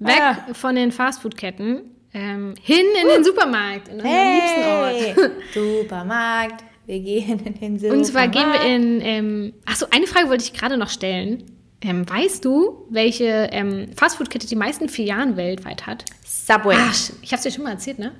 [0.00, 0.36] weg Ah.
[0.52, 1.82] von den Fastfood-Ketten,
[2.12, 5.30] ähm, hin in den Supermarkt, in unseren liebsten Hey, Ort.
[5.54, 6.64] Supermarkt.
[6.86, 7.98] Wir gehen in den Supermarkt.
[8.00, 11.44] Und zwar gehen wir in, ähm, achso, eine Frage wollte ich gerade noch stellen.
[11.82, 16.04] Ähm, weißt du, welche ähm, Fastfood-Kette die meisten Filialen weltweit hat?
[16.24, 16.74] Subway.
[16.76, 18.12] Ah, sch- ich habe es dir schon mal erzählt, ne?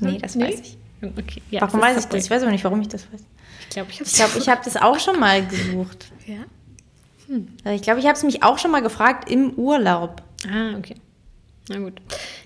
[0.00, 0.76] Nee, das weiß ich.
[1.02, 2.16] Okay, ja, Warum es weiß ich Subway.
[2.18, 2.24] das?
[2.26, 3.20] Ich weiß aber nicht, warum ich das weiß.
[3.62, 6.12] Ich glaube, ich habe Ich glaube, ich habe das auch schon mal gesucht.
[6.26, 6.36] Ja.
[7.64, 10.22] Also ich glaube, ich habe es mich auch schon mal gefragt im Urlaub.
[10.50, 10.94] Ah, okay.
[11.68, 12.00] Na gut.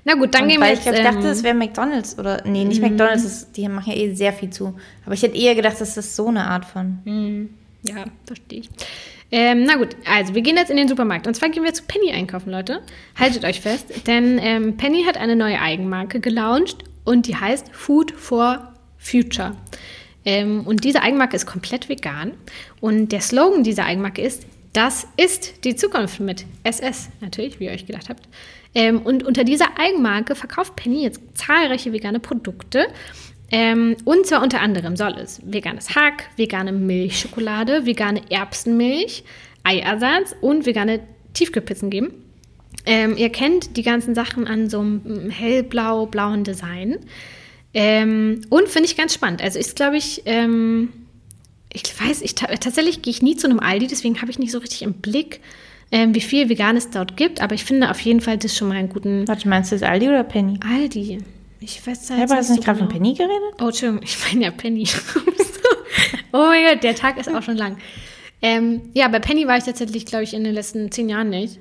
[0.05, 0.79] Na gut, dann Und gehen wir weil jetzt.
[0.81, 1.29] ich, glaub, ich dachte, ähm, Mhm.
[1.29, 4.75] das wäre McDonalds oder nee, nicht McDonalds, das, die machen ja eh sehr viel zu.
[5.05, 6.99] Aber ich hätte eher gedacht, das ist so eine Art von.
[7.05, 7.51] Mhm.
[7.85, 8.70] Ja, verstehe ich.
[9.35, 11.26] Ähm, na gut, also wir gehen jetzt in den Supermarkt.
[11.26, 12.83] Und zwar gehen wir zu Penny einkaufen, Leute.
[13.18, 18.12] Haltet euch fest, denn ähm, Penny hat eine neue Eigenmarke gelauncht und die heißt Food
[18.12, 19.57] for Future.
[20.26, 22.33] Ähm, und diese Eigenmarke ist komplett vegan.
[22.80, 27.72] Und der Slogan dieser Eigenmarke ist, das ist die Zukunft mit SS, natürlich, wie ihr
[27.72, 28.28] euch gedacht habt.
[28.74, 32.87] Ähm, und unter dieser Eigenmarke verkauft Penny jetzt zahlreiche vegane Produkte.
[33.55, 39.24] Ähm, und zwar unter anderem soll es veganes Hack, vegane Milchschokolade, vegane Erbsenmilch,
[39.62, 41.00] Eiersatz und vegane
[41.34, 42.12] Tiefkühlpizzen geben.
[42.86, 46.98] Ähm, ihr kennt die ganzen Sachen an so einem hellblau-blauen Design.
[47.74, 49.42] Ähm, und finde ich ganz spannend.
[49.42, 50.88] Also ist, glaube ich, ähm,
[51.72, 54.53] ich weiß, ich ta tatsächlich gehe ich nie zu einem Aldi, deswegen habe ich nicht
[54.53, 55.40] so richtig im Blick,
[55.90, 57.42] ähm, wie viel vegan es dort gibt.
[57.42, 59.82] Aber ich finde auf jeden Fall das schon mal einen guten Warte, meinst du das
[59.82, 60.59] Aldi oder Penny?
[60.66, 61.18] Aldi.
[61.63, 62.99] Ich weiß aber hast du nicht gerade von genau.
[62.99, 63.55] Penny geredet?
[63.61, 64.85] Oh, Entschuldigung, ich meine ja Penny.
[66.33, 67.79] oh mein Gott, der Tag ist auch schon lang.
[68.41, 71.61] Ähm, ja, bei Penny war ich tatsächlich, glaube ich, in den letzten zehn Jahren nicht.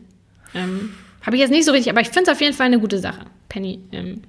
[0.55, 2.79] Ähm, Habe ich jetzt nicht so richtig, aber ich finde es auf jeden Fall eine
[2.79, 3.25] gute Sache.
[3.49, 3.79] Penny.
[3.91, 4.23] Ähm,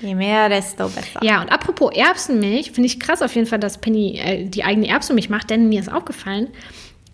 [0.00, 1.20] Je mehr, desto besser.
[1.22, 4.88] ja, und apropos Erbsenmilch, finde ich krass auf jeden Fall, dass Penny äh, die eigene
[4.88, 6.48] Erbsenmilch macht, denn mir ist aufgefallen,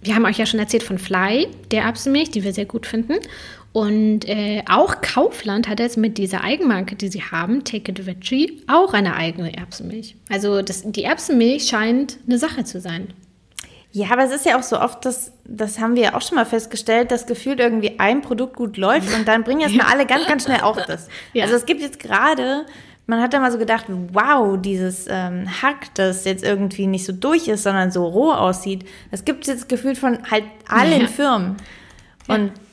[0.03, 3.15] wir haben euch ja schon erzählt von Fly, der Erbsenmilch, die wir sehr gut finden.
[3.77, 8.63] Und äh, auch Kaufland hat jetzt mit dieser Eigenmarke, die sie haben, Take It Veggie,
[8.69, 10.17] auch eine eigene Erbsenmilch.
[10.31, 13.09] Also das, die Erbsenmilch scheint eine Sache zu sein.
[13.93, 16.37] Ja, aber es ist ja auch so oft, dass, das haben wir ja auch schon
[16.37, 20.07] mal festgestellt, dass gefühlt irgendwie ein Produkt gut läuft und dann bringen jetzt mal alle
[20.07, 21.09] ganz, ganz schnell auch das.
[21.35, 21.45] Ja.
[21.45, 22.65] Also es gibt jetzt gerade,
[23.07, 27.13] man hat da mal so gedacht, wow, dieses ähm, Hack, das jetzt irgendwie nicht so
[27.13, 31.07] durch ist, sondern so roh aussieht, das gibt es jetzt gefühlt von halt allen Ja.
[31.09, 31.57] Firmen.
[32.27, 32.66] Und ja,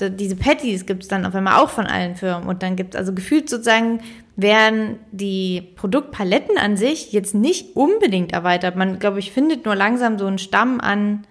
[0.00, 2.48] d- diese Patties gibt es dann auf einmal auch von allen Firmen.
[2.48, 4.00] Und dann gibt es also gefühlt sozusagen,
[4.36, 8.76] werden die Produktpaletten an sich jetzt nicht unbedingt erweitert.
[8.76, 11.26] Man, glaube ich, findet nur langsam so einen Stamm an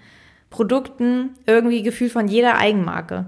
[0.50, 3.26] Produkten irgendwie gefühlt von jeder Eigenmarke.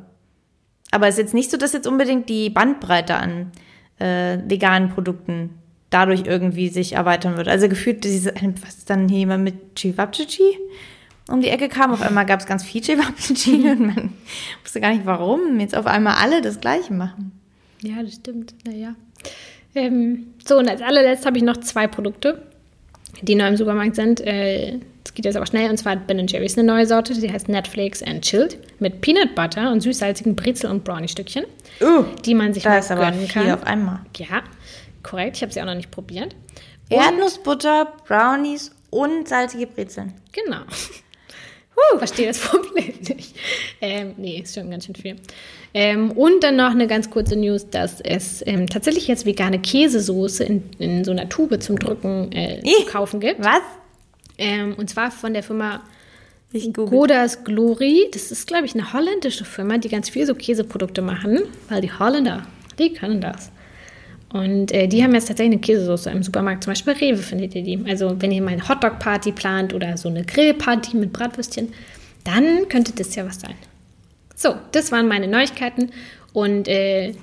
[0.92, 3.52] Aber es ist jetzt nicht so, dass jetzt unbedingt die Bandbreite an
[4.00, 5.50] äh, veganen Produkten
[5.90, 7.48] dadurch irgendwie sich erweitern wird.
[7.48, 10.58] Also gefühlt diese, was ist dann hier jemand mit Chivapchichi
[11.30, 11.92] um die Ecke kam.
[11.92, 14.14] Auf einmal gab es ganz viel Chivapchichi und man
[14.64, 17.32] wusste gar nicht, warum jetzt auf einmal alle das Gleiche machen.
[17.82, 18.54] Ja, das stimmt.
[18.66, 18.96] Naja.
[19.76, 22.42] Ähm, so, und als allerletzt habe ich noch zwei Produkte,
[23.22, 24.22] die neu im Supermarkt sind.
[24.22, 25.70] Äh, Das geht jetzt aber schnell.
[25.70, 29.36] Und zwar hat Ben Jerry's eine neue Sorte, die heißt Netflix and Chilled mit Peanut
[29.36, 31.46] Butter und süß-salzigen Brezel- und Brownie-Stückchen,
[31.82, 33.52] Uh, die man sich da mal ist aber gönnen viel kann.
[33.52, 34.00] auf einmal.
[34.18, 34.44] Ja,
[35.04, 35.36] korrekt.
[35.38, 36.34] Ich habe sie auch noch nicht probiert.
[36.90, 40.14] Und- Erdnussbutter, Brownies und salzige Brezeln.
[40.32, 40.62] Genau.
[41.76, 43.36] Huh, verstehe das Problem nicht.
[43.82, 45.16] Ähm, nee, ist schon ganz schön viel.
[45.74, 50.44] Ähm, und dann noch eine ganz kurze News, dass es ähm, tatsächlich jetzt vegane Käsesoße
[50.44, 53.44] in, in so einer Tube zum Drücken äh, zu kaufen gibt.
[53.44, 53.62] Was?
[54.38, 55.82] Ähm, und zwar von der Firma.
[56.72, 58.08] Godas Glory.
[58.14, 61.92] Das ist, glaube ich, eine holländische Firma, die ganz viel so Käseprodukte machen, weil die
[61.92, 62.48] Holländer,
[62.80, 63.52] die können das.
[64.36, 66.66] Und äh, die haben jetzt tatsächlich eine Käsesoße im Supermarkt.
[66.66, 67.80] Zum Beispiel bei Rewe findet ihr die.
[67.88, 71.72] Also wenn ihr mal eine Hotdog-Party plant oder so eine Grillparty mit Bratwürstchen,
[72.26, 73.54] dann könnte das ja was sein.
[74.36, 75.92] So, das waren meine Neuigkeiten.
[76.34, 77.14] Und äh,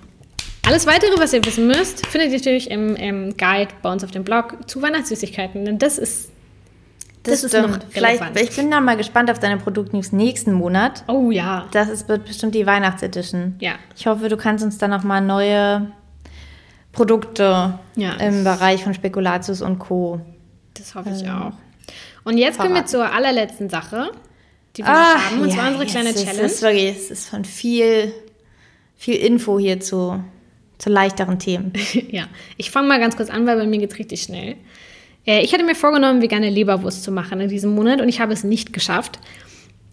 [0.66, 4.10] alles Weitere, was ihr wissen müsst, findet ihr natürlich im, im Guide bei uns auf
[4.10, 5.66] dem Blog zu Weihnachtssüßigkeiten.
[5.66, 6.30] Denn das ist,
[7.24, 8.40] Das, das ist noch Vielleicht, relevant.
[8.40, 11.04] ich bin da mal gespannt auf deine Produktnews nächsten Monat.
[11.08, 11.68] oh ja.
[11.72, 13.56] Das ist, wird bestimmt die Weihnachtsedition.
[13.60, 13.72] Ja.
[13.94, 15.88] Ich hoffe, du kannst uns dann noch mal neue
[16.92, 18.12] Produkte Ja.
[18.14, 20.20] im Bereich von Spekulatius und Co.
[20.74, 21.52] Das hoffe ich auch.
[22.24, 22.88] Und jetzt kommen wir verraten.
[22.88, 24.10] zur allerletzten Sache,
[24.76, 25.40] die wir noch haben.
[25.40, 26.46] Und zwar unsere kleine es Challenge.
[26.46, 28.12] Ist wirklich, es ist von viel,
[28.96, 30.22] viel Info hier zu,
[30.78, 31.72] zu leichteren Themen.
[32.10, 32.24] ja,
[32.56, 34.56] ich fange mal ganz kurz an, weil bei mir geht es richtig schnell.
[35.26, 38.32] Äh, ich hatte mir vorgenommen, vegane Leberwurst zu machen in diesem Monat und ich habe
[38.32, 39.18] es nicht geschafft.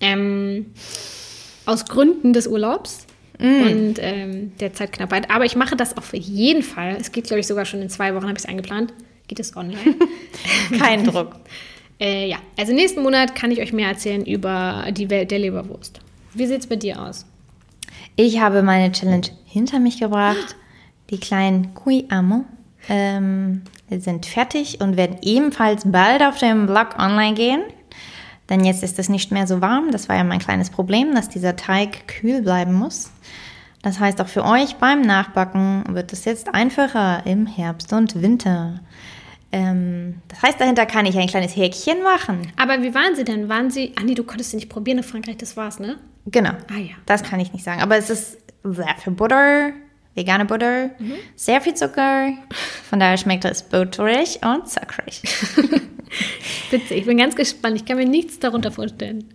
[0.01, 0.67] Ähm,
[1.65, 3.05] aus Gründen des Urlaubs
[3.39, 5.31] und ähm, der Zeitknappheit.
[5.31, 6.97] Aber ich mache das auf jeden Fall.
[6.99, 8.93] Es geht, glaube ich, sogar schon in zwei Wochen, habe ich es eingeplant.
[9.27, 9.95] Geht es online?
[10.79, 11.35] Kein Druck.
[11.99, 16.01] äh, ja, also nächsten Monat kann ich euch mehr erzählen über die Welt der Leberwurst.
[16.33, 17.25] Wie sieht es bei dir aus?
[18.15, 20.55] Ich habe meine Challenge hinter mich gebracht.
[21.09, 22.43] Die kleinen Cui Amo
[22.89, 27.61] ähm, sind fertig und werden ebenfalls bald auf dem Blog online gehen.
[28.49, 29.91] Denn jetzt ist es nicht mehr so warm.
[29.91, 33.11] Das war ja mein kleines Problem, dass dieser Teig kühl bleiben muss.
[33.81, 38.81] Das heißt, auch für euch beim Nachbacken wird es jetzt einfacher im Herbst und Winter.
[39.51, 42.51] Ähm, das heißt, dahinter kann ich ein kleines Häkchen machen.
[42.57, 43.49] Aber wie waren sie denn?
[43.49, 43.93] Waren sie.
[43.97, 45.97] Ah, nee, du konntest sie nicht probieren in Frankreich, das war's, ne?
[46.25, 46.51] Genau.
[46.69, 46.95] Ah, ja.
[47.05, 47.81] Das kann ich nicht sagen.
[47.81, 49.71] Aber es ist sehr viel Butter,
[50.15, 50.89] vegane Butter,
[51.35, 52.29] sehr viel Zucker.
[52.89, 55.21] Von daher schmeckt es butterig und zuckrig.
[56.71, 57.75] Witzig, ich bin ganz gespannt.
[57.77, 59.25] Ich kann mir nichts darunter vorstellen.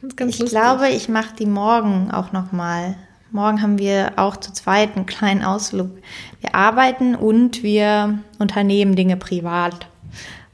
[0.00, 0.58] Ganz, ganz Ich lustig.
[0.58, 2.96] glaube, ich mache die morgen auch noch mal.
[3.30, 5.90] Morgen haben wir auch zu zweit einen kleinen Ausflug.
[6.40, 9.88] Wir arbeiten und wir unternehmen Dinge privat.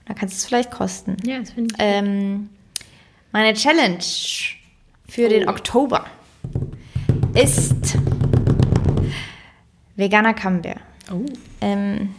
[0.06, 1.16] Da kannst du es vielleicht kosten.
[1.24, 1.82] Ja, das finde ich.
[1.84, 2.48] Ähm,
[3.32, 3.98] meine Challenge
[5.08, 6.06] für den Oktober
[7.34, 7.96] ist
[10.00, 10.78] veganer Camembert.
[11.12, 11.24] Oh.
[11.60, 12.10] Ähm,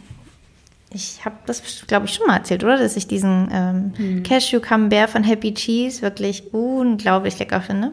[0.94, 2.78] ich habe das, glaube ich, schon mal erzählt, oder?
[2.78, 7.92] Dass ich diesen ähm, Cashew Camembert von Happy Cheese wirklich unglaublich lecker finde.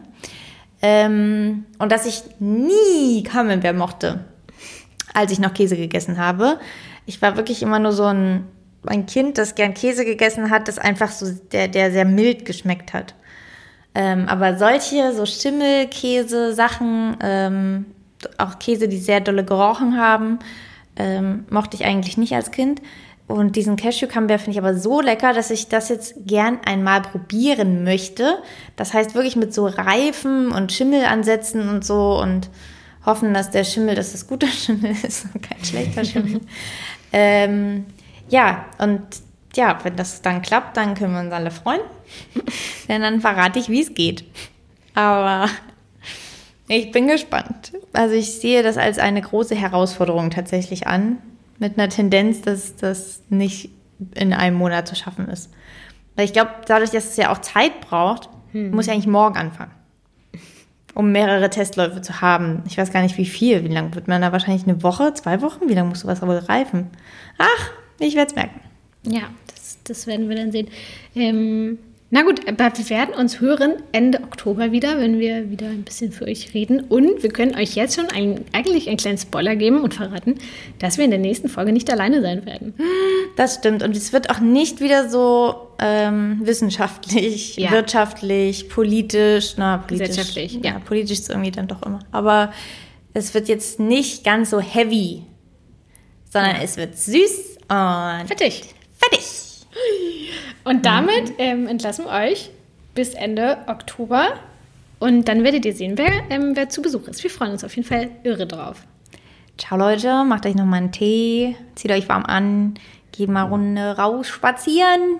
[0.81, 4.25] Ähm, und dass ich nie Camembert mochte,
[5.13, 6.59] als ich noch Käse gegessen habe.
[7.05, 8.45] Ich war wirklich immer nur so ein,
[8.85, 12.93] ein Kind, das gern Käse gegessen hat, das einfach so, der, der sehr mild geschmeckt
[12.93, 13.15] hat.
[13.95, 17.85] Ähm, aber solche, so Schimmelkäse, Sachen, ähm,
[18.37, 20.39] auch Käse, die sehr dolle gerochen haben,
[20.95, 22.81] ähm, mochte ich eigentlich nicht als Kind.
[23.27, 27.01] Und diesen Cashew Camembert finde ich aber so lecker, dass ich das jetzt gern einmal
[27.01, 28.39] probieren möchte.
[28.75, 32.49] Das heißt wirklich mit so Reifen und Schimmelansätzen und so und
[33.05, 36.41] hoffen, dass der Schimmel, dass das guter Schimmel ist und kein schlechter Schimmel.
[37.13, 37.85] ähm,
[38.29, 39.01] ja, und
[39.55, 41.81] ja, wenn das dann klappt, dann können wir uns alle freuen.
[42.87, 44.23] Denn dann verrate ich, wie es geht.
[44.95, 45.47] Aber
[46.77, 47.73] ich bin gespannt.
[47.93, 51.17] Also ich sehe das als eine große Herausforderung tatsächlich an.
[51.57, 53.69] Mit einer Tendenz, dass das nicht
[54.15, 55.51] in einem Monat zu schaffen ist.
[56.15, 59.71] Weil ich glaube, dadurch, dass es ja auch Zeit braucht, muss ich eigentlich morgen anfangen.
[60.93, 62.63] Um mehrere Testläufe zu haben.
[62.67, 63.63] Ich weiß gar nicht, wie viel.
[63.63, 65.69] Wie lange wird man da wahrscheinlich eine Woche, zwei Wochen?
[65.69, 66.87] Wie lange muss sowas wohl reifen?
[67.37, 68.59] Ach, ich werde es merken.
[69.03, 70.67] Ja, das, das werden wir dann sehen.
[71.15, 71.79] Ähm,
[72.11, 76.11] na gut, aber wir werden uns hören Ende Oktober wieder, wenn wir wieder ein bisschen
[76.11, 76.79] für euch reden.
[76.81, 80.35] Und wir können euch jetzt schon ein, eigentlich einen kleinen Spoiler geben und verraten,
[80.79, 82.73] dass wir in der nächsten Folge nicht alleine sein werden.
[83.35, 83.83] Das stimmt.
[83.83, 87.71] Und es wird auch nicht wieder so ähm, wissenschaftlich, Ja.
[87.71, 90.07] wirtschaftlich, politisch, na, politisch.
[90.07, 90.79] Gesellschaftlich, Ja, ja.
[90.79, 91.99] politisch ist irgendwie dann doch immer.
[92.11, 92.51] Aber
[93.13, 95.23] es wird jetzt nicht ganz so heavy,
[96.31, 98.63] sondern es wird süß und Fertig.
[98.97, 99.25] fertig.
[100.63, 102.51] Und damit ähm, entlassen wir euch
[102.95, 104.33] bis Ende Oktober.
[104.99, 107.23] Und dann werdet ihr sehen, wer, ähm, wer zu Besuch ist.
[107.23, 108.85] Wir freuen uns auf jeden Fall irre drauf.
[109.57, 112.75] Ciao Leute, macht euch nochmal einen Tee, zieht euch warm an,
[113.11, 115.19] geht mal Runde raus spazieren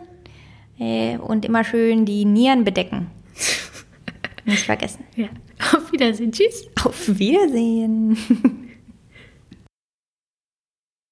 [0.80, 3.08] äh, und immer schön die Nieren bedecken.
[4.46, 5.04] Nicht vergessen.
[5.16, 5.28] Ja.
[5.74, 6.32] Auf Wiedersehen.
[6.32, 6.68] Tschüss.
[6.84, 8.18] Auf Wiedersehen.